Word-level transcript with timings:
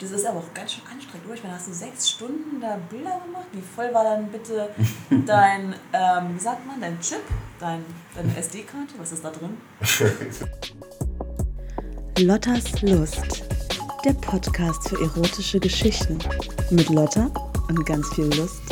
Das 0.00 0.10
ist 0.10 0.26
aber 0.26 0.40
auch 0.40 0.52
ganz 0.52 0.72
schön 0.72 0.82
anstrengend, 0.92 1.24
oder? 1.26 1.34
Ich 1.34 1.42
meine, 1.44 1.54
hast 1.54 1.68
du 1.68 1.72
sechs 1.72 2.10
Stunden 2.10 2.60
da 2.60 2.76
Bilder 2.90 3.20
gemacht? 3.24 3.46
Wie 3.52 3.62
voll 3.62 3.94
war 3.94 4.02
dann 4.02 4.28
bitte 4.28 4.68
dein, 5.24 5.72
ähm, 5.92 6.34
wie 6.34 6.40
sagt 6.40 6.66
man, 6.66 6.80
dein 6.80 6.98
Chip, 7.00 7.22
dein, 7.60 7.84
deine 8.12 8.36
SD-Karte? 8.36 8.94
Was 8.98 9.12
ist 9.12 9.24
da 9.24 9.30
drin? 9.30 9.56
Lottas 12.26 12.82
Lust, 12.82 13.44
der 14.04 14.14
Podcast 14.14 14.88
für 14.88 15.00
erotische 15.00 15.60
Geschichten. 15.60 16.18
Mit 16.70 16.88
Lotta 16.88 17.30
und 17.68 17.86
ganz 17.86 18.12
viel 18.14 18.34
Lust. 18.36 18.62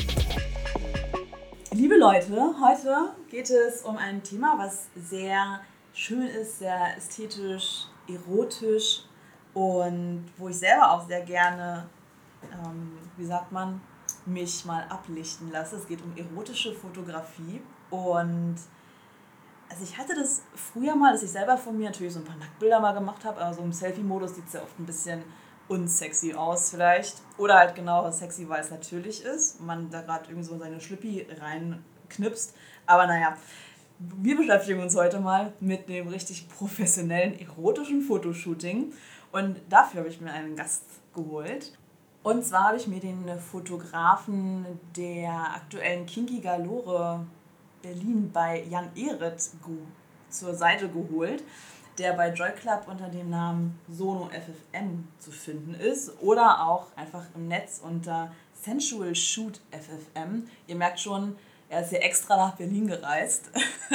Liebe 1.70 1.96
Leute, 1.98 2.52
heute 2.60 3.14
geht 3.30 3.48
es 3.48 3.82
um 3.82 3.96
ein 3.96 4.24
Thema, 4.24 4.58
was 4.58 4.86
sehr 5.08 5.60
schön 5.94 6.26
ist, 6.26 6.58
sehr 6.58 6.96
ästhetisch, 6.96 7.86
erotisch 8.08 9.04
und 9.54 10.30
wo 10.36 10.48
ich 10.48 10.58
selber 10.58 10.92
auch 10.92 11.06
sehr 11.06 11.22
gerne, 11.22 11.88
ähm, 12.42 12.98
wie 13.16 13.24
sagt 13.24 13.52
man, 13.52 13.80
mich 14.24 14.64
mal 14.64 14.84
ablichten 14.88 15.50
lasse. 15.50 15.76
Es 15.76 15.86
geht 15.86 16.00
um 16.02 16.16
erotische 16.16 16.72
Fotografie 16.72 17.60
und 17.90 18.56
also 19.68 19.84
ich 19.84 19.96
hatte 19.96 20.14
das 20.14 20.42
früher 20.54 20.94
mal, 20.94 21.12
dass 21.12 21.22
ich 21.22 21.30
selber 21.30 21.56
von 21.56 21.76
mir 21.76 21.86
natürlich 21.86 22.12
so 22.12 22.20
ein 22.20 22.24
paar 22.24 22.36
Nacktbilder 22.36 22.78
mal 22.80 22.92
gemacht 22.92 23.24
habe, 23.24 23.40
aber 23.40 23.54
so 23.54 23.62
im 23.62 23.72
Selfie-Modus 23.72 24.34
sieht 24.34 24.46
es 24.46 24.52
ja 24.52 24.62
oft 24.62 24.78
ein 24.78 24.84
bisschen 24.84 25.22
unsexy 25.68 26.34
aus 26.34 26.70
vielleicht. 26.70 27.22
Oder 27.38 27.58
halt 27.58 27.74
genau 27.74 28.10
sexy, 28.10 28.48
weil 28.48 28.60
es 28.60 28.70
natürlich 28.70 29.24
ist 29.24 29.60
man 29.60 29.90
da 29.90 30.02
gerade 30.02 30.26
irgendwie 30.28 30.46
so 30.46 30.58
seine 30.58 30.80
Schlippi 30.80 31.26
reinknipst. 31.40 32.54
Aber 32.86 33.06
naja, 33.06 33.36
wir 33.98 34.36
beschäftigen 34.36 34.80
uns 34.80 34.96
heute 34.96 35.20
mal 35.20 35.52
mit 35.60 35.88
dem 35.88 36.08
richtig 36.08 36.48
professionellen 36.48 37.38
erotischen 37.38 38.02
Fotoshooting. 38.02 38.92
Und 39.32 39.60
dafür 39.68 40.00
habe 40.00 40.08
ich 40.10 40.20
mir 40.20 40.30
einen 40.30 40.56
Gast 40.56 40.84
geholt. 41.14 41.72
Und 42.22 42.44
zwar 42.44 42.68
habe 42.68 42.76
ich 42.76 42.86
mir 42.86 43.00
den 43.00 43.38
Fotografen 43.40 44.78
der 44.96 45.32
aktuellen 45.56 46.06
Kinky 46.06 46.40
Galore 46.40 47.26
Berlin 47.82 48.30
bei 48.32 48.62
Jan 48.70 48.90
Ehret 48.94 49.50
zur 50.28 50.54
Seite 50.54 50.88
geholt, 50.88 51.42
der 51.98 52.12
bei 52.12 52.32
Joy 52.32 52.52
Club 52.52 52.84
unter 52.86 53.08
dem 53.08 53.30
Namen 53.30 53.78
Sono 53.88 54.30
FFM 54.30 55.08
zu 55.18 55.32
finden 55.32 55.74
ist 55.74 56.12
oder 56.20 56.64
auch 56.66 56.86
einfach 56.96 57.24
im 57.34 57.48
Netz 57.48 57.80
unter 57.82 58.30
Sensual 58.54 59.14
Shoot 59.14 59.60
FFM. 59.72 60.46
Ihr 60.68 60.76
merkt 60.76 61.00
schon, 61.00 61.36
er 61.68 61.82
ist 61.82 61.90
hier 61.90 62.02
extra 62.02 62.36
nach 62.36 62.56
Berlin 62.56 62.86
gereist, 62.86 63.50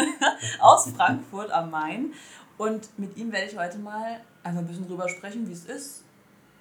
aus 0.60 0.90
Frankfurt 0.90 1.52
am 1.52 1.72
Main. 1.72 2.14
Und 2.58 2.90
mit 2.98 3.16
ihm 3.18 3.32
werde 3.32 3.52
ich 3.52 3.58
heute 3.58 3.78
mal 3.78 4.20
einfach 4.48 4.62
ein 4.62 4.68
bisschen 4.68 4.88
drüber 4.88 5.10
sprechen, 5.10 5.48
wie 5.48 5.54
es 5.54 5.66
ist, 5.66 6.04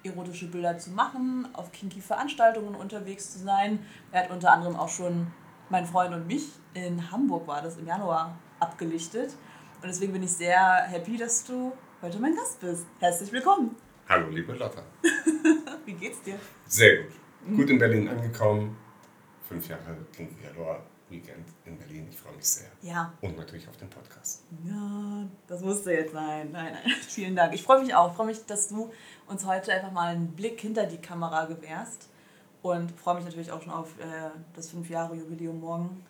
erotische 0.03 0.47
Bilder 0.47 0.77
zu 0.77 0.91
machen, 0.91 1.47
auf 1.53 1.71
kinky 1.71 2.01
Veranstaltungen 2.01 2.75
unterwegs 2.75 3.33
zu 3.33 3.39
sein. 3.39 3.79
Er 4.11 4.23
hat 4.23 4.31
unter 4.31 4.51
anderem 4.51 4.75
auch 4.75 4.89
schon 4.89 5.27
mein 5.69 5.85
Freund 5.85 6.13
und 6.13 6.27
mich 6.27 6.49
in 6.73 7.11
Hamburg 7.11 7.47
war 7.47 7.61
das 7.61 7.77
im 7.77 7.87
Januar 7.87 8.37
abgelichtet. 8.59 9.31
Und 9.81 9.87
deswegen 9.87 10.13
bin 10.13 10.23
ich 10.23 10.31
sehr 10.31 10.83
happy, 10.83 11.17
dass 11.17 11.43
du 11.45 11.73
heute 12.01 12.19
mein 12.19 12.35
Gast 12.35 12.59
bist. 12.59 12.85
Herzlich 12.99 13.31
willkommen. 13.31 13.75
Hallo, 14.07 14.29
liebe 14.29 14.53
Lotta. 14.53 14.81
wie 15.85 15.93
geht's 15.93 16.21
dir? 16.21 16.39
Sehr 16.65 17.03
gut. 17.03 17.13
Mhm. 17.45 17.57
Gut 17.57 17.69
in 17.69 17.79
Berlin 17.79 18.07
angekommen. 18.07 18.77
Fünf 19.47 19.67
Jahre 19.67 19.97
Kinky 20.15 20.35
Galore 20.41 20.81
Weekend 21.09 21.47
in 21.65 21.77
Berlin. 21.77 22.07
Ich 22.09 22.17
freue 22.17 22.35
mich 22.35 22.45
sehr. 22.45 22.67
Ja. 22.81 23.13
Und 23.21 23.37
natürlich 23.37 23.67
auf 23.67 23.77
den 23.77 23.89
Podcast. 23.89 24.43
Ja, 24.65 25.27
das 25.47 25.61
musste 25.61 25.91
jetzt 25.91 26.13
sein. 26.13 26.51
Nein, 26.51 26.73
nein. 26.73 26.93
Vielen 27.07 27.35
Dank. 27.35 27.53
Ich 27.53 27.63
freue 27.63 27.81
mich 27.81 27.93
auch. 27.95 28.11
Ich 28.11 28.15
freue 28.15 28.27
mich, 28.27 28.45
dass 28.45 28.67
du 28.67 28.91
uns 29.27 29.45
heute 29.45 29.71
einfach 29.71 29.91
mal 29.91 30.13
einen 30.13 30.35
Blick 30.35 30.59
hinter 30.59 30.85
die 30.85 30.97
Kamera 30.97 31.45
gewährst. 31.45 32.09
Und 32.61 32.91
freue 32.91 33.15
mich 33.15 33.25
natürlich 33.25 33.51
auch 33.51 33.61
schon 33.61 33.71
auf 33.71 33.97
äh, 33.99 34.29
das 34.53 34.73
5-Jahre-Jubiläum 34.73 35.59
morgen, 35.59 36.05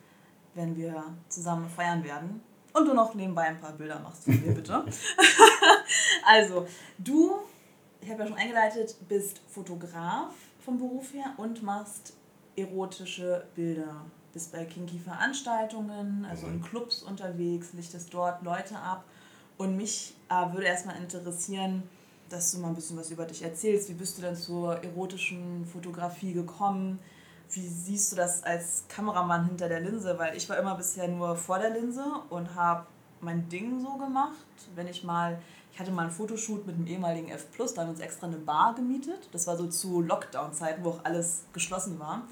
wenn 0.56 0.76
wir 0.76 1.04
zusammen 1.30 1.70
feiern 1.70 2.04
werden. 2.04 2.42
Und 2.74 2.86
du 2.86 2.94
noch 2.94 3.14
nebenbei 3.14 3.44
ein 3.44 3.60
paar 3.60 3.74
Bilder 3.74 4.00
machst 4.00 4.24
von 4.24 4.40
mir, 4.42 4.54
bitte. 4.54 4.86
also, 6.26 6.68
du, 6.98 7.38
ich 8.02 8.10
habe 8.10 8.22
ja 8.22 8.28
schon 8.28 8.38
eingeleitet, 8.38 8.96
bist 9.08 9.42
Fotograf 9.48 10.34
vom 10.60 10.78
Beruf 10.78 11.14
her 11.14 11.34
und 11.38 11.64
machst 11.64 12.14
erotische 12.56 13.46
Bilder 13.56 14.06
bist 14.34 14.52
bei 14.52 14.66
kinky 14.66 15.00
Veranstaltungen, 15.00 16.26
also 16.30 16.48
in 16.48 16.58
mhm. 16.58 16.64
Clubs 16.64 17.04
unterwegs, 17.04 17.74
lichtest 17.74 18.14
dort 18.14 18.44
Leute 18.44 18.78
ab. 18.78 19.04
Und 19.58 19.76
mich 19.76 20.14
äh, 20.30 20.54
würde 20.54 20.68
erstmal 20.68 20.98
interessieren, 20.98 21.84
dass 22.30 22.52
du 22.52 22.60
mal 22.60 22.70
ein 22.70 22.76
bisschen 22.76 22.98
was 22.98 23.10
über 23.10 23.26
dich 23.26 23.42
erzählst. 23.44 23.90
Wie 23.90 23.94
bist 23.94 24.18
du 24.18 24.22
denn 24.22 24.36
zur 24.36 24.84
erotischen 24.84 25.66
Fotografie 25.66 26.34
gekommen? 26.34 27.00
Wie 27.50 27.68
siehst 27.68 28.12
du 28.12 28.16
das 28.18 28.44
als 28.44 28.84
Kameramann 28.90 29.46
hinter 29.46 29.70
der 29.70 29.80
Linse? 29.80 30.20
Weil 30.20 30.36
ich 30.36 30.50
war 30.50 30.58
immer 30.58 30.76
bisher 30.76 31.08
nur 31.08 31.36
vor 31.36 31.60
der 31.60 31.70
Linse 31.70 32.04
und 32.30 32.54
habe 32.56 32.86
mein 33.22 33.48
Ding 33.50 33.80
so 33.80 33.94
gemacht. 33.94 34.46
Wenn 34.76 34.88
ich 34.88 35.04
mal, 35.04 35.40
ich 35.74 35.80
hatte 35.80 35.92
mal 35.92 36.04
einen 36.04 36.12
Fotoshoot 36.12 36.68
mit 36.68 36.76
einem 36.76 36.88
ehemaligen 36.88 37.30
F+, 37.30 37.46
da 37.58 37.82
haben 37.82 37.88
wir 37.88 37.92
uns 37.92 38.00
extra 38.02 38.28
eine 38.28 38.38
Bar 38.38 38.76
gemietet. 38.76 39.30
Das 39.32 39.48
war 39.48 39.56
so 39.58 39.68
zu 39.68 40.02
Lockdown-Zeiten, 40.02 40.84
wo 40.84 40.90
auch 40.90 41.06
alles 41.06 41.46
geschlossen 41.54 41.98
war. 42.00 42.24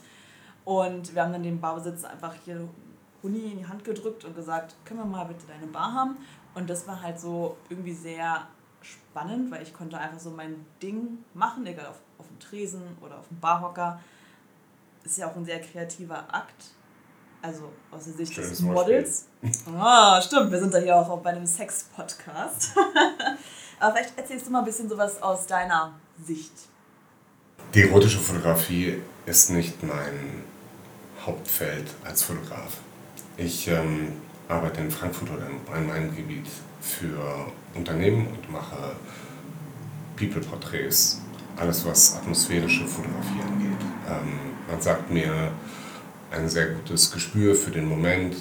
Und 0.65 1.13
wir 1.13 1.23
haben 1.23 1.31
dann 1.31 1.43
dem 1.43 1.61
Barbesitzer 1.61 2.09
einfach 2.09 2.33
hier 2.43 2.67
Huni 3.21 3.51
in 3.51 3.59
die 3.59 3.67
Hand 3.67 3.83
gedrückt 3.83 4.25
und 4.25 4.35
gesagt, 4.35 4.75
können 4.83 4.99
wir 4.99 5.05
mal 5.05 5.25
bitte 5.25 5.45
deine 5.47 5.67
Bar 5.67 5.93
haben? 5.93 6.17
Und 6.55 6.69
das 6.69 6.87
war 6.87 7.01
halt 7.01 7.19
so 7.19 7.55
irgendwie 7.69 7.93
sehr 7.93 8.47
spannend, 8.81 9.51
weil 9.51 9.61
ich 9.61 9.73
konnte 9.73 9.97
einfach 9.97 10.19
so 10.19 10.31
mein 10.31 10.65
Ding 10.81 11.19
machen, 11.33 11.65
egal 11.65 11.87
auf, 11.87 11.99
auf 12.17 12.27
dem 12.27 12.39
Tresen 12.39 12.81
oder 13.01 13.19
auf 13.19 13.27
dem 13.27 13.39
Barhocker. 13.39 13.99
Ist 15.03 15.17
ja 15.17 15.29
auch 15.29 15.35
ein 15.35 15.45
sehr 15.45 15.61
kreativer 15.61 16.33
Akt. 16.33 16.71
Also 17.41 17.71
aus 17.91 18.05
der 18.05 18.13
Sicht 18.13 18.33
Schönes 18.33 18.49
des 18.49 18.61
Models. 18.61 19.27
Ah, 19.77 20.19
stimmt, 20.19 20.51
wir 20.51 20.59
sind 20.59 20.73
da 20.73 20.79
hier 20.79 20.95
auch 20.95 21.19
bei 21.19 21.29
einem 21.29 21.45
Sex-Podcast. 21.45 22.71
Aber 23.79 23.95
vielleicht 23.95 24.17
erzählst 24.17 24.47
du 24.47 24.51
mal 24.51 24.59
ein 24.59 24.65
bisschen 24.65 24.89
sowas 24.89 25.21
aus 25.21 25.45
deiner 25.45 25.93
Sicht. 26.23 26.53
Die 27.73 27.83
erotische 27.83 28.19
Fotografie 28.19 29.01
ist 29.27 29.51
nicht 29.51 29.83
mein 29.83 30.43
Hauptfeld 31.25 31.87
als 32.03 32.23
Fotograf. 32.23 32.77
Ich 33.37 33.67
ähm, 33.67 34.13
arbeite 34.47 34.81
in 34.81 34.91
Frankfurt 34.91 35.31
oder 35.31 35.47
im 35.47 35.59
Rhein-Main-Gebiet 35.71 36.47
für 36.81 37.51
Unternehmen 37.73 38.27
und 38.27 38.51
mache 38.51 38.95
People-Porträts, 40.15 41.21
alles 41.57 41.85
was 41.85 42.15
atmosphärische 42.15 42.85
Fotografie 42.85 43.41
angeht. 43.41 43.85
Ähm, 44.07 44.39
man 44.69 44.81
sagt 44.81 45.11
mir 45.11 45.51
ein 46.31 46.49
sehr 46.49 46.67
gutes 46.67 47.11
Gespür 47.11 47.55
für 47.55 47.71
den 47.71 47.87
Moment. 47.87 48.35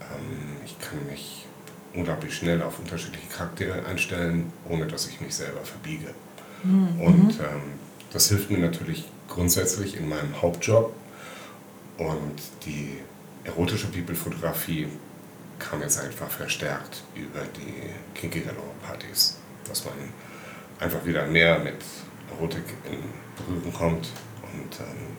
Ähm, 0.00 0.56
ich 0.64 0.78
kann 0.78 1.04
mich 1.06 1.46
unglaublich 1.94 2.34
schnell 2.34 2.62
auf 2.62 2.78
unterschiedliche 2.78 3.26
Charaktere 3.28 3.84
einstellen, 3.86 4.52
ohne 4.68 4.86
dass 4.86 5.08
ich 5.08 5.20
mich 5.20 5.34
selber 5.34 5.60
verbiege. 5.60 6.14
Mhm. 6.62 7.00
Und 7.00 7.40
ähm, 7.40 7.62
das 8.12 8.28
hilft 8.28 8.50
mir 8.50 8.58
natürlich 8.58 9.08
grundsätzlich 9.28 9.96
in 9.96 10.08
meinem 10.08 10.40
Hauptjob, 10.40 10.92
und 12.00 12.40
die 12.64 12.98
erotische 13.44 13.88
People-Fotografie 13.88 14.88
kam 15.58 15.82
jetzt 15.82 16.00
einfach 16.00 16.30
verstärkt 16.30 17.02
über 17.14 17.40
die 17.56 17.90
Kinky 18.18 18.40
Galore 18.40 18.72
Partys, 18.82 19.36
dass 19.68 19.84
man 19.84 19.94
einfach 20.78 21.04
wieder 21.04 21.26
mehr 21.26 21.58
mit 21.58 21.76
Erotik 22.30 22.64
in 22.90 23.00
Berührung 23.36 23.72
kommt 23.72 24.08
und 24.42 24.80
ähm, 24.80 25.16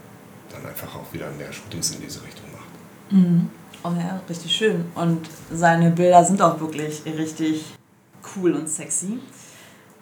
dann 0.50 0.66
einfach 0.66 0.96
auch 0.96 1.14
wieder 1.14 1.30
mehr 1.32 1.54
Shootings 1.54 1.92
in 1.92 2.02
diese 2.02 2.24
Richtung 2.24 2.52
macht. 2.52 3.12
Mhm. 3.12 3.50
Oh 3.84 3.92
ja, 3.98 4.20
richtig 4.28 4.52
schön. 4.52 4.86
Und 4.96 5.30
seine 5.52 5.92
Bilder 5.92 6.26
sind 6.26 6.42
auch 6.42 6.60
wirklich 6.60 7.04
richtig 7.06 7.64
cool 8.36 8.54
und 8.54 8.68
sexy. 8.68 9.20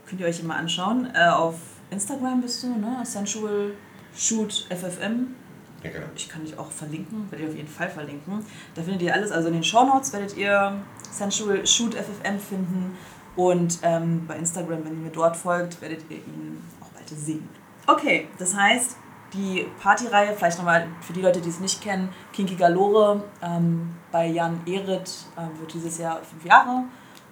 Könnt 0.07 0.21
ihr 0.21 0.27
euch 0.27 0.39
immer 0.39 0.55
anschauen. 0.55 1.09
Äh, 1.13 1.27
auf 1.27 1.55
Instagram 1.91 2.41
bist 2.41 2.63
du, 2.63 2.67
ne? 2.67 3.01
Sensual 3.03 3.73
Shoot 4.15 4.65
FFM 4.69 5.35
ja, 5.83 5.91
genau. 5.91 6.07
Ich 6.15 6.27
kann 6.27 6.43
dich 6.43 6.57
auch 6.57 6.71
verlinken, 6.71 7.31
werde 7.31 7.43
ich 7.43 7.49
auf 7.49 7.55
jeden 7.55 7.69
Fall 7.69 7.89
verlinken. 7.89 8.45
Da 8.75 8.81
findet 8.81 9.01
ihr 9.01 9.13
alles, 9.13 9.31
also 9.31 9.47
in 9.47 9.55
den 9.55 9.63
Show 9.63 9.85
Notes 9.85 10.11
werdet 10.13 10.35
ihr 10.35 10.73
Sensual 11.09 11.65
Shoot 11.65 11.95
FFM 11.95 12.39
finden 12.39 12.97
und 13.35 13.79
ähm, 13.83 14.25
bei 14.27 14.35
Instagram, 14.35 14.83
wenn 14.83 14.93
ihr 14.93 15.05
mir 15.05 15.11
dort 15.11 15.37
folgt, 15.37 15.81
werdet 15.81 16.01
ihr 16.09 16.17
ihn 16.17 16.61
auch 16.81 16.89
bald 16.89 17.07
sehen. 17.09 17.47
Okay, 17.87 18.27
das 18.37 18.53
heißt, 18.53 18.97
die 19.33 19.67
Partyreihe, 19.81 20.35
vielleicht 20.35 20.57
nochmal 20.57 20.87
für 21.01 21.13
die 21.13 21.21
Leute, 21.21 21.39
die 21.39 21.49
es 21.49 21.59
nicht 21.59 21.81
kennen, 21.81 22.09
Kinky 22.33 22.55
Galore 22.55 23.23
ähm, 23.41 23.95
bei 24.11 24.27
Jan 24.27 24.61
Ehret 24.65 25.09
äh, 25.37 25.59
wird 25.59 25.73
dieses 25.73 25.97
Jahr 25.97 26.21
fünf 26.23 26.43
Jahre 26.45 26.83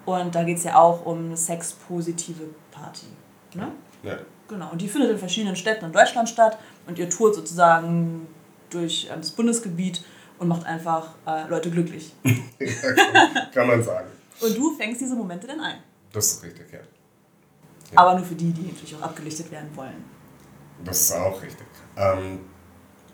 und 0.06 0.34
da 0.34 0.44
geht 0.44 0.58
es 0.58 0.64
ja 0.64 0.80
auch 0.80 1.06
um 1.06 1.26
eine 1.26 1.38
sexpositive 1.38 2.46
Party. 2.72 3.08
Ne? 3.56 3.72
Ja. 4.04 4.18
Genau, 4.48 4.72
und 4.72 4.82
die 4.82 4.88
findet 4.88 5.12
in 5.12 5.18
verschiedenen 5.18 5.58
Städten 5.58 5.86
in 5.86 5.92
Deutschland 5.92 6.30
statt 6.30 6.58
und 6.86 6.98
ihr 6.98 7.10
tourt 7.10 7.36
sozusagen 7.36 8.28
durch 8.70 9.08
ähm, 9.12 9.22
das 9.22 9.32
Bundesgebiet 9.32 10.04
und 10.40 10.48
macht 10.48 10.66
einfach 10.66 11.16
äh, 11.26 11.48
Leute 11.48 11.72
glücklich. 11.72 12.14
kann 13.54 13.68
man 13.68 13.84
sagen. 13.84 14.10
Und 14.40 14.58
du 14.58 14.76
fängst 14.76 15.02
diese 15.02 15.16
Momente 15.16 15.48
dann 15.48 15.60
ein. 15.60 15.78
Das 16.12 16.32
ist 16.32 16.44
richtig, 16.44 16.72
ja. 16.72 16.80
ja. 16.80 16.86
Aber 17.96 18.16
nur 18.16 18.26
für 18.26 18.36
die, 18.36 18.52
die 18.52 18.64
natürlich 18.64 18.96
auch 18.96 19.02
abgelichtet 19.02 19.52
werden 19.52 19.70
wollen. 19.76 20.04
Das 20.84 21.02
ist 21.02 21.12
auch 21.14 21.42
richtig. 21.42 21.66
Ähm, 21.96 22.40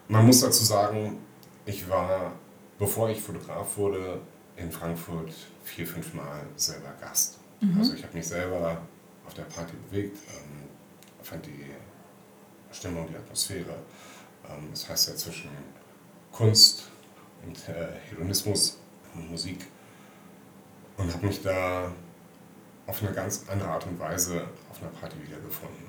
man 0.08 0.26
muss 0.26 0.42
dazu 0.42 0.64
sagen, 0.64 1.20
ich 1.66 1.88
war, 1.90 2.34
bevor 2.78 3.10
ich 3.10 3.22
Fotograf 3.22 3.78
wurde, 3.78 4.20
in 4.58 4.72
Frankfurt 4.72 5.34
vier, 5.64 5.88
fünf 5.88 6.14
Mal 6.14 6.46
selber 6.56 6.94
Gast. 7.00 7.40
Mhm. 7.62 7.80
Also 7.80 7.94
ich 7.94 8.04
habe 8.04 8.16
mich 8.16 8.28
selber 8.28 8.82
auf 9.26 9.34
der 9.34 9.44
Party 9.44 9.74
bewegt, 9.90 10.18
ähm, 10.30 10.68
fand 11.22 11.46
die 11.46 11.66
Stimmung, 12.72 13.08
die 13.10 13.16
Atmosphäre. 13.16 13.76
Ähm, 14.54 14.70
das 14.72 14.90
heißt 14.90 15.10
ja 15.10 15.16
zwischen 15.16 15.50
Kunst 16.32 16.90
und 17.46 17.58
äh, 17.70 17.94
Hedonismus 18.10 18.80
und 19.14 19.30
Musik 19.30 19.68
und 20.98 21.14
habe 21.14 21.28
mich 21.28 21.42
da 21.42 21.92
auf 22.88 23.02
eine 23.02 23.14
ganz 23.14 23.46
andere 23.50 23.70
Art 23.70 23.86
und 23.86 24.00
Weise 24.00 24.46
auf 24.70 24.82
einer 24.82 24.92
Party 24.92 25.16
wiedergefunden. 25.26 25.86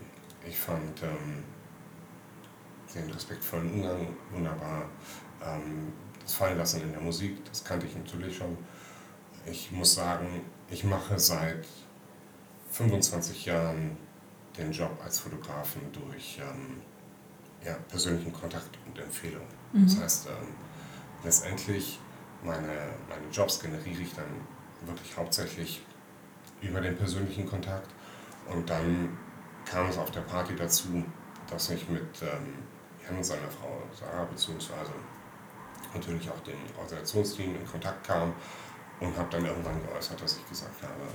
Ich 0.47 0.59
fand 0.59 1.03
ähm, 1.03 1.43
den 2.95 3.11
respektvollen 3.11 3.73
Umgang 3.73 4.17
wunderbar. 4.31 4.89
Ähm, 5.43 5.93
das 6.23 6.35
Fallenlassen 6.35 6.83
in 6.83 6.93
der 6.93 7.01
Musik, 7.01 7.45
das 7.45 7.65
kannte 7.65 7.87
ich 7.87 7.97
natürlich 7.97 8.37
schon. 8.37 8.57
Ich 9.47 9.71
muss 9.73 9.95
sagen, 9.95 10.43
ich 10.71 10.85
mache 10.85 11.19
seit 11.19 11.67
25 12.71 13.47
Jahren 13.47 13.97
den 14.57 14.73
Job 14.73 14.99
als 15.05 15.19
Fotografen 15.19 15.83
durch 15.93 16.41
ähm, 16.41 16.81
ja, 17.65 17.75
persönlichen 17.89 18.33
Kontakt 18.33 18.79
und 18.87 18.99
Empfehlung. 18.99 19.47
Mhm. 19.73 19.87
Das 19.87 20.01
heißt, 20.01 20.27
ähm, 20.27 20.49
letztendlich 21.23 21.99
meine, 22.43 22.69
meine 23.09 23.29
Jobs 23.33 23.61
generiere 23.61 24.03
ich 24.03 24.15
dann 24.15 24.27
wirklich 24.87 25.17
hauptsächlich 25.17 25.83
über 26.61 26.81
den 26.81 26.97
persönlichen 26.97 27.47
Kontakt. 27.47 27.89
Und 28.51 28.69
dann 28.69 29.17
kam 29.65 29.89
es 29.89 29.97
auf 29.97 30.11
der 30.11 30.21
Party 30.21 30.55
dazu, 30.55 31.05
dass 31.51 31.71
ich 31.71 31.89
mit 31.89 32.03
ähm, 32.23 32.55
Jan 33.05 33.17
und 33.17 33.25
seiner 33.25 33.49
Frau 33.49 33.83
Sarah, 33.99 34.25
beziehungsweise 34.25 34.93
natürlich 35.95 36.29
auch 36.29 36.41
dem 36.41 36.59
Organisationsteam 36.77 37.55
in 37.55 37.67
Kontakt 37.67 38.07
kam 38.07 38.33
und 39.01 39.17
habe 39.17 39.29
dann 39.31 39.45
irgendwann 39.45 39.81
geäußert, 39.87 40.21
dass 40.21 40.37
ich 40.37 40.49
gesagt 40.49 40.83
habe, 40.83 41.09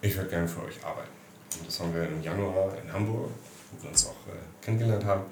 ich 0.00 0.16
würde 0.16 0.30
gerne 0.30 0.48
für 0.48 0.62
euch 0.62 0.84
arbeiten. 0.84 1.10
Und 1.58 1.66
das 1.66 1.80
haben 1.80 1.94
wir 1.94 2.04
im 2.04 2.22
Januar 2.22 2.76
in 2.82 2.92
Hamburg, 2.92 3.30
wo 3.72 3.82
wir 3.82 3.90
uns 3.90 4.06
auch 4.06 4.26
äh, 4.28 4.64
kennengelernt 4.64 5.04
haben, 5.04 5.24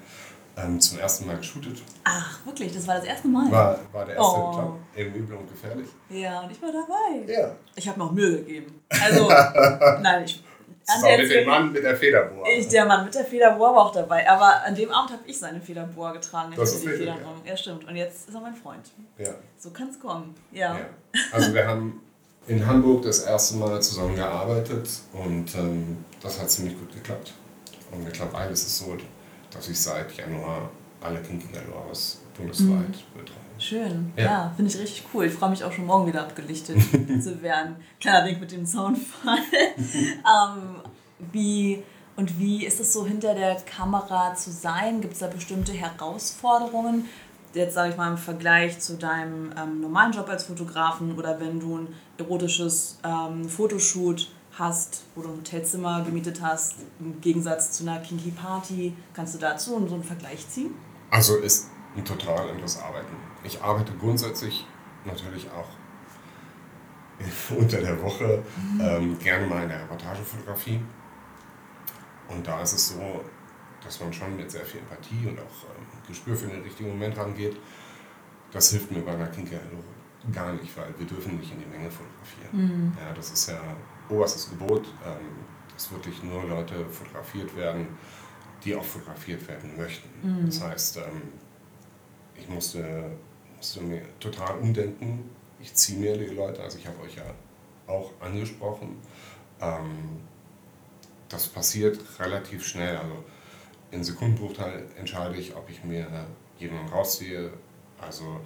ähm, 0.57 0.79
zum 0.79 0.99
ersten 0.99 1.27
Mal 1.27 1.37
geshootet. 1.37 1.81
Ach, 2.03 2.45
wirklich? 2.45 2.73
Das 2.73 2.87
war 2.87 2.95
das 2.95 3.05
erste 3.05 3.27
Mal? 3.27 3.51
War, 3.51 3.79
war 3.91 4.05
der 4.05 4.15
erste 4.15 4.33
oh. 4.33 4.51
Job, 4.53 4.79
eben 4.95 5.13
übel 5.13 5.37
und 5.37 5.49
gefährlich. 5.49 5.87
Ja, 6.09 6.41
und 6.41 6.51
ich 6.51 6.61
war 6.61 6.71
dabei. 6.71 7.31
Ja. 7.31 7.55
Ich 7.75 7.87
habe 7.87 7.99
noch 7.99 8.11
Mühe 8.11 8.37
gegeben. 8.37 8.81
Also, 8.89 9.27
nein, 10.01 10.23
ich... 10.25 10.43
Das 10.87 11.01
war 11.01 11.17
mit 11.17 11.31
dem 11.31 11.47
Mann 11.47 11.71
mit 11.71 11.83
der 11.83 11.95
Federbohr. 11.95 12.45
Ich, 12.47 12.67
der 12.67 12.85
Mann 12.85 13.05
mit 13.05 13.15
der 13.15 13.25
Federbohr 13.25 13.73
war 13.73 13.85
auch 13.87 13.91
dabei. 13.91 14.29
Aber 14.29 14.63
an 14.63 14.75
dem 14.75 14.91
Abend 14.91 15.13
habe 15.13 15.23
ich 15.25 15.39
seine 15.39 15.59
Federbohr 15.59 16.13
getragen. 16.13 16.51
Ich 16.51 16.59
das 16.59 16.75
ist 16.75 16.85
richtig, 16.87 17.07
ja. 17.07 17.15
ja, 17.43 17.57
stimmt. 17.57 17.87
Und 17.87 17.95
jetzt 17.95 18.29
ist 18.29 18.35
er 18.35 18.41
mein 18.41 18.53
Freund. 18.53 18.91
Ja. 19.17 19.31
So 19.57 19.71
kann 19.71 19.89
es 19.89 19.99
kommen. 19.99 20.35
Ja. 20.51 20.77
ja. 20.77 20.85
Also 21.31 21.55
wir 21.55 21.67
haben 21.67 22.01
in 22.47 22.65
Hamburg 22.65 23.03
das 23.03 23.21
erste 23.21 23.55
Mal 23.55 23.81
zusammengearbeitet 23.81 24.87
und 25.13 25.55
ähm, 25.55 26.05
das 26.21 26.39
hat 26.39 26.51
ziemlich 26.51 26.77
gut 26.77 26.93
geklappt. 26.93 27.33
Und 27.91 28.03
mittlerweile 28.03 28.51
ist 28.51 28.67
es 28.67 28.77
so, 28.77 28.95
dass 29.55 29.69
ich 29.69 29.79
seit 29.79 30.15
Januar 30.17 30.69
alle 31.01 31.21
Galores 31.21 32.21
bundesweit 32.37 32.69
mhm. 32.69 33.19
betreue. 33.19 33.37
Schön, 33.57 34.11
ja, 34.17 34.23
ja 34.23 34.53
finde 34.55 34.71
ich 34.71 34.77
richtig 34.77 35.05
cool. 35.13 35.25
Ich 35.25 35.33
freue 35.33 35.49
mich 35.49 35.63
auch 35.63 35.71
schon 35.71 35.85
morgen 35.85 36.07
wieder 36.07 36.21
abgelichtet 36.21 36.77
zu 37.23 37.41
werden. 37.41 37.77
Kleiner 37.99 38.25
Ding 38.25 38.39
mit 38.39 38.51
dem 38.51 38.65
Soundfall. 38.65 39.37
ähm, 39.87 40.81
wie 41.31 41.83
und 42.17 42.39
wie 42.39 42.65
ist 42.65 42.79
es 42.79 42.93
so 42.93 43.05
hinter 43.05 43.33
der 43.33 43.55
Kamera 43.55 44.35
zu 44.35 44.51
sein? 44.51 45.01
Gibt 45.01 45.13
es 45.13 45.19
da 45.19 45.27
bestimmte 45.27 45.73
Herausforderungen? 45.73 47.09
Jetzt 47.53 47.73
sage 47.73 47.91
ich 47.91 47.97
mal 47.97 48.11
im 48.11 48.17
Vergleich 48.17 48.79
zu 48.79 48.97
deinem 48.97 49.53
ähm, 49.57 49.79
normalen 49.79 50.11
Job 50.11 50.27
als 50.27 50.43
Fotografen 50.43 51.17
oder 51.17 51.39
wenn 51.39 51.59
du 51.59 51.77
ein 51.77 51.87
erotisches 52.17 52.99
ähm, 53.03 53.47
Fotoshoot 53.47 54.29
hast, 54.57 55.03
wo 55.15 55.21
du 55.21 55.29
ein 55.29 55.37
Hotelzimmer 55.37 56.03
gemietet 56.03 56.41
hast, 56.41 56.75
im 56.99 57.19
Gegensatz 57.21 57.73
zu 57.73 57.83
einer 57.83 57.99
Kinky 57.99 58.31
Party. 58.31 58.95
Kannst 59.13 59.35
du 59.35 59.39
dazu 59.39 59.71
so 59.87 59.95
einen 59.95 60.03
Vergleich 60.03 60.47
ziehen? 60.49 60.73
Also 61.11 61.37
ist 61.37 61.69
ein 61.95 62.05
total 62.05 62.49
anderes 62.49 62.81
Arbeiten. 62.81 63.15
Ich 63.43 63.61
arbeite 63.61 63.93
grundsätzlich 63.93 64.65
natürlich 65.05 65.47
auch 65.51 65.67
unter 67.57 67.79
der 67.79 68.01
Woche 68.01 68.43
mhm. 68.73 68.81
ähm, 68.81 69.19
gerne 69.19 69.45
mal 69.47 69.63
in 69.63 69.69
der 69.69 69.81
Reportagefotografie. 69.81 70.79
Und 72.27 72.45
da 72.47 72.61
ist 72.61 72.73
es 72.73 72.89
so, 72.89 73.23
dass 73.83 73.99
man 73.99 74.11
schon 74.11 74.35
mit 74.35 74.49
sehr 74.49 74.65
viel 74.65 74.79
Empathie 74.79 75.27
und 75.27 75.37
auch 75.39 75.69
ähm, 75.77 75.85
Gespür 76.07 76.35
für 76.35 76.47
den 76.47 76.63
richtigen 76.63 76.89
Moment 76.89 77.17
rangeht. 77.17 77.57
Das 78.51 78.71
hilft 78.71 78.91
mir 78.91 79.01
bei 79.01 79.13
einer 79.13 79.27
Kinky 79.27 79.55
gar 80.33 80.53
nicht, 80.53 80.75
weil 80.77 80.93
wir 80.97 81.05
dürfen 81.05 81.37
nicht 81.37 81.51
in 81.51 81.59
die 81.59 81.65
Menge 81.65 81.89
fotografieren. 81.91 82.51
Mhm. 82.51 82.97
Ja, 82.99 83.13
das 83.13 83.31
ist 83.31 83.49
ja 83.49 83.59
oberstes 84.09 84.49
Gebot, 84.49 84.85
ähm, 85.05 85.45
dass 85.73 85.91
wirklich 85.91 86.21
nur 86.23 86.43
Leute 86.43 86.85
fotografiert 86.89 87.55
werden, 87.55 87.87
die 88.63 88.75
auch 88.75 88.83
fotografiert 88.83 89.47
werden 89.47 89.75
möchten. 89.77 90.09
Mhm. 90.21 90.45
Das 90.45 90.61
heißt, 90.61 90.97
ähm, 90.97 91.21
ich 92.35 92.47
musste, 92.49 93.11
musste 93.55 93.81
mir 93.81 94.01
total 94.19 94.57
umdenken. 94.59 95.29
Ich 95.59 95.73
ziehe 95.73 95.99
mir 95.99 96.17
die 96.17 96.33
Leute, 96.33 96.61
also 96.61 96.77
ich 96.77 96.87
habe 96.87 97.01
euch 97.01 97.15
ja 97.15 97.23
auch 97.87 98.11
angesprochen. 98.19 98.97
Ähm, 99.61 100.21
das 101.29 101.47
passiert 101.47 101.99
relativ 102.19 102.65
schnell. 102.65 102.97
Also 102.97 103.23
in 103.91 104.03
Sekundenbruchteil 104.03 104.85
entscheide 104.97 105.37
ich, 105.37 105.55
ob 105.55 105.69
ich 105.69 105.83
mir 105.83 106.07
jemanden 106.57 106.89
rausziehe. 106.89 107.51
Also 107.99 108.39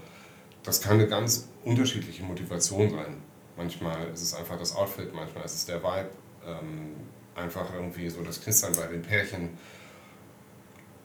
das 0.63 0.81
kann 0.81 0.93
eine 0.93 1.07
ganz 1.07 1.49
unterschiedliche 1.63 2.23
Motivation 2.23 2.89
sein. 2.91 3.17
Manchmal 3.59 4.07
ist 4.13 4.21
es 4.21 4.33
einfach 4.33 4.57
das 4.57 4.73
Outfit, 4.73 5.13
manchmal 5.13 5.43
ist 5.43 5.53
es 5.53 5.65
der 5.65 5.83
Vibe. 5.83 6.09
Ähm, 6.45 6.95
einfach 7.35 7.73
irgendwie 7.73 8.09
so 8.09 8.21
das 8.23 8.41
Knistern 8.41 8.73
bei 8.73 8.87
den 8.87 9.01
Pärchen. 9.01 9.49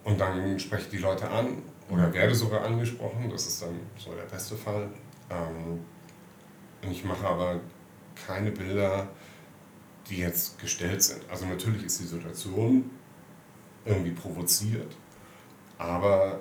Und 0.04 0.20
dann 0.20 0.56
spreche 0.60 0.84
ich 0.84 0.90
die 0.90 0.98
Leute 0.98 1.28
an 1.28 1.62
oder 1.90 2.12
werde 2.12 2.32
sogar 2.32 2.64
angesprochen. 2.64 3.28
Das 3.28 3.48
ist 3.48 3.60
dann 3.60 3.80
so 3.98 4.14
der 4.14 4.22
beste 4.22 4.54
Fall. 4.54 4.88
Ähm, 5.30 5.80
und 6.80 6.92
ich 6.92 7.04
mache 7.04 7.26
aber 7.26 7.58
keine 8.24 8.52
Bilder, 8.52 9.08
die 10.08 10.18
jetzt 10.18 10.60
gestellt 10.60 11.02
sind. 11.02 11.28
Also 11.28 11.46
natürlich 11.46 11.82
ist 11.82 12.00
die 12.00 12.06
Situation 12.06 12.88
irgendwie 13.84 14.12
provoziert, 14.12 14.94
aber 15.76 16.38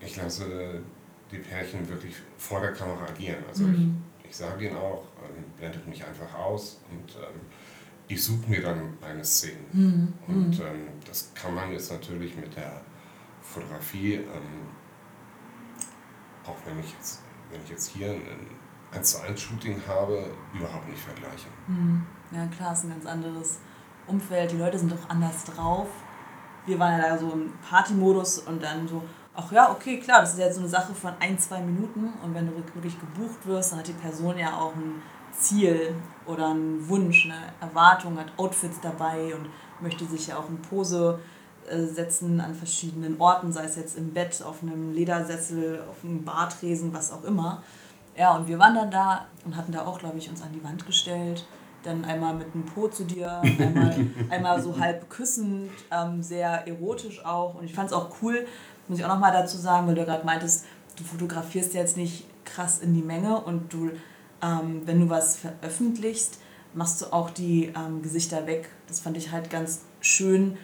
ich 0.00 0.16
lasse 0.16 0.80
die 1.30 1.38
Pärchen 1.38 1.86
wirklich 1.86 2.14
vor 2.38 2.62
der 2.62 2.72
Kamera 2.72 3.04
agieren. 3.04 3.44
Also 3.46 3.64
mhm. 3.64 4.02
Ich 4.28 4.36
sage 4.36 4.68
ihn 4.68 4.76
auch, 4.76 5.04
ähm, 5.24 5.44
blendet 5.56 5.86
mich 5.86 6.04
einfach 6.04 6.34
aus 6.34 6.80
und 6.90 7.16
ähm, 7.16 7.40
ich 8.08 8.22
suche 8.22 8.48
mir 8.48 8.62
dann 8.62 8.96
meine 9.00 9.24
Szenen. 9.24 9.66
Mhm. 9.72 10.12
Und 10.26 10.58
mhm. 10.58 10.66
ähm, 10.66 10.88
das 11.06 11.32
kann 11.34 11.54
man 11.54 11.72
jetzt 11.72 11.90
natürlich 11.90 12.36
mit 12.36 12.56
der 12.56 12.82
Fotografie, 13.40 14.14
ähm, 14.14 14.68
auch 16.44 16.56
wenn 16.64 16.78
ich 16.78 16.92
jetzt, 16.92 17.22
wenn 17.50 17.62
ich 17.62 17.70
jetzt 17.70 17.88
hier 17.88 18.10
ein 18.10 18.56
1 18.92 19.10
zu 19.12 19.20
1 19.22 19.40
Shooting 19.40 19.82
habe, 19.86 20.30
überhaupt 20.54 20.88
nicht 20.88 21.00
vergleichen. 21.00 21.50
Mhm. 21.66 22.06
Ja 22.32 22.46
klar, 22.46 22.72
es 22.72 22.80
ist 22.80 22.84
ein 22.84 22.90
ganz 22.90 23.06
anderes 23.06 23.58
Umfeld, 24.06 24.52
die 24.52 24.56
Leute 24.56 24.78
sind 24.78 24.92
doch 24.92 25.08
anders 25.08 25.44
drauf. 25.44 25.88
Wir 26.64 26.78
waren 26.78 27.00
ja 27.00 27.10
da 27.10 27.18
so 27.18 27.30
im 27.32 27.52
Partymodus 27.68 28.40
und 28.40 28.62
dann 28.62 28.88
so, 28.88 29.02
ach 29.36 29.52
ja, 29.52 29.70
okay, 29.70 29.98
klar, 29.98 30.20
das 30.22 30.32
ist 30.32 30.38
ja 30.38 30.52
so 30.52 30.60
eine 30.60 30.68
Sache 30.68 30.94
von 30.94 31.12
ein, 31.20 31.38
zwei 31.38 31.60
Minuten 31.60 32.12
und 32.22 32.34
wenn 32.34 32.46
du 32.46 32.56
wirklich 32.74 32.98
gebucht 32.98 33.46
wirst, 33.46 33.72
dann 33.72 33.80
hat 33.80 33.88
die 33.88 33.92
Person 33.92 34.38
ja 34.38 34.58
auch 34.58 34.74
ein 34.74 35.02
Ziel 35.32 35.94
oder 36.26 36.48
einen 36.48 36.88
Wunsch, 36.88 37.26
eine 37.26 37.52
Erwartung, 37.60 38.18
hat 38.18 38.32
Outfits 38.38 38.80
dabei 38.80 39.34
und 39.34 39.48
möchte 39.80 40.06
sich 40.06 40.28
ja 40.28 40.38
auch 40.38 40.48
in 40.48 40.60
Pose 40.62 41.18
äh, 41.68 41.84
setzen 41.84 42.40
an 42.40 42.54
verschiedenen 42.54 43.20
Orten, 43.20 43.52
sei 43.52 43.64
es 43.64 43.76
jetzt 43.76 43.98
im 43.98 44.12
Bett, 44.12 44.42
auf 44.42 44.62
einem 44.62 44.94
Ledersessel, 44.94 45.82
auf 45.90 46.02
einem 46.04 46.24
Bartresen, 46.24 46.92
was 46.94 47.12
auch 47.12 47.24
immer. 47.24 47.62
Ja, 48.16 48.34
und 48.34 48.48
wir 48.48 48.58
waren 48.58 48.74
dann 48.74 48.90
da 48.90 49.26
und 49.44 49.56
hatten 49.56 49.72
da 49.72 49.84
auch, 49.84 49.98
glaube 49.98 50.16
ich, 50.16 50.30
uns 50.30 50.42
an 50.42 50.52
die 50.52 50.64
Wand 50.64 50.86
gestellt. 50.86 51.46
Dann 51.82 52.04
einmal 52.04 52.34
mit 52.34 52.54
einem 52.54 52.64
Po 52.64 52.88
zu 52.88 53.04
dir, 53.04 53.42
einmal, 53.58 53.94
einmal 54.30 54.62
so 54.62 54.78
halb 54.78 55.10
küssend, 55.10 55.70
ähm, 55.90 56.22
sehr 56.22 56.66
erotisch 56.66 57.24
auch. 57.24 57.54
Und 57.54 57.64
ich 57.64 57.74
fand 57.74 57.88
es 57.88 57.92
auch 57.92 58.08
cool, 58.22 58.46
muss 58.88 58.98
ich 58.98 59.04
auch 59.04 59.08
nochmal 59.08 59.32
dazu 59.32 59.56
sagen, 59.56 59.86
weil 59.86 59.94
du 59.94 60.04
gerade 60.04 60.24
meintest, 60.24 60.64
du 60.96 61.04
fotografierst 61.04 61.74
jetzt 61.74 61.96
nicht 61.96 62.26
krass 62.44 62.78
in 62.78 62.94
die 62.94 63.02
Menge 63.02 63.40
und 63.40 63.72
du, 63.72 63.90
ähm, 64.42 64.82
wenn 64.84 65.00
du 65.00 65.08
was 65.08 65.36
veröffentlichst, 65.36 66.40
machst 66.74 67.02
du 67.02 67.12
auch 67.12 67.30
die 67.30 67.72
ähm, 67.76 68.02
Gesichter 68.02 68.46
weg. 68.46 68.68
Das 68.86 69.00
fand 69.00 69.16
ich 69.16 69.32
halt 69.32 69.50
ganz 69.50 69.82
schön, 70.00 70.56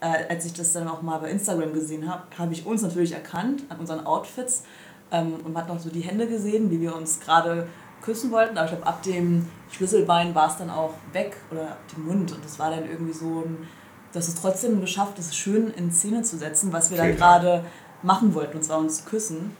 äh, 0.00 0.26
als 0.28 0.44
ich 0.44 0.52
das 0.52 0.72
dann 0.72 0.88
auch 0.88 1.02
mal 1.02 1.18
bei 1.18 1.30
Instagram 1.30 1.72
gesehen 1.72 2.10
habe, 2.10 2.24
habe 2.36 2.52
ich 2.52 2.66
uns 2.66 2.82
natürlich 2.82 3.12
erkannt 3.12 3.64
an 3.68 3.78
unseren 3.78 4.04
Outfits 4.06 4.64
ähm, 5.10 5.34
und 5.44 5.52
man 5.52 5.62
hat 5.62 5.68
noch 5.68 5.80
so 5.80 5.90
die 5.90 6.00
Hände 6.00 6.26
gesehen, 6.26 6.70
wie 6.70 6.80
wir 6.80 6.94
uns 6.94 7.20
gerade 7.20 7.68
küssen 8.02 8.30
wollten. 8.30 8.56
Aber 8.56 8.66
ich 8.66 8.72
glaube, 8.72 8.86
ab 8.86 9.02
dem 9.02 9.46
Schlüsselbein 9.70 10.34
war 10.34 10.48
es 10.48 10.56
dann 10.56 10.70
auch 10.70 10.94
weg 11.12 11.36
oder 11.50 11.72
ab 11.72 11.80
dem 11.94 12.06
Mund 12.06 12.32
und 12.32 12.44
das 12.44 12.58
war 12.58 12.70
dann 12.70 12.88
irgendwie 12.88 13.12
so 13.12 13.44
ein 13.44 13.68
du 14.12 14.18
hast 14.18 14.28
es 14.28 14.34
trotzdem 14.34 14.80
geschafft, 14.80 15.18
es 15.18 15.36
schön 15.36 15.68
in 15.74 15.92
Szene 15.92 16.22
zu 16.22 16.36
setzen, 16.36 16.72
was 16.72 16.90
wir 16.90 16.98
da 16.98 17.10
gerade 17.10 17.64
machen 18.02 18.34
wollten, 18.34 18.58
und 18.58 18.62
zwar 18.62 18.78
uns 18.78 19.04
küssen. 19.04 19.56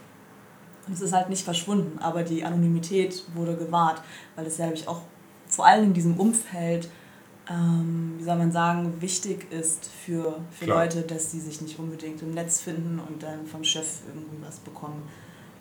Und 0.87 0.95
es 0.95 1.01
ist 1.01 1.13
halt 1.13 1.29
nicht 1.29 1.45
verschwunden, 1.45 1.99
aber 1.99 2.23
die 2.23 2.45
Anonymität 2.45 3.25
wurde 3.35 3.57
gewahrt, 3.57 4.03
weil 4.35 4.47
es 4.47 4.59
ja, 4.59 4.67
glaube 4.67 4.79
ich, 4.79 4.89
auch 4.89 5.03
vor 5.47 5.67
allem 5.67 5.85
in 5.85 5.93
diesem 5.93 6.19
Umfeld, 6.19 6.89
ähm, 7.49 8.15
wie 8.19 8.25
soll 8.25 8.37
man 8.37 8.53
sagen, 8.53 9.01
wichtig 9.01 9.53
ist 9.53 9.89
für, 10.05 10.41
für 10.51 10.67
Leute, 10.67 11.03
dass 11.03 11.31
sie 11.31 11.41
sich 11.41 11.61
nicht 11.61 11.79
unbedingt 11.79 12.23
im 12.23 12.33
Netz 12.33 12.61
finden 12.61 13.01
und 13.01 13.23
dann 13.23 13.47
vom 13.47 13.63
Chef 13.65 14.01
irgendwie 14.09 14.45
was 14.45 14.59
bekommen. 14.59 15.03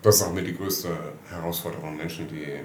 Das 0.02 0.16
ist 0.16 0.22
auch 0.24 0.32
mir 0.32 0.44
die 0.44 0.56
größte 0.56 0.90
Herausforderung, 1.30 1.98
Menschen, 1.98 2.28
die 2.28 2.62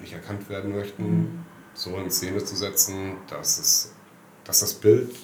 nicht 0.00 0.12
erkannt 0.12 0.48
werden 0.48 0.72
möchten, 0.72 1.04
mhm. 1.04 1.44
so 1.74 1.96
in 1.96 2.10
Szene 2.10 2.42
zu 2.42 2.56
setzen, 2.56 3.16
dass, 3.28 3.58
es, 3.58 3.92
dass 4.44 4.60
das 4.60 4.74
Bild 4.74 5.14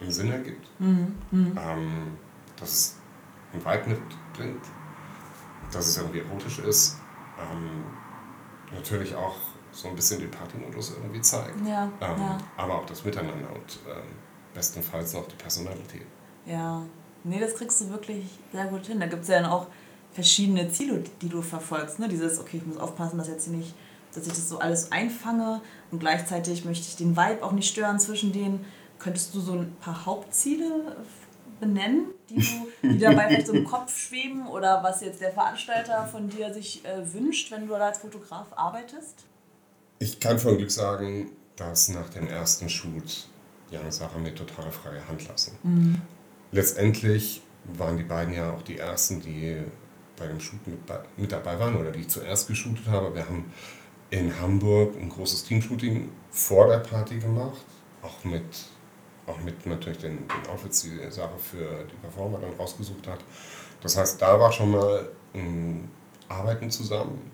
einen 0.00 0.10
Sinn 0.10 0.30
ergibt, 0.30 0.66
mhm. 0.78 1.14
Mhm. 1.30 1.58
Ähm, 1.58 2.16
dass 2.58 2.72
es 2.72 2.96
einen 3.52 3.64
Vibe 3.64 3.90
mitbringt, 3.90 4.64
dass 5.72 5.86
es 5.86 5.96
irgendwie 5.98 6.20
erotisch 6.20 6.58
ist, 6.60 6.98
ähm, 7.38 7.84
natürlich 8.72 9.14
auch 9.14 9.36
so 9.72 9.88
ein 9.88 9.94
bisschen 9.94 10.20
den 10.20 10.30
Partymodus 10.30 10.92
irgendwie 10.96 11.20
zeigt, 11.20 11.54
ja, 11.66 11.84
ähm, 11.84 12.20
ja. 12.20 12.38
aber 12.56 12.80
auch 12.80 12.86
das 12.86 13.04
Miteinander 13.04 13.48
und 13.50 13.78
ähm, 13.88 14.02
bestenfalls 14.54 15.12
noch 15.12 15.28
die 15.28 15.36
Personalität. 15.36 16.06
Ja, 16.46 16.82
nee, 17.24 17.38
das 17.38 17.54
kriegst 17.54 17.80
du 17.82 17.90
wirklich 17.90 18.38
sehr 18.52 18.66
gut 18.66 18.86
hin. 18.86 19.00
Da 19.00 19.06
gibt 19.06 19.22
es 19.22 19.28
ja 19.28 19.40
dann 19.40 19.50
auch 19.50 19.66
verschiedene 20.12 20.70
Ziele, 20.70 21.04
die 21.20 21.28
du 21.28 21.42
verfolgst. 21.42 21.98
Ne? 21.98 22.08
Dieses, 22.08 22.38
okay, 22.40 22.56
ich 22.56 22.66
muss 22.66 22.78
aufpassen, 22.78 23.18
dass 23.18 23.28
jetzt 23.28 23.44
hier 23.44 23.56
nicht, 23.56 23.74
dass 24.14 24.26
ich 24.26 24.32
das 24.32 24.48
so 24.48 24.58
alles 24.58 24.90
einfange 24.92 25.60
und 25.90 25.98
gleichzeitig 25.98 26.64
möchte 26.64 26.86
ich 26.88 26.96
den 26.96 27.16
Vibe 27.16 27.44
auch 27.44 27.52
nicht 27.52 27.70
stören 27.70 28.00
zwischen 28.00 28.32
denen. 28.32 28.64
Könntest 28.98 29.34
du 29.34 29.40
so 29.40 29.52
ein 29.52 29.76
paar 29.80 30.06
Hauptziele 30.06 30.96
benennen, 31.60 32.06
die, 32.28 32.36
du, 32.36 32.88
die 32.88 32.98
dabei 32.98 33.26
vielleicht 33.28 33.46
so 33.46 33.52
im 33.52 33.64
Kopf 33.64 33.96
schweben 33.96 34.46
oder 34.46 34.82
was 34.82 35.00
jetzt 35.00 35.20
der 35.20 35.32
Veranstalter 35.32 36.06
von 36.06 36.28
dir 36.28 36.52
sich 36.52 36.84
äh, 36.84 37.12
wünscht, 37.12 37.50
wenn 37.50 37.66
du 37.66 37.74
da 37.74 37.86
als 37.86 37.98
Fotograf 37.98 38.46
arbeitest? 38.56 39.24
Ich 39.98 40.20
kann 40.20 40.38
von 40.38 40.58
Glück 40.58 40.70
sagen, 40.70 41.30
dass 41.56 41.88
nach 41.88 42.10
dem 42.10 42.26
ersten 42.28 42.68
Shoot 42.68 43.28
Jan 43.70 43.84
und 43.84 43.92
Sarah 43.92 44.18
mir 44.18 44.34
total 44.34 44.70
freie 44.70 45.06
Hand 45.08 45.26
lassen. 45.28 45.56
Mhm. 45.62 46.00
Letztendlich 46.52 47.42
waren 47.64 47.96
die 47.96 48.04
beiden 48.04 48.32
ja 48.32 48.52
auch 48.52 48.62
die 48.62 48.78
ersten, 48.78 49.20
die 49.20 49.62
bei 50.16 50.26
dem 50.26 50.40
Shoot 50.40 50.66
mit, 50.66 50.78
mit 51.16 51.32
dabei 51.32 51.58
waren 51.58 51.76
oder 51.76 51.90
die 51.90 52.00
ich 52.00 52.08
zuerst 52.08 52.48
geshootet 52.48 52.86
habe. 52.86 53.14
Wir 53.14 53.26
haben 53.26 53.52
in 54.10 54.40
Hamburg 54.40 54.96
ein 54.96 55.08
großes 55.08 55.44
Teamshooting 55.44 56.10
vor 56.30 56.68
der 56.68 56.78
Party 56.78 57.18
gemacht, 57.18 57.64
auch 58.02 58.24
mit, 58.24 58.44
auch 59.26 59.38
mit 59.40 59.66
natürlich 59.66 59.98
den, 59.98 60.18
den 60.28 60.50
Outfits, 60.50 60.82
die 60.82 61.10
Sache 61.10 61.36
für 61.38 61.84
die 61.84 61.96
Performer 61.96 62.38
dann 62.38 62.54
rausgesucht 62.54 63.06
hat. 63.08 63.20
Das 63.80 63.96
heißt, 63.96 64.20
da 64.22 64.38
war 64.38 64.52
schon 64.52 64.70
mal 64.70 65.08
ein 65.34 65.90
Arbeiten 66.28 66.70
zusammen 66.70 67.30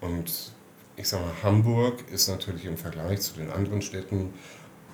und 0.00 0.52
ich 0.96 1.08
sage 1.08 1.24
mal, 1.24 1.32
Hamburg 1.42 2.10
ist 2.10 2.28
natürlich 2.28 2.64
im 2.64 2.76
Vergleich 2.76 3.20
zu 3.20 3.34
den 3.34 3.50
anderen 3.50 3.82
Städten 3.82 4.32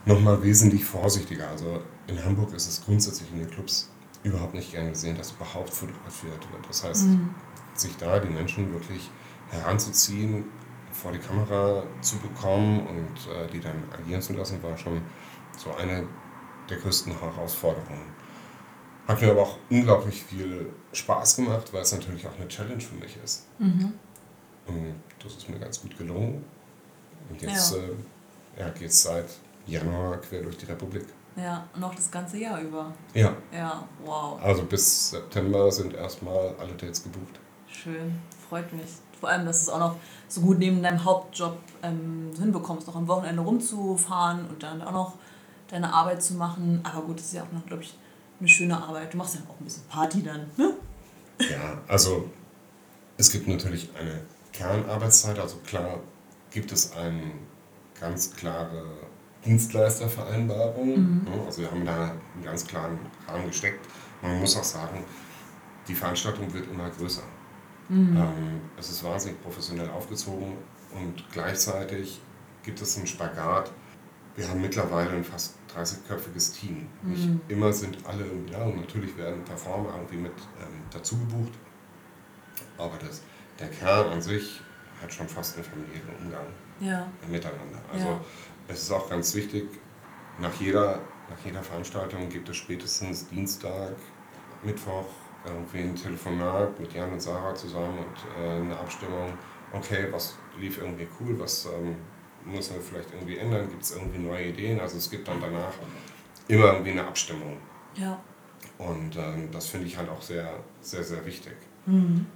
nochmal 0.04 0.42
wesentlich 0.42 0.84
vorsichtiger. 0.84 1.48
Also 1.48 1.80
in 2.06 2.22
Hamburg 2.24 2.52
ist 2.54 2.68
es 2.68 2.84
grundsätzlich 2.84 3.30
in 3.32 3.38
den 3.38 3.50
Clubs 3.50 3.88
überhaupt 4.24 4.54
nicht 4.54 4.72
gern 4.72 4.88
gesehen, 4.88 5.16
dass 5.16 5.32
überhaupt 5.32 5.70
fotografiert 5.70 6.40
wird. 6.52 6.68
Das 6.68 6.84
heißt, 6.84 7.06
mhm. 7.06 7.34
sich 7.74 7.96
da 7.96 8.18
die 8.18 8.28
Menschen 8.28 8.72
wirklich 8.72 9.10
heranzuziehen, 9.50 10.44
vor 10.92 11.12
die 11.12 11.18
Kamera 11.18 11.84
zu 12.00 12.18
bekommen 12.18 12.86
und 12.86 13.32
äh, 13.32 13.48
die 13.52 13.60
dann 13.60 13.82
agieren 13.92 14.20
zu 14.20 14.34
lassen, 14.34 14.62
war 14.62 14.76
schon 14.76 15.02
so 15.56 15.74
eine 15.74 16.06
der 16.72 16.80
größten 16.80 17.18
Herausforderungen. 17.18 18.12
Hat 19.06 19.20
mir 19.20 19.30
aber 19.30 19.42
auch 19.42 19.58
unglaublich 19.68 20.22
viel 20.22 20.72
Spaß 20.92 21.36
gemacht, 21.36 21.72
weil 21.72 21.82
es 21.82 21.92
natürlich 21.92 22.26
auch 22.26 22.34
eine 22.36 22.48
Challenge 22.48 22.80
für 22.80 22.94
mich 22.94 23.16
ist. 23.22 23.46
Mhm. 23.58 23.92
Und 24.66 24.94
das 25.22 25.36
ist 25.36 25.48
mir 25.48 25.58
ganz 25.58 25.82
gut 25.82 25.96
gelungen. 25.98 26.44
Und 27.28 27.42
jetzt 27.42 27.74
ja. 27.74 27.78
äh, 27.78 28.60
ja, 28.60 28.68
geht 28.70 28.88
es 28.88 29.02
seit 29.02 29.26
Januar 29.66 30.18
quer 30.18 30.42
durch 30.42 30.56
die 30.56 30.66
Republik. 30.66 31.06
Ja, 31.36 31.66
noch 31.76 31.94
das 31.94 32.10
ganze 32.10 32.38
Jahr 32.38 32.60
über. 32.60 32.92
Ja. 33.14 33.34
Ja, 33.52 33.86
wow. 34.04 34.40
Also 34.42 34.64
bis 34.64 35.10
September 35.10 35.70
sind 35.72 35.94
erstmal 35.94 36.54
alle 36.58 36.72
Dates 36.72 37.02
gebucht. 37.02 37.40
Schön, 37.66 38.18
freut 38.48 38.72
mich. 38.72 38.86
Vor 39.18 39.30
allem, 39.30 39.46
dass 39.46 39.64
du 39.64 39.70
es 39.70 39.74
auch 39.74 39.78
noch 39.78 39.96
so 40.28 40.40
gut 40.42 40.58
neben 40.58 40.82
deinem 40.82 41.02
Hauptjob 41.04 41.56
ähm, 41.82 42.30
hinbekommst, 42.36 42.86
noch 42.86 42.96
am 42.96 43.08
Wochenende 43.08 43.42
rumzufahren 43.42 44.46
und 44.48 44.62
dann 44.62 44.82
auch 44.82 44.92
noch 44.92 45.14
deine 45.72 45.92
Arbeit 45.92 46.22
zu 46.22 46.34
machen. 46.34 46.80
Aber 46.84 47.02
gut, 47.06 47.18
das 47.18 47.26
ist 47.26 47.32
ja 47.32 47.42
auch 47.42 47.52
noch, 47.52 47.66
glaube 47.66 47.82
ich, 47.82 47.98
eine 48.38 48.48
schöne 48.48 48.80
Arbeit. 48.80 49.12
Du 49.12 49.16
machst 49.16 49.34
ja 49.34 49.40
auch 49.48 49.58
ein 49.58 49.64
bisschen 49.64 49.84
Party 49.88 50.22
dann, 50.22 50.46
ne? 50.56 50.74
Ja, 51.38 51.80
also 51.88 52.30
es 53.16 53.32
gibt 53.32 53.48
natürlich 53.48 53.88
eine 53.98 54.20
Kernarbeitszeit. 54.52 55.38
Also 55.38 55.56
klar 55.66 55.98
gibt 56.50 56.70
es 56.70 56.92
eine 56.92 57.32
ganz 57.98 58.34
klare 58.34 58.84
Dienstleistervereinbarung. 59.44 61.22
Mhm. 61.22 61.26
Also 61.46 61.62
wir 61.62 61.70
haben 61.70 61.84
da 61.84 62.10
einen 62.10 62.44
ganz 62.44 62.66
klaren 62.66 62.98
Rahmen 63.26 63.46
gesteckt. 63.46 63.86
Man 64.20 64.40
muss 64.40 64.56
auch 64.56 64.64
sagen, 64.64 65.04
die 65.88 65.94
Veranstaltung 65.94 66.52
wird 66.52 66.70
immer 66.70 66.90
größer. 66.90 67.22
Mhm. 67.88 68.16
Ähm, 68.16 68.60
es 68.78 68.90
ist 68.90 69.02
wahnsinnig 69.02 69.42
professionell 69.42 69.88
aufgezogen 69.90 70.56
und 70.94 71.24
gleichzeitig 71.32 72.20
gibt 72.62 72.80
es 72.80 72.96
einen 72.96 73.06
Spagat. 73.06 73.72
Wir 74.34 74.48
haben 74.48 74.60
mittlerweile 74.60 75.10
ein 75.10 75.24
fast 75.24 75.56
30-köpfiges 75.76 76.58
Team. 76.58 76.88
Mhm. 77.02 77.10
Nicht 77.10 77.28
immer 77.48 77.72
sind 77.72 77.98
alle 78.06 78.24
da 78.50 78.64
und 78.64 78.80
natürlich 78.80 79.16
werden 79.16 79.44
Performer 79.44 79.94
irgendwie 79.94 80.16
mit 80.16 80.32
ähm, 80.60 80.82
dazu 80.90 81.18
gebucht. 81.18 81.52
Aber 82.78 82.96
das, 82.98 83.22
der 83.58 83.68
Kern 83.68 84.08
an 84.08 84.22
sich 84.22 84.60
hat 85.00 85.12
schon 85.12 85.28
fast 85.28 85.56
einen 85.56 85.64
familiären 85.64 86.16
Umgang 86.20 86.46
ja. 86.80 87.06
miteinander. 87.28 87.80
Also 87.92 88.06
ja. 88.06 88.20
es 88.68 88.82
ist 88.82 88.92
auch 88.92 89.08
ganz 89.10 89.34
wichtig, 89.34 89.68
nach 90.40 90.54
jeder, 90.54 91.00
nach 91.28 91.44
jeder 91.44 91.62
Veranstaltung 91.62 92.28
gibt 92.28 92.48
es 92.48 92.56
spätestens 92.56 93.28
Dienstag, 93.28 93.96
Mittwoch 94.62 95.06
irgendwie 95.44 95.78
ein 95.78 95.96
Telefonat 95.96 96.78
mit 96.78 96.92
Jan 96.92 97.12
und 97.12 97.20
Sarah 97.20 97.54
zusammen 97.54 97.98
und 97.98 98.42
äh, 98.42 98.60
eine 98.60 98.78
Abstimmung, 98.78 99.32
okay, 99.72 100.06
was 100.10 100.36
lief 100.58 100.78
irgendwie 100.78 101.08
cool, 101.20 101.38
was 101.38 101.66
ähm, 101.66 101.96
müssen 102.44 102.74
wir 102.76 102.82
vielleicht 102.82 103.12
irgendwie 103.12 103.36
ändern, 103.36 103.68
gibt 103.68 103.82
es 103.82 103.92
irgendwie 103.92 104.18
neue 104.18 104.48
Ideen. 104.48 104.80
Also 104.80 104.98
es 104.98 105.10
gibt 105.10 105.28
dann 105.28 105.40
danach 105.40 105.74
immer 106.48 106.72
irgendwie 106.72 106.92
eine 106.92 107.06
Abstimmung. 107.06 107.56
Ja. 107.94 108.20
Und 108.78 109.16
ähm, 109.16 109.48
das 109.52 109.66
finde 109.66 109.86
ich 109.86 109.96
halt 109.96 110.08
auch 110.08 110.22
sehr, 110.22 110.58
sehr, 110.80 111.04
sehr 111.04 111.24
wichtig. 111.24 111.54
Mhm. 111.86 112.26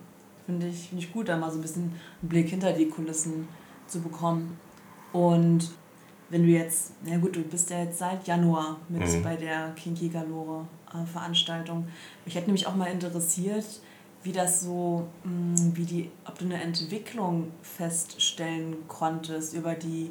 Finde 0.45 0.69
ich, 0.69 0.89
find 0.89 1.03
ich 1.03 1.13
gut, 1.13 1.29
da 1.29 1.37
mal 1.37 1.51
so 1.51 1.59
ein 1.59 1.63
bisschen 1.63 1.83
einen 1.83 2.29
Blick 2.29 2.49
hinter 2.49 2.73
die 2.73 2.89
Kulissen 2.89 3.49
zu 3.87 4.01
bekommen. 4.01 4.59
Und 5.13 5.71
wenn 6.29 6.43
du 6.43 6.49
jetzt, 6.49 6.93
na 7.05 7.17
gut, 7.19 7.37
du 7.37 7.43
bist 7.43 7.71
ja 7.71 7.83
jetzt 7.83 7.99
seit 7.99 8.27
Januar 8.27 8.79
mit 8.89 9.03
mhm. 9.03 9.23
bei 9.23 9.37
der 9.37 9.73
Kinky 9.77 10.09
Galore 10.09 10.67
äh, 10.93 11.07
Veranstaltung. 11.07 11.89
Mich 12.25 12.35
hätte 12.35 12.47
nämlich 12.47 12.67
auch 12.67 12.77
mal 12.77 12.87
interessiert, 12.87 13.65
wie 14.27 14.33
das 14.33 14.63
so, 14.63 15.07
mm, 15.23 15.55
wie 15.75 15.85
die, 15.85 16.11
ob 16.27 16.37
du 16.39 16.45
eine 16.45 16.61
Entwicklung 16.61 17.53
feststellen 17.63 18.77
konntest 18.89 19.55
über 19.55 19.75
die 19.75 20.11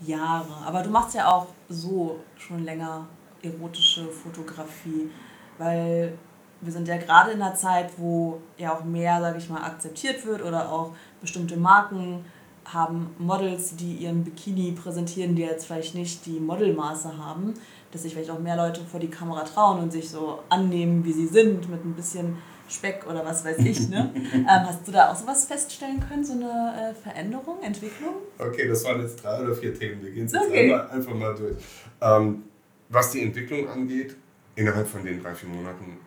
Jahre. 0.00 0.66
Aber 0.66 0.82
du 0.82 0.88
machst 0.88 1.14
ja 1.14 1.30
auch 1.30 1.46
so 1.68 2.20
schon 2.36 2.64
länger 2.64 3.06
erotische 3.42 4.06
Fotografie, 4.06 5.10
weil 5.58 6.16
wir 6.62 6.72
sind 6.72 6.88
ja 6.88 6.96
gerade 6.96 7.32
in 7.32 7.42
einer 7.42 7.54
Zeit, 7.54 7.90
wo 7.98 8.40
ja 8.56 8.74
auch 8.74 8.82
mehr, 8.82 9.20
sage 9.20 9.38
ich 9.38 9.50
mal, 9.50 9.62
akzeptiert 9.62 10.24
wird 10.24 10.42
oder 10.42 10.72
auch 10.72 10.92
bestimmte 11.20 11.58
Marken 11.58 12.24
haben 12.64 13.14
Models, 13.18 13.76
die 13.76 13.96
ihren 13.96 14.24
Bikini 14.24 14.72
präsentieren, 14.72 15.36
die 15.36 15.42
jetzt 15.42 15.66
vielleicht 15.66 15.94
nicht 15.94 16.24
die 16.24 16.40
Modelmaße 16.40 17.18
haben, 17.18 17.52
dass 17.92 18.02
sich 18.02 18.14
vielleicht 18.14 18.30
auch 18.30 18.38
mehr 18.38 18.56
Leute 18.56 18.80
vor 18.80 19.00
die 19.00 19.10
Kamera 19.10 19.42
trauen 19.44 19.80
und 19.80 19.92
sich 19.92 20.08
so 20.08 20.38
annehmen, 20.48 21.04
wie 21.04 21.12
sie 21.12 21.26
sind, 21.26 21.68
mit 21.68 21.84
ein 21.84 21.92
bisschen 21.92 22.38
Speck 22.68 23.06
oder 23.06 23.24
was 23.24 23.44
weiß 23.44 23.58
ich. 23.58 23.88
Ne? 23.88 24.10
ähm, 24.34 24.46
hast 24.46 24.86
du 24.86 24.92
da 24.92 25.10
auch 25.10 25.16
sowas 25.16 25.44
feststellen 25.44 26.00
können, 26.06 26.24
so 26.24 26.32
eine 26.32 26.90
äh, 26.90 26.94
Veränderung, 26.94 27.62
Entwicklung? 27.62 28.14
Okay, 28.38 28.68
das 28.68 28.84
waren 28.84 29.00
jetzt 29.02 29.22
drei 29.22 29.40
oder 29.42 29.54
vier 29.54 29.74
Themen. 29.74 30.02
Wir 30.02 30.10
gehen 30.10 30.26
es 30.26 30.32
jetzt 30.32 30.46
okay. 30.46 30.72
einfach, 30.72 30.90
einfach 30.90 31.14
mal 31.14 31.34
durch. 31.34 31.56
Ähm, 32.00 32.44
was 32.88 33.10
die 33.10 33.22
Entwicklung 33.22 33.68
angeht, 33.68 34.16
innerhalb 34.54 34.88
von 34.88 35.04
den 35.04 35.22
drei, 35.22 35.34
vier 35.34 35.48
Monaten 35.48 35.98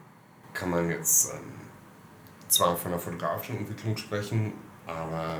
kann 0.53 0.69
man 0.69 0.89
jetzt 0.89 1.33
ähm, 1.33 1.39
zwar 2.47 2.75
von 2.75 2.91
der 2.91 2.99
fotografischen 2.99 3.57
Entwicklung 3.57 3.95
sprechen, 3.97 4.53
aber 4.85 5.39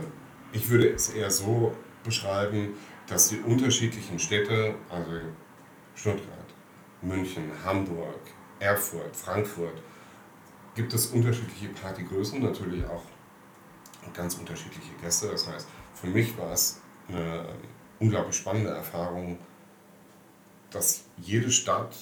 ich 0.52 0.70
würde 0.70 0.90
es 0.90 1.10
eher 1.10 1.32
so 1.32 1.74
beschreiben, 2.04 2.74
dass 3.08 3.30
die 3.30 3.40
unterschiedlichen 3.40 4.20
Städte, 4.20 4.76
also 4.90 5.12
Stuttgart, 5.96 6.54
München, 7.02 7.52
Hamburg, 7.66 8.20
Erfurt, 8.60 9.16
Frankfurt, 9.16 9.82
gibt 10.78 10.94
es 10.94 11.08
unterschiedliche 11.08 11.70
Partygrößen, 11.70 12.42
natürlich 12.42 12.86
auch 12.86 13.04
ganz 14.14 14.36
unterschiedliche 14.36 14.94
Gäste. 15.02 15.28
Das 15.28 15.48
heißt, 15.48 15.68
für 15.96 16.08
mich 16.08 16.38
war 16.38 16.52
es 16.54 16.80
eine 17.10 17.46
unglaublich 18.00 18.36
spannende 18.38 18.70
Erfahrung, 18.70 19.38
dass 20.70 21.04
jede 21.18 21.52
Stadt 21.52 21.96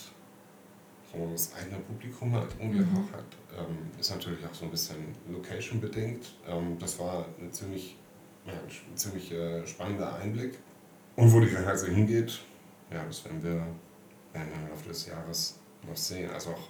man 1.17 1.31
das 1.31 1.53
eigene 1.55 1.79
Publikum 1.79 2.33
hat, 2.33 2.49
irgendwie 2.59 2.79
Mhm. 2.81 2.97
auch 2.97 3.13
hat. 3.17 3.25
Ähm, 3.57 3.77
ist 3.97 4.11
natürlich 4.11 4.45
auch 4.45 4.53
so 4.53 4.65
ein 4.65 4.71
bisschen 4.71 4.97
location 5.31 5.79
bedingt. 5.79 6.35
Ähm, 6.45 6.77
das 6.77 6.99
war 6.99 7.25
eine 7.39 7.49
ziemlich, 7.51 7.97
ja, 8.45 8.51
ein 8.53 8.97
ziemlich 8.97 9.31
äh, 9.31 9.65
spannender 9.65 10.13
Einblick. 10.15 10.59
Und 11.15 11.31
wo 11.31 11.39
die 11.39 11.55
Reise 11.55 11.89
hingeht, 11.89 12.41
ja, 12.91 13.05
das 13.05 13.23
werden 13.23 13.41
wir, 13.41 13.51
werden 13.53 14.49
wir 14.51 14.61
im 14.63 14.69
Laufe 14.69 14.89
des 14.89 15.05
Jahres 15.05 15.57
noch 15.87 15.95
sehen. 15.95 16.29
Also 16.31 16.49
auch 16.49 16.67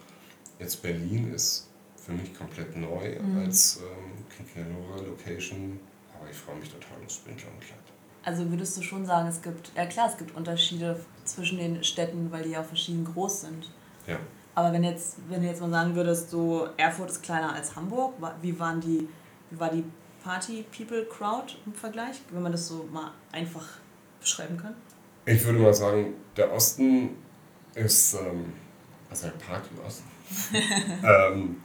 jetzt 0.59 0.83
Berlin 0.83 1.33
ist 1.33 1.67
für 2.05 2.11
mich 2.13 2.37
komplett 2.37 2.75
neu 2.77 3.17
Mhm. 3.19 3.45
als 3.45 3.77
ähm, 3.81 4.23
Kinkianore 4.35 5.03
Location. 5.07 5.79
Aber 6.19 6.29
ich 6.29 6.37
freue 6.37 6.55
mich 6.57 6.69
total 6.69 6.97
aufs 7.03 7.15
Spindler-Kleid. 7.15 7.79
Also 8.23 8.49
würdest 8.49 8.77
du 8.77 8.81
schon 8.81 9.05
sagen, 9.05 9.27
es 9.27 9.41
gibt, 9.41 9.71
ja 9.75 9.85
klar, 9.85 10.09
es 10.09 10.17
gibt 10.17 10.35
Unterschiede 10.35 10.99
zwischen 11.25 11.57
den 11.59 11.83
Städten, 11.83 12.31
weil 12.31 12.43
die 12.43 12.51
ja 12.51 12.61
auch 12.61 12.65
verschieden 12.65 13.05
groß 13.05 13.41
sind. 13.41 13.69
Ja. 14.07 14.17
Aber 14.55 14.71
wenn 14.71 14.83
jetzt, 14.83 15.17
wenn 15.29 15.41
du 15.41 15.47
jetzt 15.47 15.61
mal 15.61 15.69
sagen 15.69 15.95
würdest, 15.95 16.29
so 16.31 16.67
Erfurt 16.77 17.09
ist 17.11 17.21
kleiner 17.21 17.53
als 17.53 17.75
Hamburg, 17.75 18.13
wie 18.41 18.57
waren 18.57 18.79
die, 18.81 19.07
wie 19.51 19.59
war 19.59 19.69
die 19.69 19.83
Party 20.23 20.65
People 20.75 21.05
Crowd 21.05 21.53
im 21.65 21.73
Vergleich, 21.73 22.21
wenn 22.31 22.41
man 22.41 22.51
das 22.51 22.67
so 22.67 22.87
mal 22.91 23.11
einfach 23.31 23.65
beschreiben 24.19 24.57
kann? 24.57 24.73
Ich 25.25 25.43
würde 25.43 25.59
mal 25.59 25.73
sagen, 25.73 26.13
der 26.37 26.51
Osten 26.51 27.09
ist, 27.75 28.13
ähm, 28.15 28.53
also 29.09 29.27
der 29.27 29.33
Party-Osten, 29.33 30.05
ähm, 31.03 31.57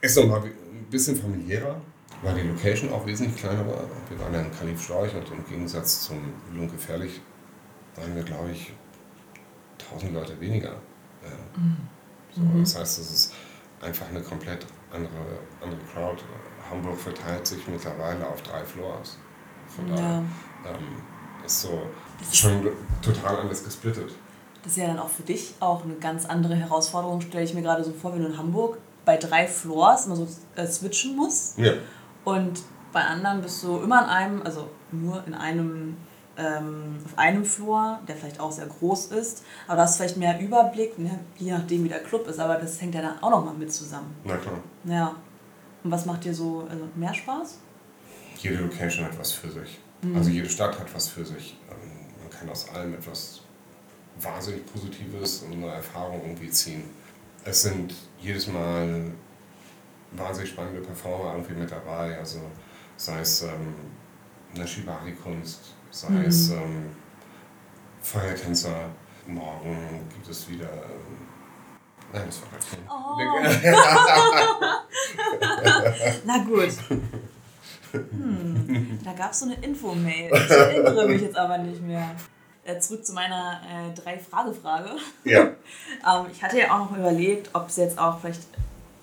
ist 0.00 0.16
nochmal 0.16 0.42
ein 0.42 0.86
bisschen 0.90 1.16
familiärer, 1.16 1.80
weil 2.22 2.34
die 2.34 2.48
Location 2.48 2.92
auch 2.92 3.04
wesentlich 3.06 3.36
kleiner 3.36 3.66
war. 3.66 3.84
Wir 4.08 4.18
waren 4.20 4.32
ja 4.34 4.40
in 4.40 4.50
Kalif 4.52 4.82
Storch 4.82 5.14
und 5.14 5.30
im 5.30 5.44
Gegensatz 5.48 6.02
zum 6.02 6.18
Lohn 6.54 6.70
gefährlich 6.70 7.20
waren 7.96 8.14
wir, 8.14 8.22
glaube 8.22 8.50
ich, 8.50 8.72
1000 9.90 10.12
Leute 10.12 10.40
weniger. 10.40 10.70
Äh, 11.22 11.28
so, 12.34 12.40
Mhm. 12.42 12.60
Das 12.60 12.78
heißt, 12.78 12.98
es 13.00 13.10
ist 13.10 13.34
einfach 13.80 14.08
eine 14.08 14.20
komplett 14.22 14.66
andere, 14.92 15.10
andere 15.62 15.80
Crowd. 15.92 16.22
Hamburg 16.70 16.98
verteilt 16.98 17.46
sich 17.46 17.66
mittlerweile 17.66 18.26
auf 18.26 18.42
drei 18.42 18.62
Floors. 18.64 19.18
Von 19.68 19.88
daher 19.88 20.18
ähm, 20.66 20.96
ist 21.44 21.62
so 21.62 21.82
Das 22.18 22.28
ist- 22.28 22.36
schon 22.36 22.68
total 23.02 23.38
anders 23.38 23.64
gesplittet. 23.64 24.12
Das 24.62 24.72
ist 24.72 24.78
ja 24.78 24.88
dann 24.88 24.98
auch 24.98 25.08
für 25.08 25.22
dich 25.22 25.54
auch 25.60 25.84
eine 25.84 25.94
ganz 25.94 26.26
andere 26.26 26.54
Herausforderung, 26.56 27.20
stelle 27.20 27.44
ich 27.44 27.54
mir 27.54 27.62
gerade 27.62 27.82
so 27.84 27.92
vor, 27.92 28.12
wenn 28.14 28.22
du 28.22 28.28
in 28.28 28.36
Hamburg 28.36 28.78
bei 29.08 29.16
drei 29.16 29.46
Floors 29.46 30.04
immer 30.04 30.16
so 30.16 30.28
äh, 30.54 30.66
switchen 30.66 31.16
musst. 31.16 31.56
Ja. 31.56 31.72
Und 32.24 32.60
bei 32.92 33.00
anderen 33.00 33.40
bist 33.40 33.64
du 33.64 33.78
immer 33.78 34.02
in 34.02 34.08
einem, 34.10 34.42
also 34.42 34.68
nur 34.92 35.26
in 35.26 35.32
einem, 35.32 35.96
ähm, 36.36 36.98
auf 37.06 37.16
einem 37.16 37.42
Floor, 37.42 38.00
der 38.06 38.16
vielleicht 38.16 38.38
auch 38.38 38.52
sehr 38.52 38.66
groß 38.66 39.06
ist, 39.06 39.44
aber 39.66 39.78
da 39.78 39.82
hast 39.84 39.94
du 39.94 40.02
vielleicht 40.02 40.18
mehr 40.18 40.38
Überblick, 40.38 40.98
ne? 40.98 41.20
je 41.38 41.52
nachdem 41.52 41.84
wie 41.84 41.88
der 41.88 42.02
Club 42.02 42.28
ist, 42.28 42.38
aber 42.38 42.56
das 42.56 42.82
hängt 42.82 42.94
ja 42.94 43.00
dann 43.00 43.18
auch 43.22 43.30
nochmal 43.30 43.54
mit 43.54 43.72
zusammen. 43.72 44.14
Na 44.24 44.36
klar. 44.36 44.58
Ja. 44.84 45.14
Und 45.82 45.90
was 45.90 46.04
macht 46.04 46.24
dir 46.24 46.34
so 46.34 46.66
also 46.70 46.84
mehr 46.94 47.14
Spaß? 47.14 47.60
Jede 48.36 48.56
Location 48.56 49.06
hat 49.06 49.18
was 49.18 49.32
für 49.32 49.50
sich. 49.50 49.80
Mhm. 50.02 50.16
Also 50.16 50.28
jede 50.28 50.50
Stadt 50.50 50.78
hat 50.78 50.94
was 50.94 51.08
für 51.08 51.24
sich. 51.24 51.56
Ähm, 51.70 51.88
Man 52.20 52.30
kann 52.30 52.50
aus 52.50 52.68
allem 52.74 52.92
etwas 52.92 53.40
wahnsinnig 54.20 54.66
Positives 54.66 55.44
und 55.44 55.54
eine 55.54 55.68
Erfahrung 55.68 56.20
irgendwie 56.26 56.50
ziehen. 56.50 56.84
Es 57.44 57.62
sind 57.62 57.94
jedes 58.20 58.46
Mal 58.48 59.12
wahnsinnig 60.12 60.50
spannende 60.50 60.80
Performer 60.80 61.32
irgendwie 61.34 61.54
mit 61.54 61.70
dabei. 61.70 62.16
Also 62.18 62.40
sei 62.96 63.20
es 63.20 63.42
ähm, 63.42 63.74
eine 64.54 64.66
Shibari-Kunst, 64.66 65.74
sei 65.90 66.08
Mhm. 66.10 66.24
es 66.24 66.50
ähm, 66.50 66.90
Feuertänzer. 68.02 68.90
Morgen 69.26 70.08
gibt 70.14 70.26
es 70.28 70.48
wieder. 70.48 70.64
Ähm, 70.72 71.18
nein, 72.14 72.22
das 72.26 72.40
war 72.40 72.48
gerade 72.48 72.64
Oh. 72.88 73.18
Na 76.24 76.38
gut. 76.44 76.72
Hm, 77.92 78.98
da 79.04 79.12
gab 79.12 79.32
es 79.32 79.40
so 79.40 79.46
eine 79.46 79.54
Infomail. 79.56 80.30
Ich 80.34 80.50
erinnere 80.50 81.08
mich 81.08 81.22
jetzt 81.22 81.36
aber 81.36 81.58
nicht 81.58 81.82
mehr. 81.82 82.10
Äh, 82.68 82.80
zurück 82.80 83.06
zu 83.06 83.14
meiner 83.14 83.62
äh, 83.62 83.94
Drei-Frage-Frage. 83.94 84.90
Ja. 85.24 85.48
Ähm, 86.06 86.26
ich 86.32 86.42
hatte 86.42 86.58
ja 86.58 86.70
auch 86.70 86.90
noch 86.90 86.96
überlegt, 86.96 87.50
ob 87.52 87.68
es 87.68 87.76
jetzt 87.76 87.98
auch 87.98 88.20
vielleicht 88.20 88.42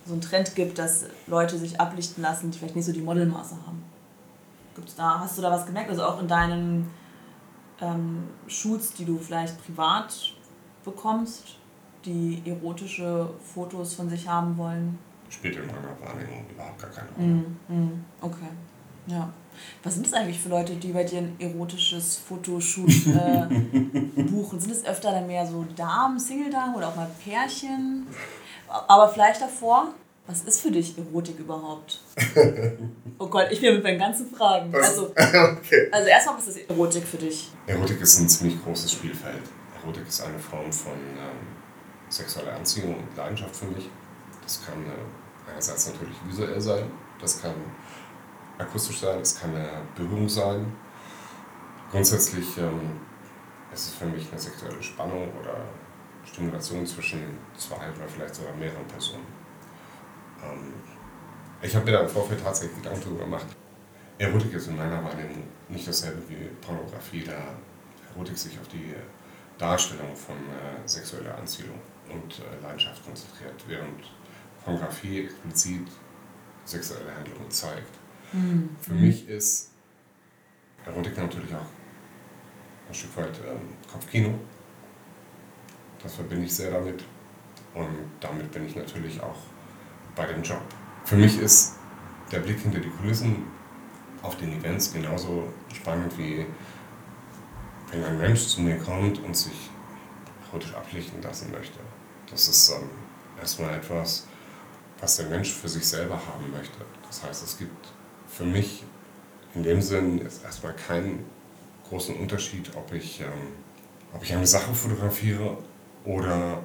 so 0.06 0.12
einen 0.12 0.22
Trend 0.22 0.54
gibt, 0.54 0.78
dass 0.78 1.04
Leute 1.26 1.58
sich 1.58 1.78
ablichten 1.78 2.22
lassen, 2.22 2.50
die 2.50 2.58
vielleicht 2.58 2.74
nicht 2.74 2.86
so 2.86 2.92
die 2.92 3.02
Modelmaße 3.02 3.54
haben. 3.66 3.84
Gibt's 4.74 4.94
da, 4.96 5.20
hast 5.20 5.36
du 5.36 5.42
da 5.42 5.50
was 5.50 5.66
gemerkt? 5.66 5.90
Also 5.90 6.04
auch 6.04 6.20
in 6.20 6.26
deinen 6.26 6.90
ähm, 7.80 8.28
Shoots, 8.46 8.94
die 8.94 9.04
du 9.04 9.18
vielleicht 9.18 9.62
privat 9.64 10.34
bekommst, 10.84 11.58
die 12.04 12.42
erotische 12.46 13.28
Fotos 13.54 13.94
von 13.94 14.08
sich 14.08 14.26
haben 14.26 14.56
wollen? 14.56 14.98
Spielt 15.28 15.56
in 15.56 15.66
meiner 15.66 16.00
Wahrnehmung 16.00 16.46
überhaupt 16.50 16.80
gar 16.80 16.90
keine 16.90 17.08
Rolle. 17.10 17.26
Mhm. 17.26 17.56
mhm, 17.68 18.04
Okay. 18.22 18.48
Ja. 19.06 19.32
Was 19.82 19.94
sind 19.94 20.06
es 20.06 20.12
eigentlich 20.12 20.38
für 20.38 20.48
Leute, 20.48 20.74
die 20.74 20.92
bei 20.92 21.04
dir 21.04 21.18
ein 21.18 21.36
erotisches 21.38 22.16
Fotoshoot 22.16 22.90
äh, 23.06 23.46
buchen? 24.22 24.60
Sind 24.60 24.72
es 24.72 24.84
öfter 24.84 25.12
dann 25.12 25.26
mehr 25.26 25.46
so 25.46 25.64
Damen, 25.74 26.18
Single-Damen 26.18 26.74
oder 26.74 26.88
auch 26.88 26.96
mal 26.96 27.08
Pärchen? 27.24 28.06
Aber 28.68 29.08
vielleicht 29.08 29.40
davor, 29.40 29.94
was 30.26 30.42
ist 30.42 30.60
für 30.60 30.70
dich 30.70 30.96
Erotik 30.98 31.38
überhaupt? 31.38 32.00
Oh 33.18 33.28
Gott, 33.28 33.46
ich 33.50 33.62
bin 33.62 33.76
mit 33.76 33.82
meinen 33.82 33.98
ganzen 33.98 34.30
Fragen. 34.30 34.74
Also, 34.74 35.06
okay. 35.16 35.88
also 35.90 36.06
erstmal, 36.06 36.36
was 36.36 36.48
ist 36.48 36.68
Erotik 36.68 37.02
für 37.02 37.16
dich? 37.16 37.50
Erotik 37.66 37.98
ist 38.02 38.18
ein 38.18 38.28
ziemlich 38.28 38.62
großes 38.62 38.92
Spielfeld. 38.92 39.40
Erotik 39.82 40.06
ist 40.06 40.20
eine 40.20 40.38
Form 40.38 40.70
von 40.70 40.92
ähm, 40.92 41.46
sexueller 42.10 42.52
Anziehung 42.52 42.94
und 42.94 43.16
Leidenschaft 43.16 43.56
für 43.56 43.64
mich. 43.64 43.88
Das 44.42 44.60
kann 44.66 44.84
äh, 44.84 45.50
einerseits 45.50 45.86
natürlich 45.86 46.16
visuell 46.28 46.60
sein, 46.60 46.90
das 47.18 47.40
kann 47.40 47.54
akustisch 48.58 49.00
sein, 49.00 49.20
es 49.20 49.38
kann 49.38 49.54
eine 49.54 49.82
Berührung 49.94 50.28
sein. 50.28 50.72
Grundsätzlich 51.90 52.58
ähm, 52.58 53.00
ist 53.72 53.88
es 53.88 53.94
für 53.94 54.06
mich 54.06 54.30
eine 54.30 54.40
sexuelle 54.40 54.82
Spannung 54.82 55.28
oder 55.40 55.64
Stimulation 56.24 56.86
zwischen 56.86 57.38
zwei 57.56 57.76
oder 57.76 58.08
vielleicht 58.08 58.34
sogar 58.34 58.54
mehreren 58.54 58.86
Personen. 58.86 59.26
Ähm, 60.42 60.74
ich 61.62 61.74
habe 61.74 61.84
mir 61.84 61.92
da 61.92 62.00
im 62.00 62.08
Vorfeld 62.08 62.42
tatsächlich 62.42 62.76
Gedanken 62.82 63.00
darüber 63.02 63.24
gemacht. 63.24 63.46
Erotik 64.18 64.54
ist 64.54 64.68
in 64.68 64.76
meiner 64.76 65.02
Wahrnehmung 65.04 65.44
nicht 65.68 65.86
dasselbe 65.86 66.22
wie 66.28 66.48
Pornografie, 66.60 67.24
da 67.24 67.54
Erotik 68.14 68.36
sich 68.38 68.58
auf 68.58 68.68
die 68.68 68.94
Darstellung 69.58 70.14
von 70.14 70.36
äh, 70.36 70.86
sexueller 70.86 71.36
Anziehung 71.36 71.78
und 72.10 72.40
äh, 72.40 72.62
Leidenschaft 72.62 73.04
konzentriert, 73.04 73.62
während 73.66 74.10
Pornografie 74.64 75.24
explizit 75.24 75.88
sexuelle 76.64 77.14
Handlungen 77.14 77.50
zeigt. 77.50 78.05
Für 78.80 78.92
mich 78.92 79.28
ist 79.28 79.70
Erotik 80.84 81.16
natürlich 81.16 81.54
auch 81.54 81.66
ein 82.88 82.94
Stück 82.94 83.16
weit 83.16 83.40
ähm, 83.46 83.60
Kopfkino. 83.90 84.34
Das 86.02 86.14
verbinde 86.14 86.46
ich 86.46 86.54
sehr 86.54 86.70
damit. 86.70 87.04
Und 87.74 87.88
damit 88.20 88.50
bin 88.52 88.66
ich 88.66 88.76
natürlich 88.76 89.20
auch 89.20 89.38
bei 90.14 90.26
dem 90.26 90.42
Job. 90.42 90.62
Für 91.04 91.16
mich 91.16 91.38
ist 91.38 91.76
der 92.30 92.40
Blick 92.40 92.60
hinter 92.60 92.80
die 92.80 92.90
Kulissen 92.90 93.44
auf 94.22 94.36
den 94.36 94.58
Events 94.58 94.92
genauso 94.92 95.52
spannend 95.72 96.16
wie 96.18 96.46
wenn 97.90 98.04
ein 98.04 98.18
Mensch 98.18 98.46
zu 98.46 98.60
mir 98.60 98.78
kommt 98.78 99.22
und 99.22 99.36
sich 99.36 99.70
erotisch 100.48 100.74
ablichten 100.74 101.22
lassen 101.22 101.52
möchte. 101.52 101.78
Das 102.30 102.48
ist 102.48 102.70
ähm, 102.70 102.90
erstmal 103.40 103.74
etwas, 103.74 104.26
was 105.00 105.16
der 105.16 105.26
Mensch 105.26 105.52
für 105.52 105.68
sich 105.68 105.86
selber 105.86 106.14
haben 106.14 106.50
möchte. 106.50 106.84
Das 107.06 107.22
heißt, 107.22 107.44
es 107.44 107.58
gibt 107.58 107.92
für 108.28 108.44
mich 108.44 108.84
in 109.54 109.62
dem 109.62 109.80
Sinn 109.82 110.18
jetzt 110.18 110.44
erstmal 110.44 110.74
keinen 110.74 111.24
großen 111.88 112.16
Unterschied, 112.16 112.70
ob 112.76 112.92
ich, 112.92 113.20
ähm, 113.20 113.26
ob 114.14 114.22
ich 114.22 114.32
eine 114.34 114.46
Sache 114.46 114.74
fotografiere 114.74 115.56
oder 116.04 116.62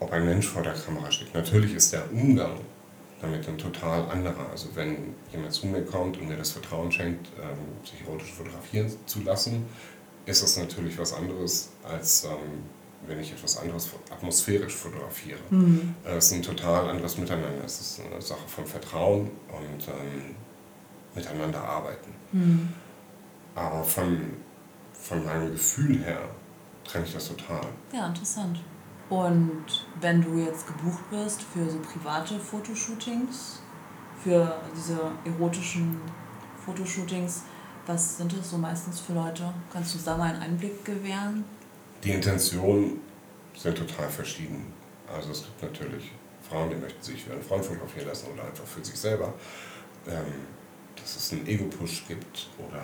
ob 0.00 0.12
ein 0.12 0.24
Mensch 0.24 0.46
vor 0.48 0.62
der 0.62 0.74
Kamera 0.74 1.10
steht. 1.10 1.34
Natürlich 1.34 1.74
ist 1.74 1.92
der 1.92 2.10
Umgang 2.12 2.58
damit 3.20 3.46
ein 3.48 3.58
total 3.58 4.08
anderer. 4.10 4.48
Also 4.50 4.68
wenn 4.74 5.14
jemand 5.30 5.52
zu 5.52 5.66
mir 5.66 5.82
kommt 5.84 6.16
und 6.18 6.28
mir 6.28 6.36
das 6.36 6.52
Vertrauen 6.52 6.90
schenkt, 6.90 7.28
ähm, 7.38 7.58
sich 7.86 8.00
erotisch 8.06 8.32
fotografieren 8.32 8.90
zu 9.06 9.22
lassen, 9.22 9.66
ist 10.26 10.42
das 10.42 10.56
natürlich 10.56 10.98
was 10.98 11.12
anderes, 11.12 11.70
als 11.84 12.24
ähm, 12.24 12.62
wenn 13.06 13.20
ich 13.20 13.32
etwas 13.32 13.58
anderes 13.58 13.90
atmosphärisch 14.10 14.74
fotografiere. 14.74 15.38
Äh, 16.04 16.16
Es 16.16 16.26
ist 16.26 16.32
ein 16.32 16.42
total 16.42 16.88
anderes 16.88 17.18
Miteinander. 17.18 17.62
Es 17.64 17.80
ist 17.80 18.00
eine 18.00 18.20
Sache 18.22 18.46
von 18.46 18.66
Vertrauen 18.66 19.30
und 19.48 19.88
ähm, 19.88 20.34
miteinander 21.14 21.62
arbeiten. 21.62 22.12
Aber 23.54 23.82
von, 23.82 24.20
von 24.92 25.24
meinem 25.24 25.52
Gefühl 25.52 25.98
her 26.04 26.20
trenne 26.84 27.04
ich 27.06 27.12
das 27.12 27.28
total. 27.28 27.66
Ja, 27.92 28.06
interessant. 28.06 28.60
Und 29.08 29.86
wenn 30.00 30.22
du 30.22 30.38
jetzt 30.38 30.66
gebucht 30.66 31.02
wirst 31.10 31.42
für 31.42 31.68
so 31.68 31.78
private 31.80 32.38
Fotoshootings, 32.38 33.60
für 34.22 34.60
diese 34.76 34.98
erotischen 35.24 36.00
Fotoshootings, 36.64 37.42
was 37.86 38.18
sind 38.18 38.36
das 38.36 38.50
so 38.50 38.58
meistens 38.58 39.00
für 39.00 39.14
Leute? 39.14 39.52
Kannst 39.72 39.94
du 39.94 39.98
da 40.04 40.16
mal 40.16 40.32
einen 40.32 40.42
Einblick 40.42 40.84
gewähren? 40.84 41.44
Die 42.04 42.12
Intentionen 42.12 43.00
sind 43.56 43.76
total 43.76 44.08
verschieden. 44.08 44.72
Also 45.12 45.32
es 45.32 45.42
gibt 45.42 45.62
natürlich 45.62 46.12
Frauen, 46.48 46.70
die 46.70 46.76
möchten 46.76 47.02
sich 47.02 47.24
für 47.24 47.32
einen 47.32 47.42
Freund 47.42 47.64
fotografieren 47.64 48.06
lassen 48.06 48.28
oder 48.32 48.44
einfach 48.44 48.64
für 48.64 48.84
sich 48.84 48.96
selber. 48.96 49.34
Ähm, 50.06 50.46
dass 51.00 51.16
es 51.16 51.32
einen 51.32 51.46
Ego-Push 51.46 52.06
gibt 52.08 52.48
oder 52.58 52.82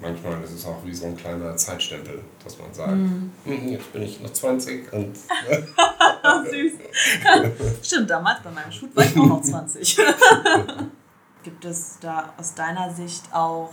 manchmal 0.00 0.42
ist 0.42 0.52
es 0.52 0.66
auch 0.66 0.84
wie 0.84 0.94
so 0.94 1.06
ein 1.06 1.16
kleiner 1.16 1.56
Zeitstempel, 1.56 2.22
dass 2.42 2.58
man 2.58 2.72
sagt, 2.72 2.92
mm. 2.92 3.68
jetzt 3.68 3.92
bin 3.92 4.02
ich 4.02 4.20
noch 4.20 4.32
20 4.32 4.92
und... 4.92 5.16
Süß. 6.50 6.72
Stimmt, 7.82 8.10
damals 8.10 8.42
bei 8.42 8.50
meinem 8.50 8.70
Shoot 8.70 8.94
war 8.94 9.04
ich 9.04 9.16
auch 9.16 9.26
noch 9.26 9.42
20. 9.42 9.98
gibt 11.42 11.64
es 11.64 11.98
da 12.00 12.34
aus 12.36 12.54
deiner 12.54 12.92
Sicht 12.92 13.32
auch 13.32 13.70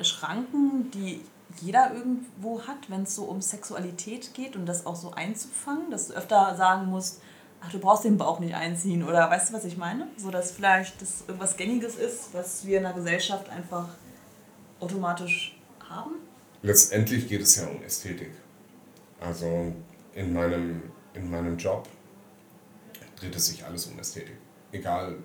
Schranken, 0.00 0.90
die 0.92 1.22
jeder 1.60 1.92
irgendwo 1.92 2.62
hat, 2.62 2.88
wenn 2.88 3.02
es 3.02 3.14
so 3.14 3.24
um 3.24 3.40
Sexualität 3.42 4.32
geht 4.34 4.56
und 4.56 4.66
das 4.66 4.86
auch 4.86 4.96
so 4.96 5.12
einzufangen, 5.12 5.90
dass 5.90 6.08
du 6.08 6.14
öfter 6.14 6.54
sagen 6.56 6.86
musst, 6.86 7.20
ach, 7.60 7.70
du 7.70 7.78
brauchst 7.78 8.04
den 8.04 8.16
Bauch 8.16 8.40
nicht 8.40 8.54
einziehen 8.54 9.02
oder 9.02 9.30
weißt 9.30 9.50
du, 9.50 9.54
was 9.54 9.64
ich 9.64 9.76
meine? 9.76 10.08
So, 10.16 10.30
dass 10.30 10.52
vielleicht 10.52 11.00
das 11.00 11.24
irgendwas 11.26 11.56
Gängiges 11.56 11.96
ist, 11.96 12.32
was 12.32 12.66
wir 12.66 12.78
in 12.78 12.84
der 12.84 12.92
Gesellschaft 12.92 13.48
einfach 13.50 13.88
automatisch 14.80 15.58
haben? 15.88 16.16
Letztendlich 16.62 17.28
geht 17.28 17.42
es 17.42 17.56
ja 17.56 17.66
um 17.66 17.82
Ästhetik. 17.82 18.32
Also 19.20 19.72
in 20.14 20.32
meinem, 20.32 20.82
in 21.14 21.30
meinem 21.30 21.56
Job 21.56 21.88
dreht 23.16 23.36
es 23.36 23.46
sich 23.46 23.64
alles 23.64 23.86
um 23.86 23.98
Ästhetik. 23.98 24.36
Egal, 24.72 25.16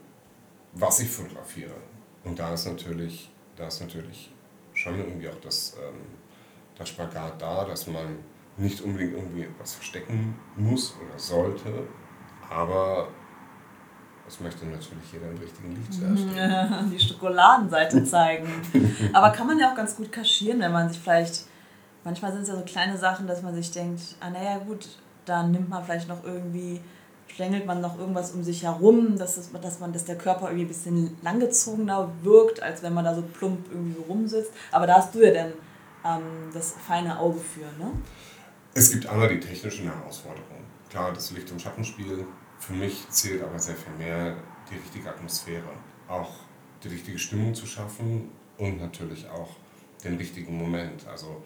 was 0.73 0.99
ich 0.99 1.09
fotografiere. 1.09 1.75
Und 2.23 2.39
da 2.39 2.53
ist 2.53 2.65
natürlich, 2.65 3.29
da 3.55 3.67
ist 3.67 3.81
natürlich 3.81 4.33
schon 4.73 4.99
irgendwie 4.99 5.29
auch 5.29 5.39
das, 5.41 5.75
ähm, 5.81 6.01
das 6.77 6.89
Spagat 6.89 7.41
da, 7.41 7.65
dass 7.65 7.87
man 7.87 8.17
nicht 8.57 8.81
unbedingt 8.81 9.13
irgendwie 9.13 9.43
etwas 9.43 9.75
verstecken 9.75 10.35
muss 10.55 10.95
oder 10.95 11.17
sollte, 11.19 11.87
aber 12.49 13.07
das 14.25 14.39
möchte 14.39 14.65
natürlich 14.65 15.11
jeder 15.13 15.29
im 15.29 15.37
richtigen 15.37 15.75
Licht 15.75 16.01
darstellen. 16.01 16.89
Die 16.91 16.99
Schokoladenseite 16.99 18.03
zeigen. 18.03 18.47
Aber 19.13 19.29
kann 19.29 19.45
man 19.45 19.59
ja 19.59 19.71
auch 19.71 19.75
ganz 19.75 19.95
gut 19.95 20.11
kaschieren, 20.11 20.59
wenn 20.59 20.71
man 20.71 20.89
sich 20.89 20.99
vielleicht, 20.99 21.45
manchmal 22.03 22.31
sind 22.31 22.41
es 22.41 22.47
ja 22.47 22.55
so 22.55 22.63
kleine 22.63 22.97
Sachen, 22.97 23.27
dass 23.27 23.43
man 23.43 23.53
sich 23.53 23.71
denkt, 23.71 24.01
ah 24.19 24.31
naja 24.31 24.57
gut, 24.57 24.87
dann 25.25 25.51
nimmt 25.51 25.69
man 25.69 25.83
vielleicht 25.83 26.07
noch 26.07 26.23
irgendwie, 26.23 26.81
schlängelt 27.27 27.67
man 27.67 27.81
noch 27.81 27.99
irgendwas 27.99 28.31
um 28.31 28.43
sich 28.43 28.63
herum, 28.63 29.15
dass, 29.17 29.37
es, 29.37 29.51
dass, 29.51 29.79
man, 29.79 29.93
dass 29.93 30.05
der 30.05 30.17
Körper 30.17 30.47
irgendwie 30.47 30.65
ein 30.65 30.69
bisschen 30.69 31.17
langgezogener 31.21 32.09
wirkt, 32.23 32.63
als 32.63 32.81
wenn 32.81 32.95
man 32.95 33.05
da 33.05 33.13
so 33.13 33.21
plump 33.21 33.67
irgendwie 33.71 34.01
rumsitzt. 34.07 34.51
Aber 34.71 34.87
da 34.87 34.95
hast 34.95 35.13
du 35.13 35.19
ja 35.19 35.33
dann 35.33 35.53
ähm, 36.03 36.49
das 36.51 36.73
feine 36.87 37.19
Auge 37.19 37.39
für, 37.39 37.65
ne? 37.79 37.91
Es 38.73 38.91
gibt 38.91 39.07
einmal 39.07 39.29
die 39.29 39.39
technischen 39.39 39.85
Herausforderungen. 39.85 40.65
Klar, 40.89 41.13
das 41.13 41.31
Licht- 41.31 41.51
und 41.51 41.61
Schattenspiel 41.61 42.25
für 42.59 42.73
mich 42.73 43.09
zählt 43.09 43.43
aber 43.43 43.59
sehr 43.59 43.75
viel 43.75 43.93
mehr 43.93 44.37
die 44.69 44.75
richtige 44.75 45.09
Atmosphäre. 45.09 45.69
Auch 46.07 46.31
die 46.83 46.89
richtige 46.89 47.19
Stimmung 47.19 47.53
zu 47.53 47.65
schaffen 47.65 48.29
und 48.57 48.79
natürlich 48.79 49.27
auch 49.29 49.49
den 50.03 50.17
richtigen 50.17 50.57
Moment. 50.57 51.05
Also 51.07 51.43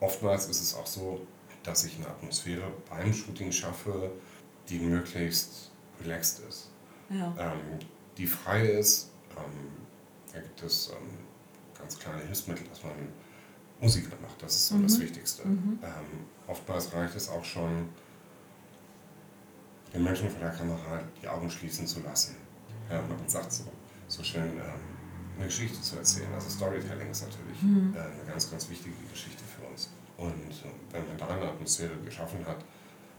oftmals 0.00 0.46
ist 0.46 0.62
es 0.62 0.74
auch 0.74 0.86
so, 0.86 1.26
dass 1.62 1.84
ich 1.84 1.96
eine 1.96 2.08
Atmosphäre 2.08 2.72
beim 2.88 3.12
Shooting 3.12 3.52
schaffe, 3.52 4.12
die 4.68 4.78
möglichst 4.78 5.70
relaxed 6.00 6.40
ist. 6.48 6.70
Ja. 7.10 7.34
Ähm, 7.38 7.78
die 8.16 8.26
frei 8.26 8.66
ist. 8.66 9.10
Ähm, 9.36 9.68
da 10.32 10.40
gibt 10.40 10.62
es 10.62 10.90
ähm, 10.90 11.18
ganz 11.78 11.98
kleine 11.98 12.22
Hilfsmittel, 12.22 12.66
dass 12.68 12.82
man 12.82 12.92
Musik 13.80 14.08
macht. 14.22 14.42
Das 14.42 14.54
ist 14.54 14.68
so 14.68 14.76
mhm. 14.76 14.84
das 14.84 15.00
Wichtigste. 15.00 15.46
Mhm. 15.46 15.78
Ähm, 15.82 16.24
oftmals 16.46 16.92
reicht 16.92 17.14
es 17.16 17.28
auch 17.28 17.44
schon, 17.44 17.88
den 19.96 20.04
Menschen 20.04 20.28
vor 20.28 20.40
der 20.40 20.50
Kamera 20.50 21.00
die 21.20 21.26
Augen 21.26 21.50
schließen 21.50 21.86
zu 21.86 22.00
lassen. 22.00 22.36
Ja, 22.90 23.00
man 23.00 23.26
sagt 23.26 23.50
so, 23.50 23.64
so 24.08 24.22
schön, 24.22 24.42
ähm, 24.42 24.60
eine 25.36 25.46
Geschichte 25.46 25.80
zu 25.80 25.96
erzählen. 25.96 26.32
Also 26.34 26.50
Storytelling 26.50 27.10
ist 27.10 27.22
natürlich 27.22 27.62
mhm. 27.62 27.94
äh, 27.96 28.00
eine 28.00 28.30
ganz, 28.30 28.50
ganz 28.50 28.68
wichtige 28.68 28.94
Geschichte 29.10 29.42
für 29.44 29.66
uns. 29.66 29.90
Und 30.18 30.28
äh, 30.28 30.70
wenn 30.92 31.06
man 31.08 31.16
da 31.16 31.28
eine 31.28 31.48
Atmosphäre 31.48 31.96
geschaffen 32.04 32.44
hat, 32.46 32.58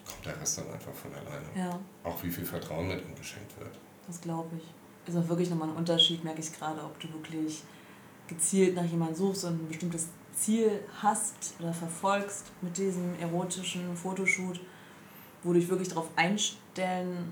kommt 0.06 0.26
der 0.26 0.40
Rest 0.40 0.60
dann 0.60 0.72
einfach 0.72 0.94
von 0.94 1.12
alleine. 1.14 1.48
Ja. 1.56 1.80
Auch 2.04 2.24
wie 2.24 2.30
viel 2.30 2.46
Vertrauen 2.46 2.88
mit 2.88 3.02
ihm 3.02 3.16
geschenkt 3.16 3.60
wird. 3.60 3.72
Das 4.06 4.22
glaube 4.22 4.56
ich. 4.58 4.64
Ist 5.10 5.18
auch 5.18 5.28
wirklich 5.28 5.50
nochmal 5.50 5.70
ein 5.70 5.76
Unterschied, 5.76 6.24
merke 6.24 6.42
ich 6.42 6.54
gerade, 6.54 6.84
ob 6.84 7.00
du 7.00 7.12
wirklich 7.12 7.64
gezielt 8.28 8.76
nach 8.76 8.86
jemandem 8.86 9.16
suchst 9.16 9.46
und 9.46 9.64
ein 9.64 9.68
bestimmtes 9.68 10.08
Ziel 10.34 10.82
hast 11.02 11.56
oder 11.60 11.74
verfolgst 11.74 12.52
mit 12.62 12.78
diesem 12.78 13.18
erotischen 13.20 13.96
Fotoshoot 13.96 14.60
wo 15.48 15.54
du 15.54 15.60
dich 15.60 15.70
wirklich 15.70 15.88
darauf 15.88 16.10
einstellen 16.18 17.32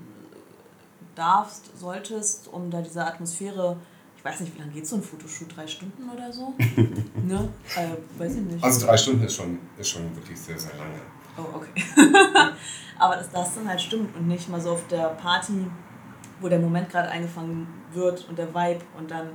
darfst, 1.14 1.78
solltest, 1.78 2.48
um 2.48 2.70
da 2.70 2.80
diese 2.80 3.04
Atmosphäre, 3.04 3.76
ich 4.16 4.24
weiß 4.24 4.40
nicht, 4.40 4.54
wie 4.54 4.58
lange 4.58 4.72
geht 4.72 4.86
so 4.86 4.96
ein 4.96 5.02
Fotoshoot? 5.02 5.54
Drei 5.54 5.66
Stunden 5.66 6.08
oder 6.08 6.32
so? 6.32 6.54
ne? 6.58 7.48
Äh, 7.76 8.18
weiß 8.18 8.36
ich 8.36 8.40
nicht. 8.40 8.64
Also 8.64 8.86
drei 8.86 8.96
Stunden 8.96 9.22
ist 9.24 9.34
schon, 9.34 9.58
ist 9.78 9.90
schon 9.90 10.16
wirklich 10.16 10.40
sehr, 10.40 10.58
sehr 10.58 10.72
lange. 10.76 11.00
Oh, 11.36 11.56
okay. 11.56 11.84
Aber 12.98 13.16
dass 13.16 13.30
das 13.30 13.54
dann 13.54 13.68
halt 13.68 13.80
stimmt 13.80 14.16
und 14.16 14.26
nicht 14.26 14.48
mal 14.48 14.60
so 14.60 14.72
auf 14.72 14.86
der 14.88 15.08
Party, 15.10 15.66
wo 16.40 16.48
der 16.48 16.58
Moment 16.58 16.88
gerade 16.88 17.10
eingefangen 17.10 17.66
wird 17.92 18.26
und 18.28 18.38
der 18.38 18.48
Vibe 18.48 18.80
und 18.98 19.10
dann 19.10 19.28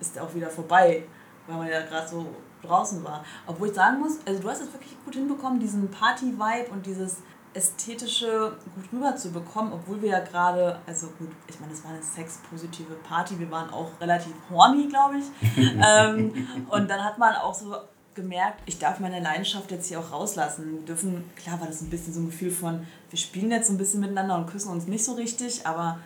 ist 0.00 0.16
der 0.16 0.24
auch 0.24 0.34
wieder 0.34 0.50
vorbei, 0.50 1.04
weil 1.46 1.56
man 1.56 1.68
ja 1.68 1.80
gerade 1.82 2.08
so 2.08 2.26
draußen 2.62 3.02
war. 3.04 3.24
Obwohl 3.46 3.68
ich 3.68 3.74
sagen 3.74 4.00
muss, 4.00 4.18
also 4.26 4.42
du 4.42 4.48
hast 4.48 4.60
es 4.60 4.72
wirklich 4.72 4.96
gut 5.04 5.14
hinbekommen, 5.14 5.60
diesen 5.60 5.88
Party-Vibe 5.88 6.70
und 6.72 6.84
dieses 6.84 7.18
ästhetische 7.56 8.52
gut 8.74 8.84
rüber 8.92 9.16
zu 9.16 9.30
bekommen, 9.30 9.72
obwohl 9.72 10.02
wir 10.02 10.10
ja 10.10 10.20
gerade, 10.20 10.78
also 10.86 11.08
gut, 11.18 11.30
ich 11.48 11.58
meine, 11.58 11.72
es 11.72 11.82
war 11.82 11.90
eine 11.90 12.02
sexpositive 12.02 12.94
Party, 13.08 13.38
wir 13.38 13.50
waren 13.50 13.70
auch 13.70 13.90
relativ 14.00 14.34
horny, 14.50 14.88
glaube 14.88 15.16
ich. 15.18 15.24
ähm, 15.84 16.46
und 16.70 16.90
dann 16.90 17.02
hat 17.02 17.18
man 17.18 17.34
auch 17.36 17.54
so 17.54 17.74
gemerkt, 18.14 18.62
ich 18.66 18.78
darf 18.78 18.98
meine 18.98 19.20
Leidenschaft 19.20 19.70
jetzt 19.70 19.88
hier 19.88 20.00
auch 20.00 20.10
rauslassen. 20.10 20.72
Wir 20.72 20.80
dürfen, 20.86 21.30
klar 21.36 21.60
war 21.60 21.66
das 21.66 21.82
ein 21.82 21.90
bisschen 21.90 22.12
so 22.12 22.20
ein 22.20 22.26
Gefühl 22.26 22.50
von, 22.50 22.86
wir 23.10 23.18
spielen 23.18 23.50
jetzt 23.50 23.68
so 23.68 23.74
ein 23.74 23.78
bisschen 23.78 24.00
miteinander 24.00 24.36
und 24.36 24.46
küssen 24.46 24.70
uns 24.70 24.86
nicht 24.86 25.04
so 25.04 25.12
richtig, 25.12 25.66
aber 25.66 26.00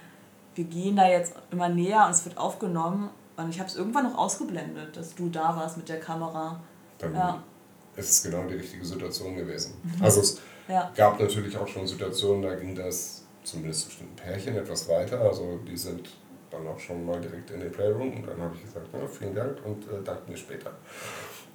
wir 0.54 0.64
gehen 0.64 0.96
da 0.96 1.08
jetzt 1.08 1.34
immer 1.50 1.68
näher 1.68 2.04
und 2.04 2.10
es 2.10 2.24
wird 2.24 2.36
aufgenommen. 2.36 3.10
Und 3.36 3.50
ich 3.50 3.58
habe 3.58 3.68
es 3.68 3.76
irgendwann 3.76 4.04
noch 4.04 4.18
ausgeblendet, 4.18 4.96
dass 4.96 5.14
du 5.14 5.30
da 5.30 5.56
warst 5.56 5.76
mit 5.76 5.88
der 5.88 6.00
Kamera. 6.00 6.60
Dann 6.98 7.14
ja. 7.14 7.42
ist 7.96 8.10
es 8.10 8.22
genau 8.22 8.46
die 8.46 8.56
richtige 8.56 8.84
Situation 8.84 9.36
gewesen. 9.36 9.74
Mhm. 9.82 10.04
Also 10.04 10.20
es 10.20 10.40
ja. 10.70 10.90
Gab 10.96 11.20
natürlich 11.20 11.56
auch 11.56 11.68
schon 11.68 11.86
Situationen, 11.86 12.42
da 12.42 12.54
ging 12.54 12.74
das 12.74 13.24
zumindest 13.42 13.88
bestimmten 13.88 14.16
Pärchen 14.16 14.56
etwas 14.56 14.88
weiter. 14.88 15.20
Also 15.20 15.58
die 15.66 15.76
sind 15.76 16.08
dann 16.50 16.66
auch 16.66 16.78
schon 16.78 17.04
mal 17.04 17.20
direkt 17.20 17.50
in 17.50 17.60
den 17.60 17.72
Playroom 17.72 18.14
und 18.14 18.26
dann 18.26 18.40
habe 18.40 18.54
ich 18.54 18.62
gesagt, 18.62 18.86
ja, 18.92 19.06
vielen 19.06 19.34
Dank 19.34 19.56
und 19.64 19.84
äh, 19.84 20.02
danke 20.04 20.30
mir 20.30 20.36
später. 20.36 20.72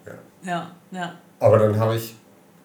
Ja. 0.05 0.13
ja, 0.43 0.71
ja. 0.91 1.15
Aber 1.39 1.59
dann 1.59 1.77
habe 1.77 1.95
ich 1.95 2.15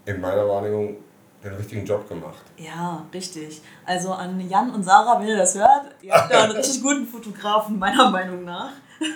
in 0.05 0.21
meiner 0.21 0.49
Wahrnehmung 0.49 0.97
den 1.43 1.55
richtigen 1.55 1.87
Job 1.87 2.09
gemacht. 2.09 2.43
Ja, 2.57 3.07
richtig. 3.13 3.63
Also 3.87 4.13
an 4.13 4.41
Jan 4.49 4.71
und 4.75 4.83
Sarah, 4.83 5.21
wenn 5.21 5.29
ihr 5.29 5.39
das 5.39 5.55
hört, 5.55 5.87
ihr 6.03 6.13
habt 6.13 6.31
ja 6.31 6.45
einen 6.45 6.53
richtig 6.53 6.83
guten 6.83 7.07
Fotografen, 7.07 7.79
meiner 7.79 8.11
Meinung 8.11 8.45
nach. 8.45 8.73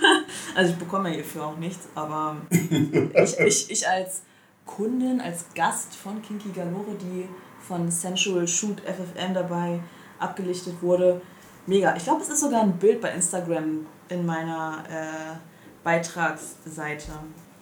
Also 0.55 0.73
ich 0.73 0.79
bekomme 0.79 1.11
ja 1.11 1.16
hierfür 1.16 1.47
auch 1.47 1.57
nichts, 1.57 1.88
aber 1.94 2.37
ich, 2.51 3.38
ich, 3.38 3.70
ich 3.70 3.88
als 3.88 4.23
Kundin, 4.66 5.20
als 5.20 5.46
Gast 5.55 5.94
von 5.94 6.22
Kinky 6.22 6.50
Galore, 6.50 6.96
die 7.00 7.29
von 7.61 7.90
Sensual 7.90 8.46
Shoot 8.46 8.81
FFM 8.81 9.35
dabei 9.35 9.81
abgelichtet 10.18 10.83
wurde. 10.83 11.20
Mega. 11.66 11.94
Ich 11.96 12.05
glaube, 12.05 12.22
es 12.22 12.29
ist 12.29 12.40
sogar 12.40 12.62
ein 12.62 12.79
Bild 12.79 13.00
bei 13.00 13.11
Instagram 13.11 13.87
in 14.09 14.27
meiner 14.27 14.85
äh, 14.88 15.37
Beitragsseite. 15.83 17.12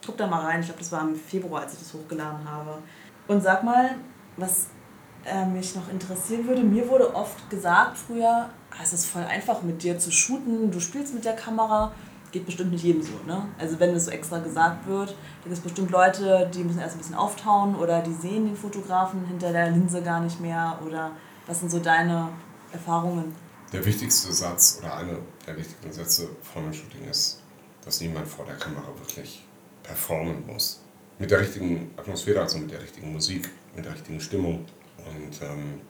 Guck 0.05 0.17
da 0.17 0.27
mal 0.27 0.45
rein. 0.45 0.59
Ich 0.59 0.65
glaube, 0.65 0.79
das 0.79 0.91
war 0.91 1.01
im 1.01 1.15
Februar, 1.15 1.61
als 1.61 1.73
ich 1.73 1.79
das 1.79 1.93
hochgeladen 1.93 2.49
habe. 2.49 2.79
Und 3.27 3.41
sag 3.41 3.63
mal, 3.63 3.95
was 4.35 4.67
äh, 5.25 5.45
mich 5.45 5.75
noch 5.75 5.89
interessieren 5.89 6.47
würde. 6.47 6.63
Mir 6.63 6.87
wurde 6.89 7.15
oft 7.15 7.49
gesagt 7.49 7.97
früher, 7.97 8.49
ah, 8.71 8.81
es 8.81 8.91
ist 8.93 9.05
voll 9.05 9.23
einfach 9.23 9.61
mit 9.61 9.83
dir 9.83 9.97
zu 9.97 10.11
shooten. 10.11 10.71
Du 10.71 10.79
spielst 10.79 11.13
mit 11.13 11.23
der 11.23 11.35
Kamera 11.35 11.93
geht 12.33 12.45
bestimmt 12.45 12.71
nicht 12.71 12.83
jedem 12.83 13.01
so. 13.01 13.13
Ne? 13.25 13.47
Also 13.57 13.79
wenn 13.79 13.91
es 13.91 14.05
so 14.05 14.11
extra 14.11 14.39
gesagt 14.39 14.87
wird, 14.87 15.15
gibt 15.43 15.55
es 15.55 15.61
bestimmt 15.61 15.91
Leute, 15.91 16.49
die 16.53 16.63
müssen 16.63 16.79
erst 16.79 16.95
ein 16.95 16.97
bisschen 16.97 17.15
auftauen 17.15 17.75
oder 17.75 18.01
die 18.01 18.13
sehen 18.13 18.47
den 18.47 18.57
Fotografen 18.57 19.25
hinter 19.25 19.53
der 19.53 19.69
Linse 19.69 20.01
gar 20.01 20.19
nicht 20.19 20.41
mehr. 20.41 20.79
Oder 20.85 21.11
was 21.47 21.59
sind 21.59 21.71
so 21.71 21.79
deine 21.79 22.29
Erfahrungen? 22.73 23.33
Der 23.71 23.85
wichtigste 23.85 24.33
Satz 24.33 24.79
oder 24.81 24.97
einer 24.97 25.19
der 25.47 25.55
wichtigsten 25.55 25.91
Sätze 25.91 26.29
von 26.41 26.63
einem 26.63 26.73
Shooting 26.73 27.07
ist, 27.09 27.41
dass 27.85 28.01
niemand 28.01 28.27
vor 28.27 28.45
der 28.45 28.55
Kamera 28.55 28.87
wirklich 28.97 29.45
performen 29.83 30.45
muss. 30.47 30.81
Mit 31.19 31.29
der 31.29 31.39
richtigen 31.39 31.91
Atmosphäre, 31.97 32.41
also 32.41 32.57
mit 32.57 32.71
der 32.71 32.81
richtigen 32.81 33.13
Musik, 33.13 33.49
mit 33.75 33.85
der 33.85 33.93
richtigen 33.93 34.19
Stimmung 34.19 34.65
und 34.97 35.41
ähm, 35.41 35.81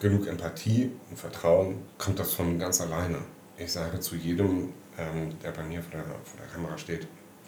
genug 0.00 0.26
Empathie 0.26 0.92
und 1.10 1.18
Vertrauen 1.18 1.82
kommt 1.96 2.18
das 2.18 2.34
von 2.34 2.58
ganz 2.58 2.80
alleine. 2.80 3.18
Ich 3.56 3.72
sage 3.72 3.98
zu 4.00 4.16
jedem 4.16 4.72
ähm, 4.98 5.38
der 5.42 5.52
bei 5.52 5.62
mir 5.62 5.82
vor 5.82 5.92
der, 5.92 6.04
vor 6.04 6.40
der 6.40 6.46
Kamera 6.52 6.76
steht, 6.76 7.06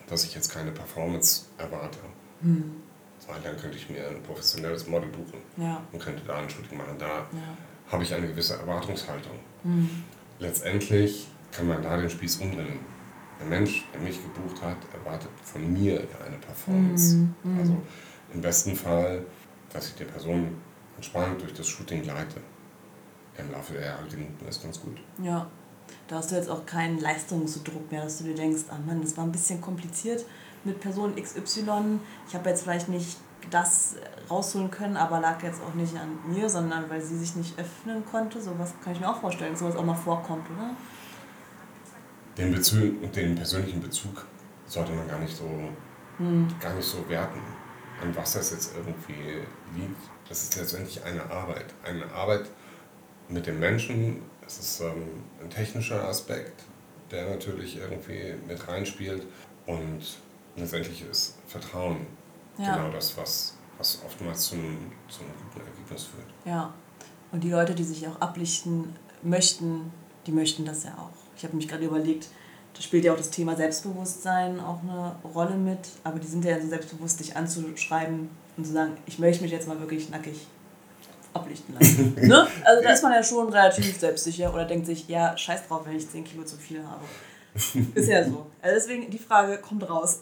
dass 0.08 0.24
ich 0.24 0.34
jetzt 0.34 0.50
keine 0.52 0.70
Performance 0.70 1.46
erwarte. 1.58 1.98
Mhm. 2.40 2.76
Weil 3.26 3.40
dann 3.42 3.56
könnte 3.56 3.76
ich 3.76 3.88
mir 3.90 4.08
ein 4.08 4.22
professionelles 4.22 4.86
Model 4.86 5.08
buchen 5.10 5.40
ja. 5.56 5.82
und 5.92 6.00
könnte 6.00 6.22
da 6.26 6.38
ein 6.38 6.48
Shooting 6.48 6.78
machen. 6.78 6.96
Da 6.98 7.06
ja. 7.06 7.56
habe 7.92 8.02
ich 8.02 8.14
eine 8.14 8.26
gewisse 8.26 8.54
Erwartungshaltung. 8.54 9.38
Mhm. 9.62 10.04
Letztendlich 10.38 11.28
kann 11.52 11.68
man 11.68 11.82
da 11.82 11.96
den 11.96 12.08
Spieß 12.08 12.36
umdrehen. 12.36 12.80
Der 13.38 13.46
Mensch, 13.46 13.86
der 13.92 14.00
mich 14.00 14.20
gebucht 14.22 14.62
hat, 14.62 14.76
erwartet 14.92 15.30
von 15.42 15.72
mir 15.72 16.06
eine 16.24 16.36
Performance. 16.38 17.16
Mhm. 17.42 17.58
Also 17.58 17.76
im 18.32 18.40
besten 18.40 18.74
Fall, 18.74 19.24
dass 19.72 19.88
ich 19.88 19.94
die 19.94 20.04
Person 20.04 20.56
entspannt 20.96 21.40
durch 21.40 21.54
das 21.54 21.68
Shooting 21.68 22.04
leite. 22.04 22.40
Im 23.38 23.50
Laufe 23.52 23.74
der 23.74 23.98
mir 24.16 24.26
das 24.44 24.62
ganz 24.62 24.80
gut. 24.80 25.00
Ja, 25.22 25.50
da 26.08 26.16
hast 26.16 26.30
du 26.30 26.36
jetzt 26.36 26.48
auch 26.48 26.66
keinen 26.66 26.98
Leistungsdruck 26.98 27.90
mehr, 27.90 28.04
dass 28.04 28.18
du 28.18 28.24
dir 28.24 28.34
denkst, 28.34 28.62
ah 28.68 28.78
Mann, 28.86 29.00
das 29.00 29.16
war 29.16 29.24
ein 29.24 29.32
bisschen 29.32 29.60
kompliziert 29.60 30.24
mit 30.64 30.80
Person 30.80 31.14
XY. 31.16 32.00
Ich 32.28 32.34
habe 32.34 32.48
jetzt 32.48 32.62
vielleicht 32.62 32.88
nicht 32.88 33.16
das 33.50 33.96
rausholen 34.28 34.70
können, 34.70 34.96
aber 34.96 35.20
lag 35.20 35.42
jetzt 35.42 35.60
auch 35.62 35.74
nicht 35.74 35.94
an 35.96 36.18
mir, 36.28 36.48
sondern 36.48 36.88
weil 36.90 37.00
sie 37.00 37.16
sich 37.16 37.36
nicht 37.36 37.58
öffnen 37.58 38.04
konnte. 38.04 38.40
Sowas 38.40 38.74
kann 38.82 38.92
ich 38.92 39.00
mir 39.00 39.08
auch 39.08 39.20
vorstellen, 39.20 39.52
dass 39.52 39.60
sowas 39.60 39.76
auch 39.76 39.84
mal 39.84 39.94
vorkommt, 39.94 40.46
oder? 40.50 40.70
Den, 42.36 42.52
Bezug, 42.52 43.12
den 43.12 43.34
persönlichen 43.34 43.80
Bezug 43.80 44.26
sollte 44.66 44.92
man 44.92 45.08
gar 45.08 45.18
nicht 45.18 45.36
so, 45.36 45.48
hm. 46.18 46.48
gar 46.60 46.74
nicht 46.74 46.86
so 46.86 47.08
werten. 47.08 47.40
An 48.02 48.14
was 48.16 48.32
das 48.32 48.50
jetzt 48.52 48.74
irgendwie 48.76 49.42
liegt, 49.76 50.00
das 50.28 50.44
ist 50.44 50.56
letztendlich 50.56 51.02
eine 51.04 51.22
Arbeit. 51.30 51.66
Eine 51.84 52.10
Arbeit 52.12 52.50
mit 53.28 53.46
dem 53.46 53.58
Menschen, 53.58 54.22
das 54.50 54.58
ist 54.58 54.80
ähm, 54.80 55.22
ein 55.40 55.48
technischer 55.48 56.08
Aspekt, 56.08 56.64
der 57.10 57.30
natürlich 57.30 57.76
irgendwie 57.76 58.34
mit 58.48 58.66
reinspielt. 58.66 59.22
Und 59.66 60.00
letztendlich 60.56 61.04
ist 61.08 61.36
Vertrauen 61.46 62.06
ja. 62.58 62.74
genau 62.74 62.90
das, 62.90 63.16
was, 63.16 63.54
was 63.78 64.02
oftmals 64.04 64.46
zum, 64.46 64.58
zum 65.08 65.26
guten 65.52 65.64
Ergebnis 65.64 66.04
führt. 66.04 66.26
Ja, 66.44 66.74
und 67.30 67.44
die 67.44 67.50
Leute, 67.50 67.76
die 67.76 67.84
sich 67.84 68.08
auch 68.08 68.20
ablichten 68.20 68.96
möchten, 69.22 69.92
die 70.26 70.32
möchten 70.32 70.64
das 70.64 70.82
ja 70.82 70.94
auch. 70.98 71.16
Ich 71.36 71.44
habe 71.44 71.56
mich 71.56 71.68
gerade 71.68 71.84
überlegt, 71.84 72.26
da 72.74 72.82
spielt 72.82 73.04
ja 73.04 73.12
auch 73.12 73.16
das 73.16 73.30
Thema 73.30 73.54
Selbstbewusstsein 73.54 74.58
auch 74.58 74.82
eine 74.82 75.14
Rolle 75.32 75.54
mit, 75.54 75.78
aber 76.02 76.18
die 76.18 76.26
sind 76.26 76.44
ja 76.44 76.60
so 76.60 76.66
selbstbewusst, 76.66 77.20
dich 77.20 77.36
anzuschreiben 77.36 78.28
und 78.56 78.66
zu 78.66 78.72
sagen, 78.72 78.96
ich 79.06 79.20
möchte 79.20 79.44
mich 79.44 79.52
jetzt 79.52 79.68
mal 79.68 79.78
wirklich 79.78 80.10
nackig 80.10 80.48
ablichten 81.32 81.74
lassen. 81.78 82.14
ne? 82.20 82.46
Also 82.64 82.82
da 82.82 82.90
ist 82.90 83.02
man 83.02 83.12
ja 83.12 83.22
schon 83.22 83.48
relativ 83.48 83.98
selbstsicher 83.98 84.52
oder 84.52 84.64
denkt 84.64 84.86
sich, 84.86 85.08
ja, 85.08 85.36
scheiß 85.36 85.68
drauf, 85.68 85.82
wenn 85.84 85.96
ich 85.96 86.08
10 86.08 86.24
Kilo 86.24 86.44
zu 86.44 86.56
viel 86.56 86.82
habe. 86.84 87.04
Ist 87.94 88.08
ja 88.08 88.24
so. 88.24 88.46
Also 88.62 88.76
deswegen, 88.76 89.10
die 89.10 89.18
Frage 89.18 89.58
kommt 89.58 89.88
raus. 89.88 90.20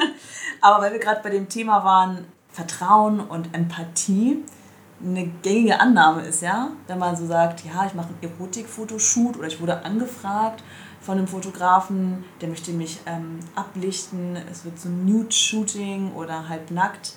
Aber 0.60 0.82
weil 0.82 0.92
wir 0.92 0.98
gerade 0.98 1.20
bei 1.22 1.30
dem 1.30 1.48
Thema 1.48 1.84
waren, 1.84 2.26
Vertrauen 2.50 3.20
und 3.20 3.54
Empathie, 3.54 4.42
eine 5.02 5.26
gängige 5.42 5.80
Annahme 5.80 6.22
ist 6.22 6.40
ja, 6.40 6.70
wenn 6.86 6.98
man 6.98 7.16
so 7.16 7.26
sagt, 7.26 7.64
ja, 7.64 7.84
ich 7.86 7.94
mache 7.94 8.08
einen 8.08 8.32
Erotikfotoshoot 8.32 9.36
oder 9.36 9.48
ich 9.48 9.60
wurde 9.60 9.84
angefragt 9.84 10.62
von 11.00 11.18
einem 11.18 11.26
Fotografen, 11.26 12.24
der 12.40 12.48
möchte 12.48 12.70
mich 12.70 13.00
ähm, 13.06 13.40
ablichten, 13.54 14.38
es 14.50 14.64
wird 14.64 14.78
so 14.78 14.88
ein 14.88 15.04
Nude-Shooting 15.04 16.12
oder 16.14 16.48
halb 16.48 16.70
nackt. 16.70 17.14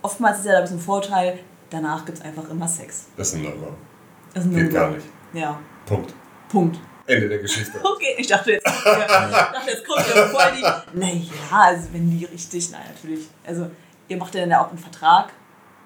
Oftmals 0.00 0.40
ist 0.40 0.46
ja 0.46 0.52
da 0.52 0.58
ein 0.58 0.64
bisschen 0.64 0.80
Vorteil, 0.80 1.38
danach 1.72 2.04
gibt 2.04 2.18
es 2.18 2.24
einfach 2.24 2.48
immer 2.50 2.68
Sex. 2.68 3.06
Das 3.16 3.28
ist 3.28 3.34
ein 3.34 3.42
No-Go. 3.42 3.74
Das 4.34 4.44
ist 4.44 4.50
ein 4.50 4.52
No-Go. 4.52 4.64
Geht 4.64 4.72
gar 4.72 4.90
nicht. 4.90 5.06
Ja. 5.32 5.58
Punkt. 5.86 6.14
Punkt. 6.48 6.78
Ende 7.06 7.28
der 7.28 7.38
Geschichte. 7.38 7.80
Okay, 8.02 8.14
ich 8.18 8.26
dachte 8.26 8.52
jetzt, 8.52 8.66
ja, 8.66 8.72
ich 8.74 9.06
dachte, 9.06 9.70
jetzt 9.70 9.86
kommt 9.86 10.06
ja 10.08 10.26
voll 10.26 10.52
die. 10.56 10.98
Naja, 10.98 11.30
also 11.50 11.88
wenn 11.92 12.10
die 12.10 12.24
richtig, 12.24 12.70
nein, 12.72 12.82
natürlich. 12.92 13.28
Also 13.46 13.70
ihr 14.08 14.16
macht 14.16 14.34
ja 14.34 14.40
dann 14.40 14.50
ja 14.50 14.64
auch 14.64 14.70
einen 14.70 14.78
Vertrag 14.78 15.32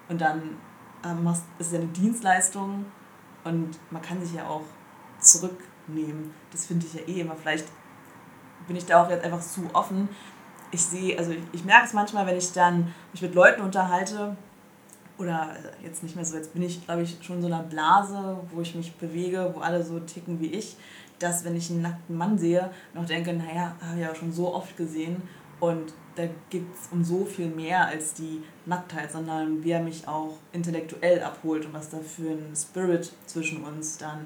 und 0.09 0.19
dann 0.19 0.57
ähm, 1.05 1.23
machst, 1.23 1.43
ist 1.59 1.73
ja 1.73 1.79
eine 1.79 1.87
Dienstleistung 1.89 2.85
und 3.43 3.77
man 3.91 4.01
kann 4.01 4.23
sich 4.23 4.35
ja 4.35 4.47
auch 4.47 4.63
zurücknehmen. 5.19 6.33
Das 6.51 6.65
finde 6.65 6.87
ich 6.87 6.93
ja 6.93 7.01
eh 7.07 7.21
immer. 7.21 7.35
Vielleicht 7.35 7.67
bin 8.67 8.75
ich 8.75 8.85
da 8.85 9.03
auch 9.03 9.09
jetzt 9.09 9.23
einfach 9.23 9.41
zu 9.41 9.69
offen. 9.73 10.09
Ich 10.71 10.83
sehe, 10.83 11.17
also 11.17 11.31
ich, 11.31 11.43
ich 11.51 11.65
merke 11.65 11.85
es 11.85 11.93
manchmal, 11.93 12.25
wenn 12.25 12.37
ich 12.37 12.51
dann 12.51 12.93
mich 13.11 13.21
mit 13.21 13.35
Leuten 13.35 13.61
unterhalte, 13.61 14.35
oder 15.17 15.55
jetzt 15.83 16.03
nicht 16.03 16.15
mehr 16.15 16.25
so, 16.25 16.37
jetzt 16.37 16.53
bin 16.53 16.63
ich, 16.63 16.85
glaube 16.85 17.03
ich, 17.03 17.17
schon 17.21 17.37
in 17.37 17.41
so 17.41 17.47
einer 17.47 17.63
Blase, 17.63 18.37
wo 18.51 18.61
ich 18.61 18.75
mich 18.75 18.93
bewege, 18.95 19.51
wo 19.55 19.59
alle 19.59 19.83
so 19.83 19.99
ticken 19.99 20.39
wie 20.39 20.47
ich, 20.47 20.75
dass 21.19 21.43
wenn 21.43 21.55
ich 21.55 21.71
einen 21.71 21.81
nackten 21.81 22.15
Mann 22.15 22.37
sehe, 22.37 22.69
noch 22.93 23.05
denke, 23.05 23.33
naja, 23.33 23.75
habe 23.81 23.95
ich 23.95 24.05
ja 24.05 24.13
schon 24.13 24.31
so 24.31 24.53
oft 24.53 24.77
gesehen 24.77 25.21
und 25.59 25.93
da 26.15 26.23
gibt 26.49 26.75
es 26.75 26.89
um 26.91 27.03
so 27.03 27.25
viel 27.25 27.47
mehr 27.47 27.85
als 27.85 28.13
die 28.13 28.41
Nacktheit, 28.65 29.11
sondern 29.11 29.63
wie 29.63 29.71
er 29.71 29.81
mich 29.81 30.07
auch 30.07 30.37
intellektuell 30.51 31.21
abholt 31.21 31.65
und 31.65 31.73
was 31.73 31.89
da 31.89 31.99
für 31.99 32.31
ein 32.31 32.55
Spirit 32.55 33.13
zwischen 33.27 33.63
uns 33.63 33.97
dann 33.97 34.25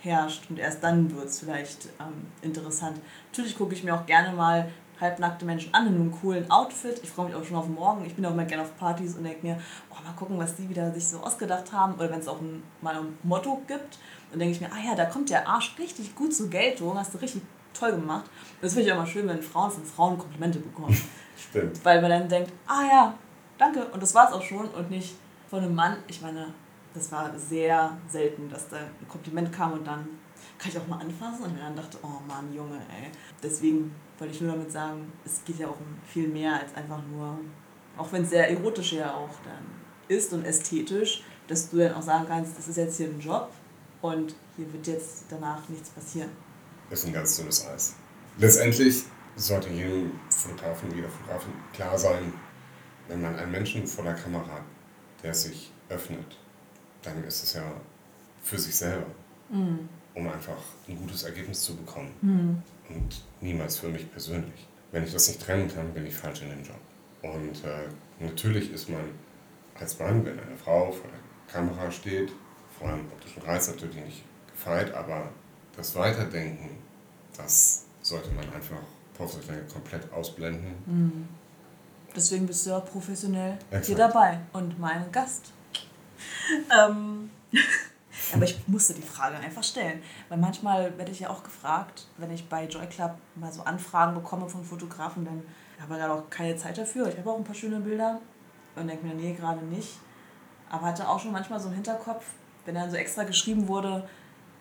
herrscht. 0.00 0.48
Und 0.48 0.58
erst 0.58 0.82
dann 0.82 1.14
wird 1.14 1.26
es 1.26 1.40
vielleicht 1.40 1.86
ähm, 2.00 2.26
interessant. 2.42 3.00
Natürlich 3.30 3.56
gucke 3.56 3.74
ich 3.74 3.82
mir 3.82 3.94
auch 3.94 4.06
gerne 4.06 4.34
mal 4.36 4.68
halbnackte 5.02 5.44
Menschen 5.44 5.74
an 5.74 5.86
in 5.86 5.94
einem 5.96 6.12
coolen 6.12 6.50
Outfit. 6.50 7.00
Ich 7.02 7.10
freue 7.10 7.26
mich 7.26 7.34
auch 7.34 7.44
schon 7.44 7.56
auf 7.56 7.68
morgen. 7.68 8.06
Ich 8.06 8.14
bin 8.14 8.24
auch 8.24 8.30
immer 8.30 8.44
gerne 8.44 8.62
auf 8.62 8.76
Partys 8.78 9.16
und 9.16 9.24
denke 9.24 9.46
mir, 9.46 9.58
oh, 9.90 10.02
mal 10.02 10.14
gucken, 10.14 10.38
was 10.38 10.54
die 10.56 10.68
wieder 10.68 10.92
sich 10.92 11.06
so 11.06 11.18
ausgedacht 11.18 11.72
haben. 11.72 11.94
Oder 11.94 12.10
wenn 12.10 12.20
es 12.20 12.28
auch 12.28 12.40
ein, 12.40 12.62
mal 12.80 12.94
ein 12.94 13.18
Motto 13.22 13.60
gibt, 13.66 13.98
dann 14.30 14.38
denke 14.38 14.54
ich 14.54 14.60
mir, 14.60 14.72
ah 14.72 14.82
ja, 14.82 14.94
da 14.94 15.04
kommt 15.04 15.28
der 15.28 15.46
Arsch 15.46 15.74
richtig 15.78 16.14
gut 16.14 16.34
zur 16.34 16.48
Geltung, 16.48 16.96
hast 16.96 17.12
du 17.12 17.18
richtig 17.18 17.42
toll 17.74 17.92
gemacht. 17.92 18.24
Das 18.60 18.72
finde 18.72 18.86
ich 18.86 18.92
auch 18.92 18.96
immer 18.96 19.06
schön, 19.06 19.28
wenn 19.28 19.42
Frauen 19.42 19.70
von 19.70 19.84
Frauen 19.84 20.18
Komplimente 20.18 20.58
bekommen. 20.58 20.96
Stimmt. 21.36 21.84
Weil 21.84 22.00
man 22.00 22.10
dann 22.10 22.28
denkt, 22.28 22.52
ah 22.66 22.82
ja, 22.90 23.14
danke. 23.58 23.84
Und 23.86 24.02
das 24.02 24.14
war 24.14 24.28
es 24.28 24.32
auch 24.32 24.42
schon 24.42 24.68
und 24.68 24.90
nicht 24.90 25.16
von 25.50 25.60
einem 25.60 25.74
Mann. 25.74 25.96
Ich 26.06 26.22
meine, 26.22 26.54
das 26.94 27.10
war 27.10 27.30
sehr 27.38 27.96
selten, 28.08 28.48
dass 28.50 28.68
da 28.68 28.76
ein 28.76 29.08
Kompliment 29.08 29.52
kam 29.52 29.72
und 29.72 29.86
dann 29.86 30.06
kann 30.58 30.70
ich 30.70 30.78
auch 30.78 30.86
mal 30.86 31.00
anfassen 31.00 31.44
und 31.44 31.54
mir 31.54 31.60
dann 31.60 31.74
dachte, 31.74 31.98
oh 32.02 32.20
Mann, 32.26 32.54
Junge, 32.54 32.76
ey. 32.76 33.10
Deswegen 33.42 33.94
wollte 34.18 34.34
ich 34.34 34.40
nur 34.40 34.52
damit 34.52 34.70
sagen, 34.70 35.12
es 35.24 35.42
geht 35.44 35.58
ja 35.58 35.66
auch 35.66 35.80
um 35.80 35.98
viel 36.06 36.28
mehr 36.28 36.60
als 36.60 36.74
einfach 36.74 37.00
nur, 37.10 37.38
auch 37.96 38.12
wenn 38.12 38.22
es 38.22 38.30
sehr 38.30 38.48
erotisch 38.48 38.92
ja 38.92 39.12
auch 39.12 39.34
dann 39.44 39.66
ist 40.08 40.32
und 40.32 40.44
ästhetisch, 40.44 41.24
dass 41.48 41.70
du 41.70 41.78
dann 41.78 41.94
auch 41.94 42.02
sagen 42.02 42.26
kannst, 42.28 42.56
das 42.56 42.68
ist 42.68 42.76
jetzt 42.76 42.96
hier 42.96 43.08
ein 43.08 43.18
Job 43.18 43.50
und 44.00 44.36
hier 44.56 44.72
wird 44.72 44.86
jetzt 44.86 45.24
danach 45.28 45.68
nichts 45.68 45.90
passieren. 45.90 46.30
Das 46.90 47.00
ist 47.00 47.06
ein 47.06 47.12
ganz 47.12 47.36
dünnes 47.36 47.66
Eis. 47.66 47.94
Letztendlich 48.38 49.04
sollte 49.34 49.68
jedem 49.70 50.12
Fotografen, 50.30 50.94
jeder 50.94 51.08
Fotografin 51.08 51.52
klar 51.72 51.98
sein, 51.98 52.32
wenn 53.08 53.20
man 53.20 53.34
einen 53.36 53.50
Menschen 53.50 53.86
vor 53.86 54.04
der 54.04 54.14
Kamera 54.14 54.46
hat, 54.46 54.62
der 55.22 55.34
sich 55.34 55.72
öffnet, 55.88 56.38
dann 57.02 57.24
ist 57.24 57.42
es 57.42 57.54
ja 57.54 57.64
für 58.42 58.58
sich 58.58 58.76
selber. 58.76 59.06
Mhm 59.48 59.88
um 60.14 60.28
einfach 60.28 60.58
ein 60.88 60.96
gutes 60.96 61.22
Ergebnis 61.22 61.62
zu 61.62 61.76
bekommen. 61.76 62.12
Mhm. 62.20 62.62
Und 62.94 63.22
niemals 63.40 63.78
für 63.78 63.88
mich 63.88 64.10
persönlich. 64.10 64.66
Wenn 64.90 65.04
ich 65.04 65.12
das 65.12 65.28
nicht 65.28 65.40
trennen 65.40 65.72
kann, 65.72 65.92
bin 65.94 66.06
ich 66.06 66.14
falsch 66.14 66.42
in 66.42 66.50
dem 66.50 66.62
Job. 66.62 66.76
Und 67.22 67.64
äh, 67.64 67.88
natürlich 68.20 68.72
ist 68.72 68.88
man 68.88 69.02
als 69.78 69.98
Mann, 69.98 70.24
wenn 70.24 70.38
eine 70.38 70.56
Frau 70.56 70.92
vor 70.92 71.08
der 71.10 71.52
Kamera 71.52 71.90
steht, 71.90 72.32
vor 72.78 72.88
allem 72.88 73.06
optischen 73.12 73.42
Reiz 73.42 73.68
natürlich 73.68 73.96
nicht 73.96 74.24
gefeit, 74.50 74.92
aber 74.94 75.30
das 75.76 75.94
Weiterdenken, 75.94 76.76
das 77.36 77.86
sollte 78.02 78.30
man 78.32 78.52
einfach 78.52 78.82
professionell 79.14 79.64
komplett 79.72 80.12
ausblenden. 80.12 80.74
Mhm. 80.86 81.28
Deswegen 82.14 82.46
bist 82.46 82.66
du 82.66 82.70
ja 82.70 82.80
professionell 82.80 83.58
Exakt. 83.70 83.86
hier 83.86 83.96
dabei 83.96 84.40
und 84.52 84.78
mein 84.78 85.10
Gast. 85.10 85.52
ähm. 86.88 87.30
Aber 88.34 88.44
ich 88.44 88.68
musste 88.68 88.94
die 88.94 89.02
Frage 89.02 89.36
einfach 89.36 89.62
stellen. 89.62 90.02
Weil 90.28 90.38
manchmal 90.38 90.96
werde 90.98 91.10
ich 91.10 91.20
ja 91.20 91.30
auch 91.30 91.42
gefragt, 91.42 92.06
wenn 92.18 92.30
ich 92.30 92.48
bei 92.48 92.66
Joy 92.66 92.86
Club 92.86 93.16
mal 93.34 93.52
so 93.52 93.62
Anfragen 93.62 94.14
bekomme 94.14 94.48
von 94.48 94.64
Fotografen, 94.64 95.24
dann 95.24 95.42
habe 95.80 95.94
ich 95.94 96.00
gerade 96.00 96.12
auch 96.12 96.30
keine 96.30 96.56
Zeit 96.56 96.78
dafür. 96.78 97.08
Ich 97.08 97.18
habe 97.18 97.30
auch 97.30 97.36
ein 97.36 97.44
paar 97.44 97.54
schöne 97.54 97.80
Bilder 97.80 98.20
und 98.76 98.86
denke 98.86 99.06
mir, 99.06 99.14
nee, 99.14 99.34
gerade 99.34 99.64
nicht. 99.64 99.98
Aber 100.70 100.86
hatte 100.86 101.08
auch 101.08 101.20
schon 101.20 101.32
manchmal 101.32 101.60
so 101.60 101.68
im 101.68 101.74
Hinterkopf, 101.74 102.24
wenn 102.64 102.74
dann 102.74 102.90
so 102.90 102.96
extra 102.96 103.24
geschrieben 103.24 103.68
wurde, 103.68 104.08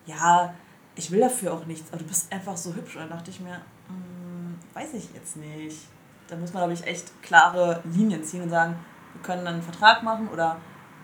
ja, 0.06 0.54
ich 0.96 1.12
will 1.12 1.20
dafür 1.20 1.54
auch 1.54 1.66
nichts, 1.66 1.90
aber 1.90 2.00
du 2.00 2.06
bist 2.06 2.32
einfach 2.34 2.58
so 2.58 2.74
hübsch. 2.74 2.96
Und 2.96 3.04
dann 3.04 3.12
dachte 3.12 3.32
ich 3.32 3.40
mir, 3.40 3.62
hm, 3.88 4.58
weiß 4.74 4.94
ich 4.96 5.14
jetzt 5.14 5.38
nicht. 5.38 5.88
Da 6.28 6.36
muss 6.36 6.54
man, 6.54 6.62
glaube 6.62 6.74
ich, 6.74 6.86
echt 6.86 7.22
klare 7.22 7.82
Linien 7.86 8.24
ziehen 8.24 8.42
und 8.42 8.50
sagen, 8.50 8.76
wir 9.14 9.22
können 9.22 9.46
dann 9.46 9.56
einen 9.56 9.64
Vertrag 9.64 10.04
machen 10.04 10.28
oder 10.30 10.58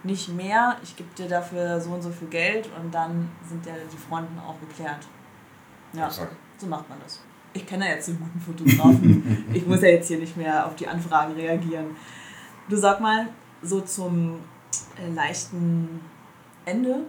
nicht 0.07 0.29
mehr, 0.29 0.77
ich 0.81 0.95
gebe 0.95 1.09
dir 1.15 1.27
dafür 1.27 1.79
so 1.79 1.91
und 1.91 2.01
so 2.01 2.09
viel 2.09 2.29
Geld 2.29 2.67
und 2.79 2.93
dann 2.93 3.29
sind 3.47 3.65
ja 3.65 3.73
die 3.91 3.97
Fronten 3.97 4.39
auch 4.39 4.59
geklärt. 4.59 5.05
Ja, 5.93 6.09
so 6.09 6.65
macht 6.65 6.89
man 6.89 6.97
das. 7.03 7.21
Ich 7.53 7.65
kenne 7.65 7.87
ja 7.87 7.95
jetzt 7.95 8.09
einen 8.09 8.19
guten 8.19 8.39
Fotografen. 8.39 9.45
ich 9.53 9.65
muss 9.65 9.81
ja 9.81 9.89
jetzt 9.89 10.07
hier 10.07 10.19
nicht 10.19 10.35
mehr 10.35 10.65
auf 10.65 10.75
die 10.75 10.87
Anfragen 10.87 11.33
reagieren. 11.33 11.95
Du 12.69 12.75
sag 12.75 12.99
mal, 12.99 13.27
so 13.61 13.81
zum 13.81 14.39
äh, 14.97 15.09
leichten 15.13 15.99
Ende 16.65 17.01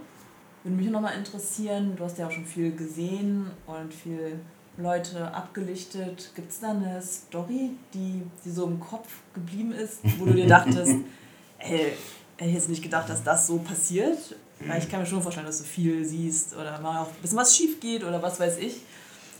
würde 0.62 0.76
mich 0.76 0.90
noch 0.90 1.00
mal 1.00 1.10
interessieren, 1.10 1.94
du 1.96 2.04
hast 2.04 2.18
ja 2.18 2.26
auch 2.26 2.30
schon 2.30 2.44
viel 2.44 2.74
gesehen 2.74 3.50
und 3.66 3.92
viel 3.92 4.40
Leute 4.76 5.32
abgelichtet. 5.34 6.30
Gibt 6.34 6.50
es 6.50 6.60
da 6.60 6.70
eine 6.70 7.00
Story, 7.02 7.70
die, 7.94 8.22
die 8.44 8.50
so 8.50 8.66
im 8.66 8.78
Kopf 8.80 9.08
geblieben 9.34 9.72
ist, 9.72 10.00
wo 10.18 10.26
du 10.26 10.34
dir 10.34 10.46
dachtest, 10.46 10.96
ey, 11.58 11.92
hätte 12.38 12.50
jetzt 12.50 12.68
nicht 12.68 12.82
gedacht, 12.82 13.08
dass 13.08 13.22
das 13.22 13.46
so 13.46 13.58
passiert. 13.58 14.18
Mhm. 14.60 14.68
Weil 14.68 14.78
ich 14.78 14.88
kann 14.88 15.00
mir 15.00 15.06
schon 15.06 15.22
vorstellen, 15.22 15.46
dass 15.46 15.58
du 15.58 15.64
viel 15.64 16.04
siehst 16.04 16.56
oder 16.56 16.80
mal 16.80 17.02
auch 17.02 17.08
ein 17.08 17.22
bisschen 17.22 17.38
was 17.38 17.56
schief 17.56 17.80
geht 17.80 18.04
oder 18.04 18.22
was 18.22 18.40
weiß 18.40 18.58
ich. 18.58 18.82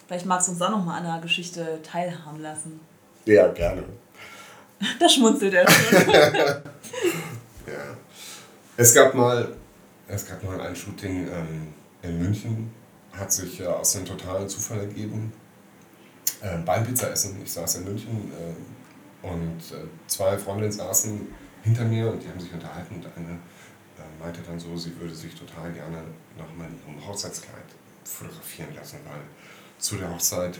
Vielleicht 0.06 0.26
magst 0.26 0.48
du 0.48 0.52
uns 0.52 0.60
da 0.60 0.70
nochmal 0.70 1.00
an 1.00 1.06
einer 1.06 1.20
Geschichte 1.20 1.80
teilhaben 1.82 2.40
lassen. 2.40 2.80
Ja, 3.24 3.48
gerne. 3.48 3.84
da 5.00 5.08
schmunzelt 5.08 5.54
er 5.54 5.70
schon. 5.70 6.10
ja. 6.12 6.62
Es 8.76 8.94
gab 8.94 9.14
mal, 9.14 9.56
es 10.06 10.26
gab 10.26 10.42
mal 10.44 10.60
ein 10.60 10.74
Shooting 10.74 11.28
ähm, 11.28 11.68
in 12.02 12.18
München, 12.18 12.72
hat 13.12 13.32
sich 13.32 13.60
äh, 13.60 13.66
aus 13.66 13.92
dem 13.92 14.04
totalen 14.04 14.48
Zufall 14.48 14.78
ergeben. 14.78 15.32
Äh, 16.40 16.58
beim 16.58 16.86
Pizza 16.86 17.10
essen. 17.10 17.36
Ich 17.42 17.52
saß 17.52 17.76
in 17.76 17.84
München 17.84 18.32
äh, 18.32 19.26
und 19.26 19.60
zwei 20.06 20.38
Freundinnen 20.38 20.72
saßen 20.72 21.26
hinter 21.62 21.84
mir 21.84 22.10
und 22.10 22.22
die 22.22 22.28
haben 22.28 22.40
sich 22.40 22.52
unterhalten 22.52 22.96
und 22.96 23.06
eine 23.16 23.38
äh, 23.98 24.22
meinte 24.22 24.40
dann 24.42 24.58
so, 24.58 24.76
sie 24.76 24.98
würde 25.00 25.14
sich 25.14 25.34
total 25.34 25.72
gerne 25.72 26.02
nochmal 26.36 26.68
in 26.68 26.94
ihrem 26.94 27.06
Hochzeitskleid 27.06 27.64
fotografieren 28.04 28.74
lassen, 28.74 28.98
weil 29.04 29.20
zu 29.78 29.96
der 29.96 30.10
Hochzeit 30.10 30.58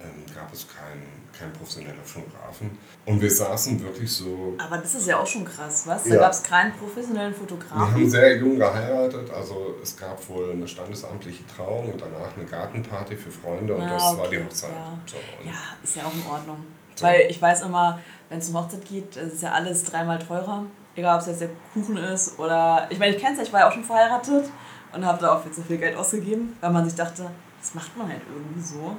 ähm, 0.00 0.24
gab 0.34 0.52
es 0.52 0.66
keinen 0.68 1.18
kein 1.36 1.52
professioneller 1.52 2.02
Fotografen. 2.04 2.78
Und 3.04 3.20
wir 3.20 3.30
saßen 3.30 3.82
wirklich 3.82 4.10
so. 4.10 4.54
Aber 4.58 4.78
das 4.78 4.94
ist 4.94 5.06
ja 5.06 5.18
auch 5.18 5.26
schon 5.26 5.44
krass, 5.44 5.86
was? 5.86 6.04
Da 6.04 6.10
ja. 6.10 6.20
gab 6.20 6.32
es 6.32 6.42
keinen 6.42 6.72
professionellen 6.72 7.34
Fotografen. 7.34 7.78
Wir 7.78 7.92
haben 7.92 8.10
sehr 8.10 8.36
jung 8.36 8.58
geheiratet, 8.58 9.30
also 9.30 9.76
es 9.82 9.96
gab 9.96 10.28
wohl 10.28 10.52
eine 10.52 10.66
standesamtliche 10.66 11.44
Trauung 11.46 11.92
und 11.92 12.00
danach 12.00 12.36
eine 12.36 12.46
Gartenparty 12.46 13.16
für 13.16 13.30
Freunde 13.30 13.74
und 13.74 13.82
ah, 13.82 13.94
das 13.94 14.02
okay. 14.04 14.20
war 14.20 14.28
die 14.28 14.44
Hochzeit. 14.44 14.70
Ja. 14.70 14.98
So, 15.06 15.16
ja, 15.44 15.52
ist 15.82 15.96
ja 15.96 16.04
auch 16.04 16.14
in 16.14 16.26
Ordnung. 16.26 16.58
So. 16.94 17.04
Weil 17.04 17.26
ich 17.28 17.40
weiß 17.40 17.62
immer, 17.62 18.00
wenn 18.28 18.38
es 18.38 18.48
um 18.48 18.58
Hochzeit 18.58 18.84
geht, 18.84 19.16
ist 19.16 19.42
ja 19.42 19.52
alles 19.52 19.84
dreimal 19.84 20.18
teurer. 20.18 20.64
Egal, 20.94 21.16
ob 21.16 21.20
es 21.22 21.28
jetzt 21.28 21.40
der 21.40 21.50
Kuchen 21.72 21.96
ist 21.96 22.38
oder. 22.38 22.86
Ich 22.90 22.98
meine, 22.98 23.14
ich 23.14 23.22
kenne 23.22 23.32
es 23.32 23.38
ja, 23.38 23.44
ich 23.44 23.52
war 23.52 23.60
ja 23.60 23.68
auch 23.68 23.72
schon 23.72 23.84
verheiratet 23.84 24.50
und 24.92 25.04
habe 25.06 25.20
da 25.20 25.34
auch 25.34 25.42
viel 25.42 25.52
zu 25.52 25.62
viel 25.62 25.78
Geld 25.78 25.96
ausgegeben, 25.96 26.56
weil 26.60 26.70
man 26.70 26.84
sich 26.84 26.94
dachte, 26.94 27.30
das 27.60 27.74
macht 27.74 27.96
man 27.96 28.08
halt 28.08 28.22
irgendwie 28.32 28.60
so. 28.60 28.96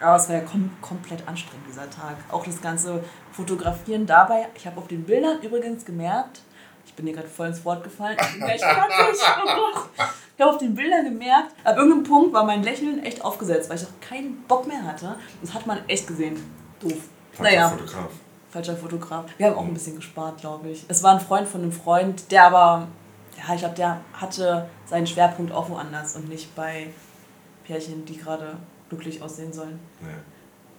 Aber 0.00 0.16
es 0.16 0.28
war 0.28 0.36
ja 0.36 0.42
kom 0.42 0.70
komplett 0.82 1.26
anstrengend, 1.26 1.66
dieser 1.68 1.88
Tag. 1.88 2.16
Auch 2.30 2.44
das 2.44 2.60
ganze 2.60 3.02
Fotografieren 3.32 4.04
dabei. 4.04 4.46
Ich 4.54 4.66
habe 4.66 4.78
auf 4.78 4.88
den 4.88 5.04
Bildern 5.04 5.40
übrigens 5.40 5.84
gemerkt, 5.84 6.42
ich 6.84 6.92
bin 6.94 7.06
hier 7.06 7.14
gerade 7.14 7.28
voll 7.28 7.46
ins 7.46 7.64
Wort 7.64 7.82
gefallen, 7.82 8.16
ich 8.20 8.32
bin 8.32 8.40
gleich 8.40 8.60
fertig. 8.60 9.20
Ich 10.36 10.42
habe 10.42 10.50
auf 10.52 10.58
den 10.58 10.74
Bildern 10.74 11.04
gemerkt, 11.04 11.52
ab 11.64 11.78
irgendeinem 11.78 12.04
Punkt 12.04 12.34
war 12.34 12.44
mein 12.44 12.62
Lächeln 12.62 13.02
echt 13.04 13.24
aufgesetzt, 13.24 13.70
weil 13.70 13.76
ich 13.78 13.84
auch 13.84 14.00
keinen 14.06 14.42
Bock 14.42 14.66
mehr 14.66 14.82
hatte. 14.82 15.16
Das 15.40 15.54
hat 15.54 15.66
man 15.66 15.78
echt 15.88 16.06
gesehen. 16.06 16.36
Doof. 16.80 17.08
Naja. 17.38 17.70
Fotograf. 17.70 18.10
Falscher 18.50 18.76
Fotograf. 18.76 19.26
Wir 19.38 19.48
haben 19.48 19.56
auch 19.56 19.64
ein 19.64 19.74
bisschen 19.74 19.96
gespart, 19.96 20.40
glaube 20.40 20.70
ich. 20.70 20.84
Es 20.88 21.02
war 21.02 21.14
ein 21.14 21.20
Freund 21.20 21.48
von 21.48 21.62
einem 21.62 21.72
Freund, 21.72 22.30
der 22.30 22.44
aber, 22.44 22.88
ja, 23.36 23.54
ich 23.54 23.60
glaube, 23.60 23.74
der 23.74 24.00
hatte 24.12 24.68
seinen 24.86 25.06
Schwerpunkt 25.06 25.52
auch 25.52 25.68
woanders 25.68 26.16
und 26.16 26.28
nicht 26.28 26.54
bei 26.54 26.88
Pärchen, 27.64 28.04
die 28.04 28.16
gerade 28.16 28.56
glücklich 28.88 29.20
aussehen 29.20 29.52
sollen. 29.52 29.78
Ja. 30.00 30.08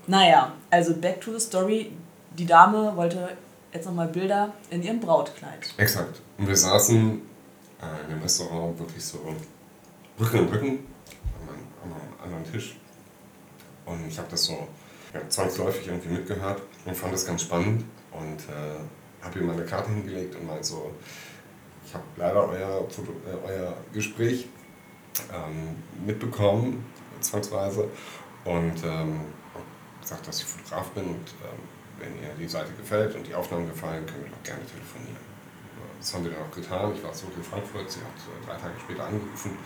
Naja, 0.08 0.53
also 0.69 0.95
back 0.95 1.19
to 1.19 1.34
the 1.34 1.39
story. 1.39 1.91
Die 2.38 2.45
Dame 2.45 2.95
wollte 2.95 3.38
jetzt 3.73 3.86
nochmal 3.86 4.08
Bilder 4.08 4.53
in 4.69 4.82
ihrem 4.82 4.99
Brautkleid. 4.99 5.73
Exakt. 5.77 6.21
Und 6.38 6.47
wir 6.47 6.56
saßen 6.56 7.21
äh, 7.82 8.03
in 8.06 8.10
dem 8.10 8.21
Restaurant 8.21 8.80
wirklich 8.80 9.03
so 9.03 9.19
Rücken 10.19 10.38
in 10.38 10.47
Rücken 10.47 10.80
an 11.84 11.91
einem 11.91 12.23
anderen 12.23 12.51
Tisch. 12.51 12.77
Und 13.86 14.08
ich 14.08 14.17
habe 14.17 14.27
das 14.30 14.45
so 14.45 14.67
ja, 15.13 15.27
zwangsläufig 15.30 15.88
irgendwie 15.88 16.10
mitgehört 16.10 16.62
und 16.88 16.95
fand 16.95 17.13
das 17.13 17.26
ganz 17.26 17.43
spannend. 17.43 17.84
Und 18.12 18.39
äh, 18.50 19.23
habe 19.23 19.39
ihm 19.39 19.47
meine 19.47 19.65
Karte 19.65 19.91
hingelegt 19.91 20.36
und 20.36 20.47
meinte 20.47 20.63
so, 20.63 20.91
ich 21.86 21.93
habe 21.93 22.04
leider 22.15 22.47
euer, 22.50 22.88
äh, 22.88 23.47
euer 23.47 23.78
Gespräch 23.93 24.47
ähm, 25.34 25.76
mitbekommen 26.06 26.86
zwangsweise. 27.19 27.89
Und 28.45 28.84
ähm, 28.84 29.19
gesagt, 30.02 30.28
dass 30.28 30.39
ich 30.39 30.45
Fotograf 30.45 30.89
bin 30.91 31.04
und 31.04 31.28
ähm, 31.43 31.60
wenn 32.00 32.13
ihr 32.21 32.34
die 32.39 32.47
Seite 32.47 32.71
gefällt 32.73 33.15
und 33.15 33.28
die 33.28 33.36
Aufnahmen 33.36 33.67
gefallen, 33.67 34.06
können 34.06 34.23
wir 34.23 34.32
doch 34.32 34.43
gerne 34.43 34.65
telefonieren. 34.65 35.28
Das 36.00 36.13
haben 36.13 36.23
wir 36.23 36.32
dann 36.32 36.43
auch 36.43 36.56
getan. 36.56 36.93
Ich 36.95 37.04
war 37.04 37.12
zurück 37.12 37.34
in 37.36 37.43
Frankfurt, 37.43 37.91
sie 37.91 38.00
hat 38.00 38.08
äh, 38.08 38.45
drei 38.45 38.56
Tage 38.56 38.80
später 38.80 39.06
angerufen. 39.06 39.58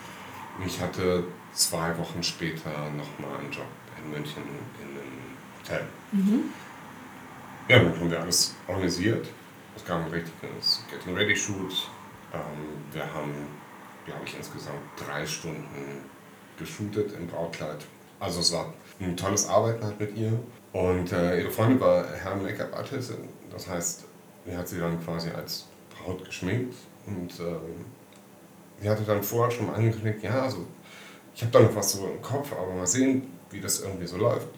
Und 0.58 0.66
ich 0.66 0.82
hatte 0.82 1.26
zwei 1.54 1.96
Wochen 1.98 2.24
später 2.24 2.70
nochmal 2.70 3.38
einen 3.40 3.52
Job 3.52 3.68
in 4.02 4.12
München 4.12 4.44
in 4.82 4.90
einem 4.90 5.38
Hotel. 5.60 5.88
Mhm. 6.12 6.44
Ja, 7.72 7.80
dann 7.80 7.98
haben 7.98 8.12
wir 8.12 8.20
alles 8.20 8.54
organisiert. 8.68 9.26
Es 9.78 9.86
gab 9.86 10.04
ein 10.04 10.12
richtiges 10.12 10.84
Getting 10.92 11.16
Ready 11.16 11.34
Shoot. 11.34 11.90
Ähm, 12.34 12.84
wir 12.92 13.14
haben, 13.14 13.32
glaube 14.06 14.24
ich, 14.26 14.36
insgesamt 14.36 14.82
drei 14.98 15.26
Stunden 15.26 16.04
geshootet 16.60 17.14
im 17.18 17.28
Brautkleid. 17.28 17.86
Also 18.20 18.42
es 18.42 18.52
war 18.52 18.74
ein 19.00 19.16
tolles 19.16 19.48
Arbeiten 19.48 19.86
halt 19.86 19.98
mit 20.02 20.18
ihr. 20.18 20.38
Und 20.74 21.14
äh, 21.14 21.40
ihre 21.40 21.50
Freundin 21.50 21.80
war 21.80 22.06
Herr 22.14 22.36
Make-up-Artistin. 22.36 23.30
Das 23.50 23.70
heißt, 23.70 24.04
sie 24.46 24.58
hat 24.58 24.68
sie 24.68 24.78
dann 24.78 25.02
quasi 25.06 25.30
als 25.30 25.70
Braut 25.96 26.26
geschminkt. 26.26 26.76
Und 27.08 27.40
äh, 27.40 27.56
sie 28.82 28.90
hatte 28.90 29.04
dann 29.04 29.24
vorher 29.24 29.50
schon 29.50 29.68
mal 29.68 29.76
angekündigt, 29.76 30.24
ja, 30.24 30.42
also 30.42 30.68
ich 31.34 31.42
habe 31.42 31.54
da 31.54 31.62
noch 31.62 31.74
was 31.74 31.94
so 31.94 32.06
im 32.06 32.22
Kopf, 32.22 32.52
aber 32.52 32.74
mal 32.74 32.86
sehen, 32.86 33.32
wie 33.50 33.62
das 33.62 33.80
irgendwie 33.80 34.08
so 34.08 34.18
läuft. 34.18 34.50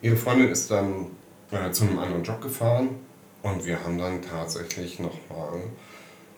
Ihre 0.00 0.16
Freundin 0.16 0.48
ist 0.48 0.70
dann 0.70 1.10
äh, 1.52 1.70
zu 1.70 1.84
einem 1.84 1.98
anderen 1.98 2.24
Job 2.24 2.40
gefahren 2.40 2.98
und 3.42 3.64
wir 3.64 3.82
haben 3.84 3.98
dann 3.98 4.20
tatsächlich 4.22 4.98
nochmal 4.98 5.60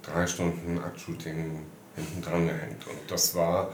drei 0.03 0.27
Stunden 0.27 0.77
Act-Shooting 0.77 1.65
hinten 1.97 2.23
dran 2.23 2.47
gehängt. 2.47 2.87
Und 2.87 2.99
das 3.09 3.35
war 3.35 3.71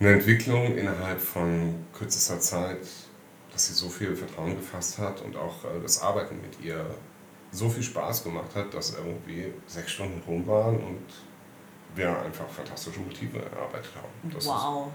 eine 0.00 0.12
Entwicklung 0.12 0.76
innerhalb 0.76 1.20
von 1.20 1.74
kürzester 1.92 2.40
Zeit, 2.40 2.86
dass 3.52 3.66
sie 3.66 3.74
so 3.74 3.88
viel 3.88 4.16
Vertrauen 4.16 4.56
gefasst 4.56 4.98
hat 4.98 5.20
und 5.22 5.36
auch 5.36 5.64
äh, 5.64 5.80
das 5.82 6.02
Arbeiten 6.02 6.40
mit 6.40 6.60
ihr 6.64 6.84
so 7.50 7.68
viel 7.68 7.82
Spaß 7.82 8.24
gemacht 8.24 8.54
hat, 8.54 8.74
dass 8.74 8.94
irgendwie 8.94 9.52
sechs 9.66 9.92
Stunden 9.92 10.22
rum 10.26 10.46
waren 10.46 10.76
und 10.76 11.04
wir 11.94 12.16
einfach 12.20 12.48
fantastische 12.48 13.00
Motive 13.00 13.38
erarbeitet 13.38 13.90
haben. 13.96 14.30
Das 14.32 14.46
wow. 14.46 14.88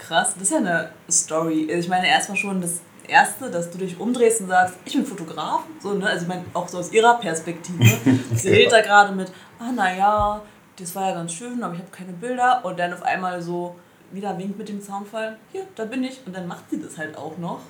Krass, 0.00 0.34
das 0.34 0.44
ist 0.44 0.50
ja 0.52 0.58
eine 0.58 0.90
Story. 1.10 1.70
Ich 1.70 1.88
meine, 1.88 2.08
erstmal 2.08 2.36
schon 2.36 2.60
das 2.60 2.80
Erste, 3.06 3.50
dass 3.50 3.70
du 3.70 3.78
dich 3.78 4.00
umdrehst 4.00 4.40
und 4.40 4.48
sagst, 4.48 4.76
ich 4.84 4.94
bin 4.94 5.04
Fotograf. 5.04 5.60
So, 5.80 5.94
ne? 5.94 6.06
Also 6.06 6.22
ich 6.22 6.28
meine, 6.28 6.44
auch 6.54 6.68
so 6.68 6.78
aus 6.78 6.92
ihrer 6.92 7.18
Perspektive. 7.18 7.84
Sie 8.34 8.48
redet 8.48 8.72
da 8.72 8.80
gerade 8.80 9.14
mit, 9.14 9.30
ah 9.58 9.72
naja, 9.72 10.42
das 10.76 10.94
war 10.94 11.08
ja 11.08 11.14
ganz 11.14 11.32
schön, 11.32 11.62
aber 11.62 11.74
ich 11.74 11.80
habe 11.80 11.90
keine 11.90 12.12
Bilder. 12.12 12.64
Und 12.64 12.78
dann 12.78 12.94
auf 12.94 13.02
einmal 13.02 13.42
so, 13.42 13.76
wieder 14.10 14.36
winkt 14.38 14.58
mit 14.58 14.68
dem 14.68 14.80
Zaunfall, 14.80 15.36
hier, 15.52 15.66
da 15.74 15.84
bin 15.84 16.02
ich. 16.02 16.20
Und 16.24 16.34
dann 16.34 16.48
macht 16.48 16.70
sie 16.70 16.80
das 16.80 16.96
halt 16.96 17.16
auch 17.16 17.36
noch. 17.36 17.60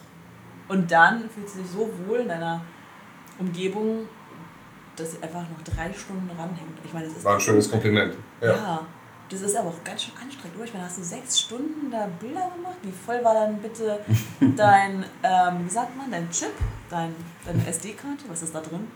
Und 0.68 0.90
dann 0.90 1.28
fühlt 1.30 1.48
sie 1.48 1.62
sich 1.62 1.70
so 1.70 1.90
wohl 2.06 2.20
in 2.20 2.28
deiner 2.28 2.60
Umgebung, 3.38 4.08
dass 4.94 5.12
sie 5.12 5.22
einfach 5.22 5.40
noch 5.40 5.62
drei 5.64 5.92
Stunden 5.92 6.30
ranhängt. 6.30 6.78
Ich 6.84 6.92
meine, 6.92 7.06
das 7.06 7.16
ist 7.16 7.24
War 7.24 7.34
ein 7.34 7.40
schönes 7.40 7.68
Kompliment. 7.68 8.14
Ja. 8.40 8.52
ja. 8.52 8.86
Das 9.30 9.42
ist 9.42 9.54
aber 9.54 9.68
auch 9.68 9.84
ganz 9.84 10.02
schön 10.02 10.14
anstrengend. 10.20 10.58
Ich 10.64 10.72
meine, 10.72 10.84
hast 10.84 10.98
du 10.98 11.04
sechs 11.04 11.40
Stunden 11.40 11.88
da 11.88 12.08
Bilder 12.18 12.50
gemacht? 12.56 12.76
Wie 12.82 12.90
voll 12.90 13.22
war 13.22 13.34
dann 13.34 13.58
bitte 13.58 14.00
dein, 14.56 15.04
ähm, 15.22 15.64
wie 15.64 15.70
sagt 15.70 15.96
man, 15.96 16.10
dein 16.10 16.28
Chip, 16.30 16.52
dein, 16.90 17.14
deine 17.46 17.64
SD-Karte? 17.64 18.24
Was 18.28 18.42
ist 18.42 18.52
da 18.52 18.60
drin? 18.60 18.90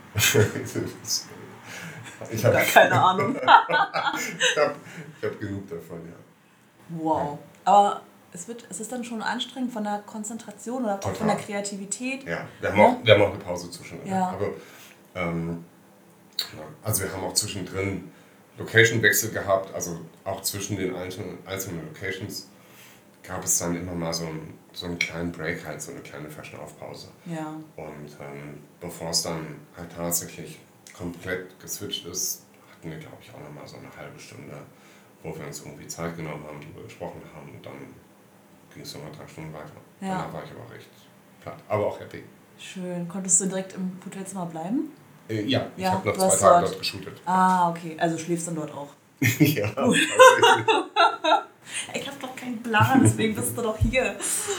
ich 2.32 2.44
habe 2.44 2.58
keine 2.72 3.00
Ahnung. 3.00 3.36
ich 3.36 4.58
habe 4.58 4.74
hab 5.22 5.40
genug 5.40 5.68
davon, 5.70 6.00
ja. 6.04 6.16
Wow. 6.88 7.38
Aber 7.64 8.00
es, 8.32 8.48
wird, 8.48 8.66
es 8.68 8.80
ist 8.80 8.90
dann 8.90 9.04
schon 9.04 9.22
anstrengend 9.22 9.72
von 9.72 9.84
der 9.84 10.02
Konzentration 10.04 10.84
oder 10.84 10.98
Total. 10.98 11.14
von 11.16 11.26
der 11.28 11.36
Kreativität. 11.36 12.24
Ja, 12.24 12.44
wir 12.60 12.72
haben, 12.72 12.80
auch, 12.80 12.96
wir 13.04 13.14
haben 13.14 13.22
auch 13.22 13.30
eine 13.30 13.38
Pause 13.38 13.70
zwischen. 13.70 14.04
Ja. 14.04 14.30
Aber, 14.30 14.48
ähm, 15.14 15.64
also 16.82 17.04
wir 17.04 17.12
haben 17.12 17.22
auch 17.22 17.34
zwischendrin 17.34 18.10
Location-Wechsel 18.58 19.30
gehabt, 19.30 19.74
also 19.74 20.00
auch 20.24 20.42
zwischen 20.42 20.76
den 20.76 20.94
einzelnen, 20.94 21.38
einzelnen 21.46 21.86
Locations 21.86 22.48
gab 23.22 23.44
es 23.44 23.58
dann 23.58 23.74
immer 23.76 23.94
mal 23.94 24.12
so 24.12 24.26
einen, 24.26 24.54
so 24.72 24.86
einen 24.86 24.98
kleinen 24.98 25.32
Break, 25.32 25.64
halt 25.64 25.80
so 25.80 25.92
eine 25.92 26.00
kleine 26.00 26.30
Fashion-Aufpause. 26.30 27.08
Ja. 27.26 27.54
Und 27.76 28.10
ähm, 28.20 28.60
bevor 28.80 29.10
es 29.10 29.22
dann 29.22 29.56
halt 29.76 29.90
tatsächlich 29.96 30.58
komplett 30.96 31.58
geswitcht 31.58 32.06
ist, 32.06 32.42
hatten 32.70 32.90
wir, 32.90 32.98
glaube 32.98 33.16
ich, 33.20 33.30
auch 33.30 33.40
noch 33.40 33.52
mal 33.52 33.66
so 33.66 33.76
eine 33.76 33.96
halbe 33.96 34.18
Stunde 34.20 34.54
wo 35.24 35.34
wir 35.36 35.46
uns 35.46 35.64
irgendwie 35.64 35.88
Zeit 35.88 36.16
genommen 36.16 36.44
haben, 36.46 36.60
darüber 36.60 36.82
gesprochen 36.84 37.20
haben 37.34 37.50
und 37.50 37.66
dann 37.66 37.72
ging 38.72 38.82
es 38.82 38.94
nochmal 38.94 39.10
drei 39.16 39.26
Stunden 39.26 39.52
weiter. 39.52 39.72
Ja. 40.00 40.08
Danach 40.08 40.32
war 40.34 40.44
ich 40.44 40.50
aber 40.50 40.72
recht 40.72 40.90
platt, 41.40 41.58
aber 41.66 41.86
auch 41.86 41.98
happy. 41.98 42.22
Schön. 42.58 43.08
Konntest 43.08 43.40
du 43.40 43.46
direkt 43.46 43.74
im 43.74 43.98
Hotelzimmer 44.04 44.46
bleiben? 44.46 44.92
Äh, 45.28 45.42
ja, 45.44 45.66
ich 45.76 45.84
habe 45.86 46.08
noch 46.08 46.14
zwei 46.14 46.28
Tage 46.28 46.40
dort, 46.40 46.68
dort 46.68 46.78
geshootet. 46.78 47.22
Ah, 47.24 47.70
okay. 47.70 47.96
Also 47.98 48.18
schläfst 48.18 48.46
du 48.46 48.52
dann 48.52 48.66
dort 48.66 48.74
auch? 48.76 48.88
ja. 49.20 49.66
ich 51.94 52.06
habe 52.06 52.16
doch 52.20 52.36
keinen 52.36 52.62
Plan, 52.62 53.00
deswegen 53.02 53.34
bist 53.34 53.56
du 53.56 53.62
doch 53.62 53.78
hier. 53.78 54.16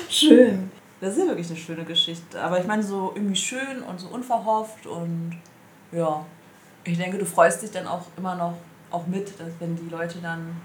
Schön. 0.10 0.72
Das 1.02 1.14
ist 1.14 1.20
ja 1.20 1.28
wirklich 1.28 1.50
eine 1.50 1.58
schöne 1.58 1.84
Geschichte. 1.84 2.42
Aber 2.42 2.60
ich 2.60 2.66
meine, 2.66 2.82
so 2.82 3.12
irgendwie 3.14 3.36
schön 3.36 3.84
und 3.88 4.00
so 4.00 4.08
unverhofft 4.08 4.88
und 4.88 5.36
ja. 5.92 6.26
Ich 6.84 6.98
denke, 6.98 7.18
du 7.18 7.26
freust 7.26 7.64
dich 7.64 7.72
dann 7.72 7.88
auch 7.88 8.04
immer 8.18 8.36
noch 8.36 8.54
auch 8.92 9.08
mit, 9.08 9.40
dass 9.40 9.50
wenn 9.60 9.76
die 9.76 9.90
Leute 9.90 10.20
dann 10.20 10.56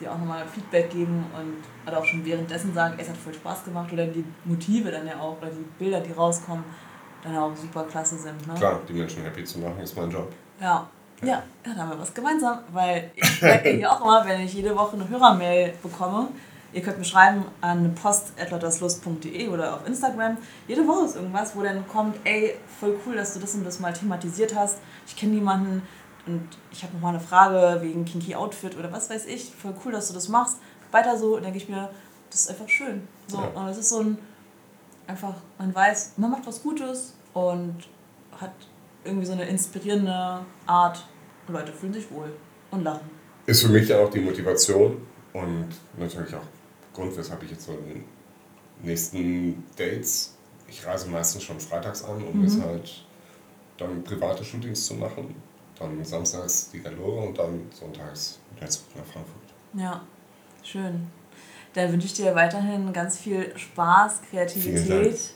dir 0.00 0.12
auch 0.12 0.18
nochmal 0.18 0.44
Feedback 0.46 0.90
geben 0.90 1.24
und 1.38 1.88
oder 1.88 1.98
auch 1.98 2.04
schon 2.04 2.24
währenddessen 2.24 2.74
sagen, 2.74 2.94
es 2.98 3.08
hat 3.08 3.16
voll 3.16 3.34
Spaß 3.34 3.64
gemacht 3.64 3.92
oder 3.92 4.06
die 4.06 4.24
Motive 4.44 4.90
dann 4.90 5.06
ja 5.06 5.18
auch 5.20 5.40
oder 5.40 5.50
die 5.50 5.64
Bilder, 5.78 6.00
die 6.00 6.12
rauskommen, 6.12 6.64
dann 7.24 7.36
auch 7.36 7.56
super 7.56 7.84
klasse 7.84 8.16
sind. 8.16 8.46
Ne? 8.46 8.54
Klar, 8.54 8.80
die 8.88 8.92
Menschen 8.92 9.22
happy 9.22 9.44
zu 9.44 9.58
machen, 9.58 9.80
ist 9.80 9.96
mein 9.96 10.10
Job. 10.10 10.32
Ja. 10.60 10.86
Ja, 11.22 11.28
ja, 11.28 11.42
dann 11.64 11.78
haben 11.78 11.90
wir 11.90 12.00
was 12.00 12.12
gemeinsam, 12.12 12.58
weil 12.72 13.10
ich 13.14 13.40
merke 13.40 13.70
hier 13.70 13.90
auch 13.90 14.00
immer, 14.02 14.26
wenn 14.26 14.40
ich 14.42 14.52
jede 14.52 14.76
Woche 14.76 14.94
eine 14.94 15.08
Hörermail 15.08 15.72
bekomme, 15.82 16.28
ihr 16.72 16.82
könnt 16.82 16.98
mir 16.98 17.04
schreiben 17.04 17.44
an 17.60 17.94
post.lotterslust.de 17.94 19.48
oder 19.48 19.74
auf 19.74 19.86
Instagram. 19.86 20.36
Jede 20.68 20.86
Woche 20.86 21.06
ist 21.06 21.16
irgendwas, 21.16 21.56
wo 21.56 21.62
dann 21.62 21.86
kommt, 21.88 22.16
ey, 22.24 22.56
voll 22.78 22.98
cool, 23.06 23.14
dass 23.14 23.32
du 23.32 23.40
das 23.40 23.54
und 23.54 23.64
das 23.64 23.80
mal 23.80 23.92
thematisiert 23.92 24.54
hast. 24.54 24.78
Ich 25.06 25.16
kenne 25.16 25.32
niemanden 25.32 25.82
und 26.26 26.48
ich 26.72 26.82
habe 26.82 26.92
nochmal 26.94 27.14
eine 27.14 27.20
Frage 27.20 27.80
wegen 27.80 28.04
Kinky 28.04 28.34
Outfit 28.34 28.76
oder 28.76 28.92
was 28.92 29.08
weiß 29.08 29.26
ich. 29.26 29.54
Voll 29.54 29.74
cool, 29.84 29.92
dass 29.92 30.08
du 30.08 30.14
das 30.14 30.28
machst. 30.28 30.58
Weiter 30.90 31.16
so, 31.16 31.38
denke 31.38 31.56
ich 31.56 31.68
mir, 31.68 31.90
das 32.28 32.42
ist 32.42 32.50
einfach 32.50 32.68
schön. 32.68 33.06
So, 33.28 33.38
ja. 33.38 33.48
Und 33.54 33.68
es 33.68 33.78
ist 33.78 33.88
so 33.88 34.00
ein, 34.00 34.18
einfach, 35.06 35.34
man 35.58 35.74
weiß, 35.74 36.14
man 36.16 36.30
macht 36.30 36.46
was 36.46 36.62
Gutes 36.62 37.14
und 37.32 37.76
hat 38.40 38.52
irgendwie 39.04 39.26
so 39.26 39.32
eine 39.32 39.44
inspirierende 39.44 40.40
Art. 40.66 41.04
Und 41.46 41.54
Leute 41.54 41.72
fühlen 41.72 41.92
sich 41.92 42.10
wohl 42.10 42.32
und 42.70 42.84
lachen. 42.84 43.10
Ist 43.46 43.62
für 43.62 43.68
mich 43.68 43.88
ja 43.88 43.98
auch 43.98 44.10
die 44.10 44.20
Motivation 44.20 45.06
und 45.32 45.68
natürlich 45.98 46.34
auch 46.34 46.46
Grund, 46.94 47.16
weshalb 47.16 47.42
ich 47.42 47.50
jetzt 47.50 47.66
so 47.66 47.72
in 47.72 47.86
den 47.86 48.04
nächsten 48.82 49.64
Dates, 49.76 50.36
ich 50.68 50.86
reise 50.86 51.08
meistens 51.08 51.42
schon 51.42 51.60
freitags 51.60 52.04
an, 52.04 52.24
um 52.24 52.38
mhm. 52.38 52.44
jetzt 52.44 52.62
halt 52.62 53.04
dann 53.76 54.02
private 54.04 54.44
Shootings 54.44 54.86
zu 54.86 54.94
machen. 54.94 55.34
Dann 55.78 56.04
samstags 56.04 56.70
die 56.70 56.80
Galore 56.80 57.26
und 57.26 57.38
dann 57.38 57.66
sonntags 57.72 58.38
wieder 58.54 58.68
zurück 58.68 58.96
nach 58.96 59.04
Frankfurt. 59.04 59.42
Ja, 59.74 60.02
schön. 60.62 61.08
Da 61.74 61.92
wünsche 61.92 62.06
ich 62.06 62.14
dir 62.14 62.34
weiterhin 62.34 62.92
ganz 62.92 63.18
viel 63.18 63.52
Spaß, 63.56 64.22
Kreativität, 64.30 65.34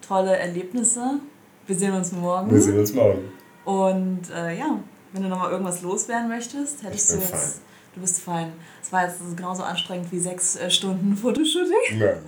tolle 0.00 0.36
Erlebnisse 0.36 1.20
wir 1.66 1.74
sehen 1.74 1.94
uns 1.94 2.12
morgen. 2.12 2.50
Wir 2.50 2.60
sehen 2.60 2.78
uns 2.78 2.94
morgen. 2.94 3.32
Und 3.64 4.30
äh, 4.30 4.56
ja, 4.56 4.78
wenn 5.12 5.22
du 5.22 5.28
nochmal 5.28 5.50
irgendwas 5.50 5.82
loswerden 5.82 6.28
möchtest, 6.28 6.84
hättest 6.84 7.10
du 7.12 7.16
jetzt. 7.16 7.30
Fein. 7.30 7.62
Du 7.94 8.00
bist 8.02 8.20
fein. 8.20 8.52
Es 8.82 8.92
war 8.92 9.04
jetzt 9.04 9.18
genauso 9.36 9.64
anstrengend 9.64 10.12
wie 10.12 10.20
sechs 10.20 10.54
äh, 10.56 10.70
Stunden 10.70 11.16
Fotoshooting. 11.16 11.98
Nein. 11.98 12.18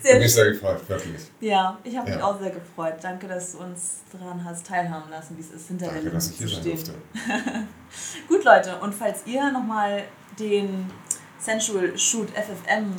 sehr 0.00 0.14
ich 0.14 0.22
mich 0.22 0.34
sehr 0.34 0.52
gefreut, 0.52 0.88
wirklich. 0.88 1.20
Ja, 1.40 1.78
ich 1.84 1.94
habe 1.98 2.08
ja. 2.08 2.16
mich 2.16 2.24
auch 2.24 2.40
sehr 2.40 2.50
gefreut. 2.50 2.94
Danke, 3.02 3.28
dass 3.28 3.52
du 3.52 3.58
uns 3.58 3.98
daran 4.12 4.42
hast 4.42 4.66
teilhaben 4.66 5.10
lassen, 5.10 5.36
wie 5.36 5.42
es 5.42 5.50
ist, 5.50 5.68
hinter 5.68 5.86
Danke, 5.86 6.02
der 6.02 6.12
Linse 6.12 6.34
zu 6.34 6.48
stehen. 6.48 6.78
Gut, 8.28 8.44
Leute, 8.44 8.76
und 8.80 8.94
falls 8.94 9.26
ihr 9.26 9.50
nochmal 9.52 10.04
den 10.40 10.90
Sensual 11.38 11.96
Shoot 11.96 12.30
FFM 12.30 12.94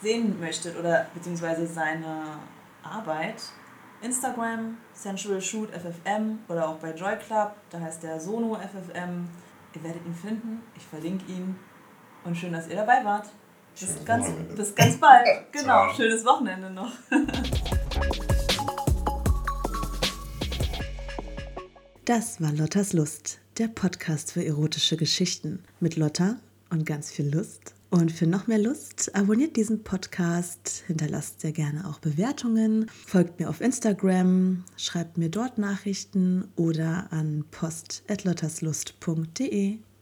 sehen 0.00 0.38
möchtet 0.40 0.78
oder 0.78 1.06
beziehungsweise 1.14 1.66
seine 1.66 2.38
Arbeit. 2.82 3.42
Instagram, 4.02 4.76
Sensual 4.92 5.40
Shoot 5.40 5.70
FFM 5.70 6.38
oder 6.48 6.68
auch 6.68 6.76
bei 6.76 6.92
Joy 6.92 7.16
Club, 7.16 7.56
da 7.70 7.80
heißt 7.80 8.02
der 8.02 8.20
Sono 8.20 8.56
FFM. 8.56 9.28
Ihr 9.74 9.82
werdet 9.82 10.06
ihn 10.06 10.14
finden, 10.14 10.62
ich 10.76 10.84
verlinke 10.84 11.30
ihn. 11.30 11.58
Und 12.24 12.36
schön, 12.36 12.52
dass 12.52 12.68
ihr 12.68 12.76
dabei 12.76 13.04
wart. 13.04 13.28
Bis 13.78 14.04
ganz, 14.04 14.28
bis 14.56 14.74
ganz 14.74 14.96
bald. 14.96 15.26
genau, 15.52 15.92
schönes 15.92 16.24
Wochenende 16.24 16.70
noch. 16.70 16.92
Das 22.04 22.40
war 22.40 22.52
Lottas 22.52 22.92
Lust, 22.92 23.40
der 23.58 23.66
Podcast 23.66 24.32
für 24.32 24.44
erotische 24.44 24.96
Geschichten 24.96 25.64
mit 25.80 25.96
Lotta 25.96 26.36
und 26.70 26.86
ganz 26.86 27.10
viel 27.10 27.34
Lust 27.34 27.74
und 27.90 28.12
für 28.12 28.26
noch 28.26 28.46
mehr 28.46 28.58
Lust, 28.58 29.14
abonniert 29.14 29.56
diesen 29.56 29.82
Podcast, 29.82 30.84
hinterlasst 30.86 31.40
sehr 31.40 31.52
gerne 31.52 31.88
auch 31.88 31.98
Bewertungen, 31.98 32.90
folgt 33.06 33.40
mir 33.40 33.48
auf 33.48 33.60
Instagram, 33.60 34.64
schreibt 34.76 35.18
mir 35.18 35.30
dort 35.30 35.58
Nachrichten 35.58 36.48
oder 36.56 37.12
an 37.12 37.44
post.lotterslust.de. 37.50 39.78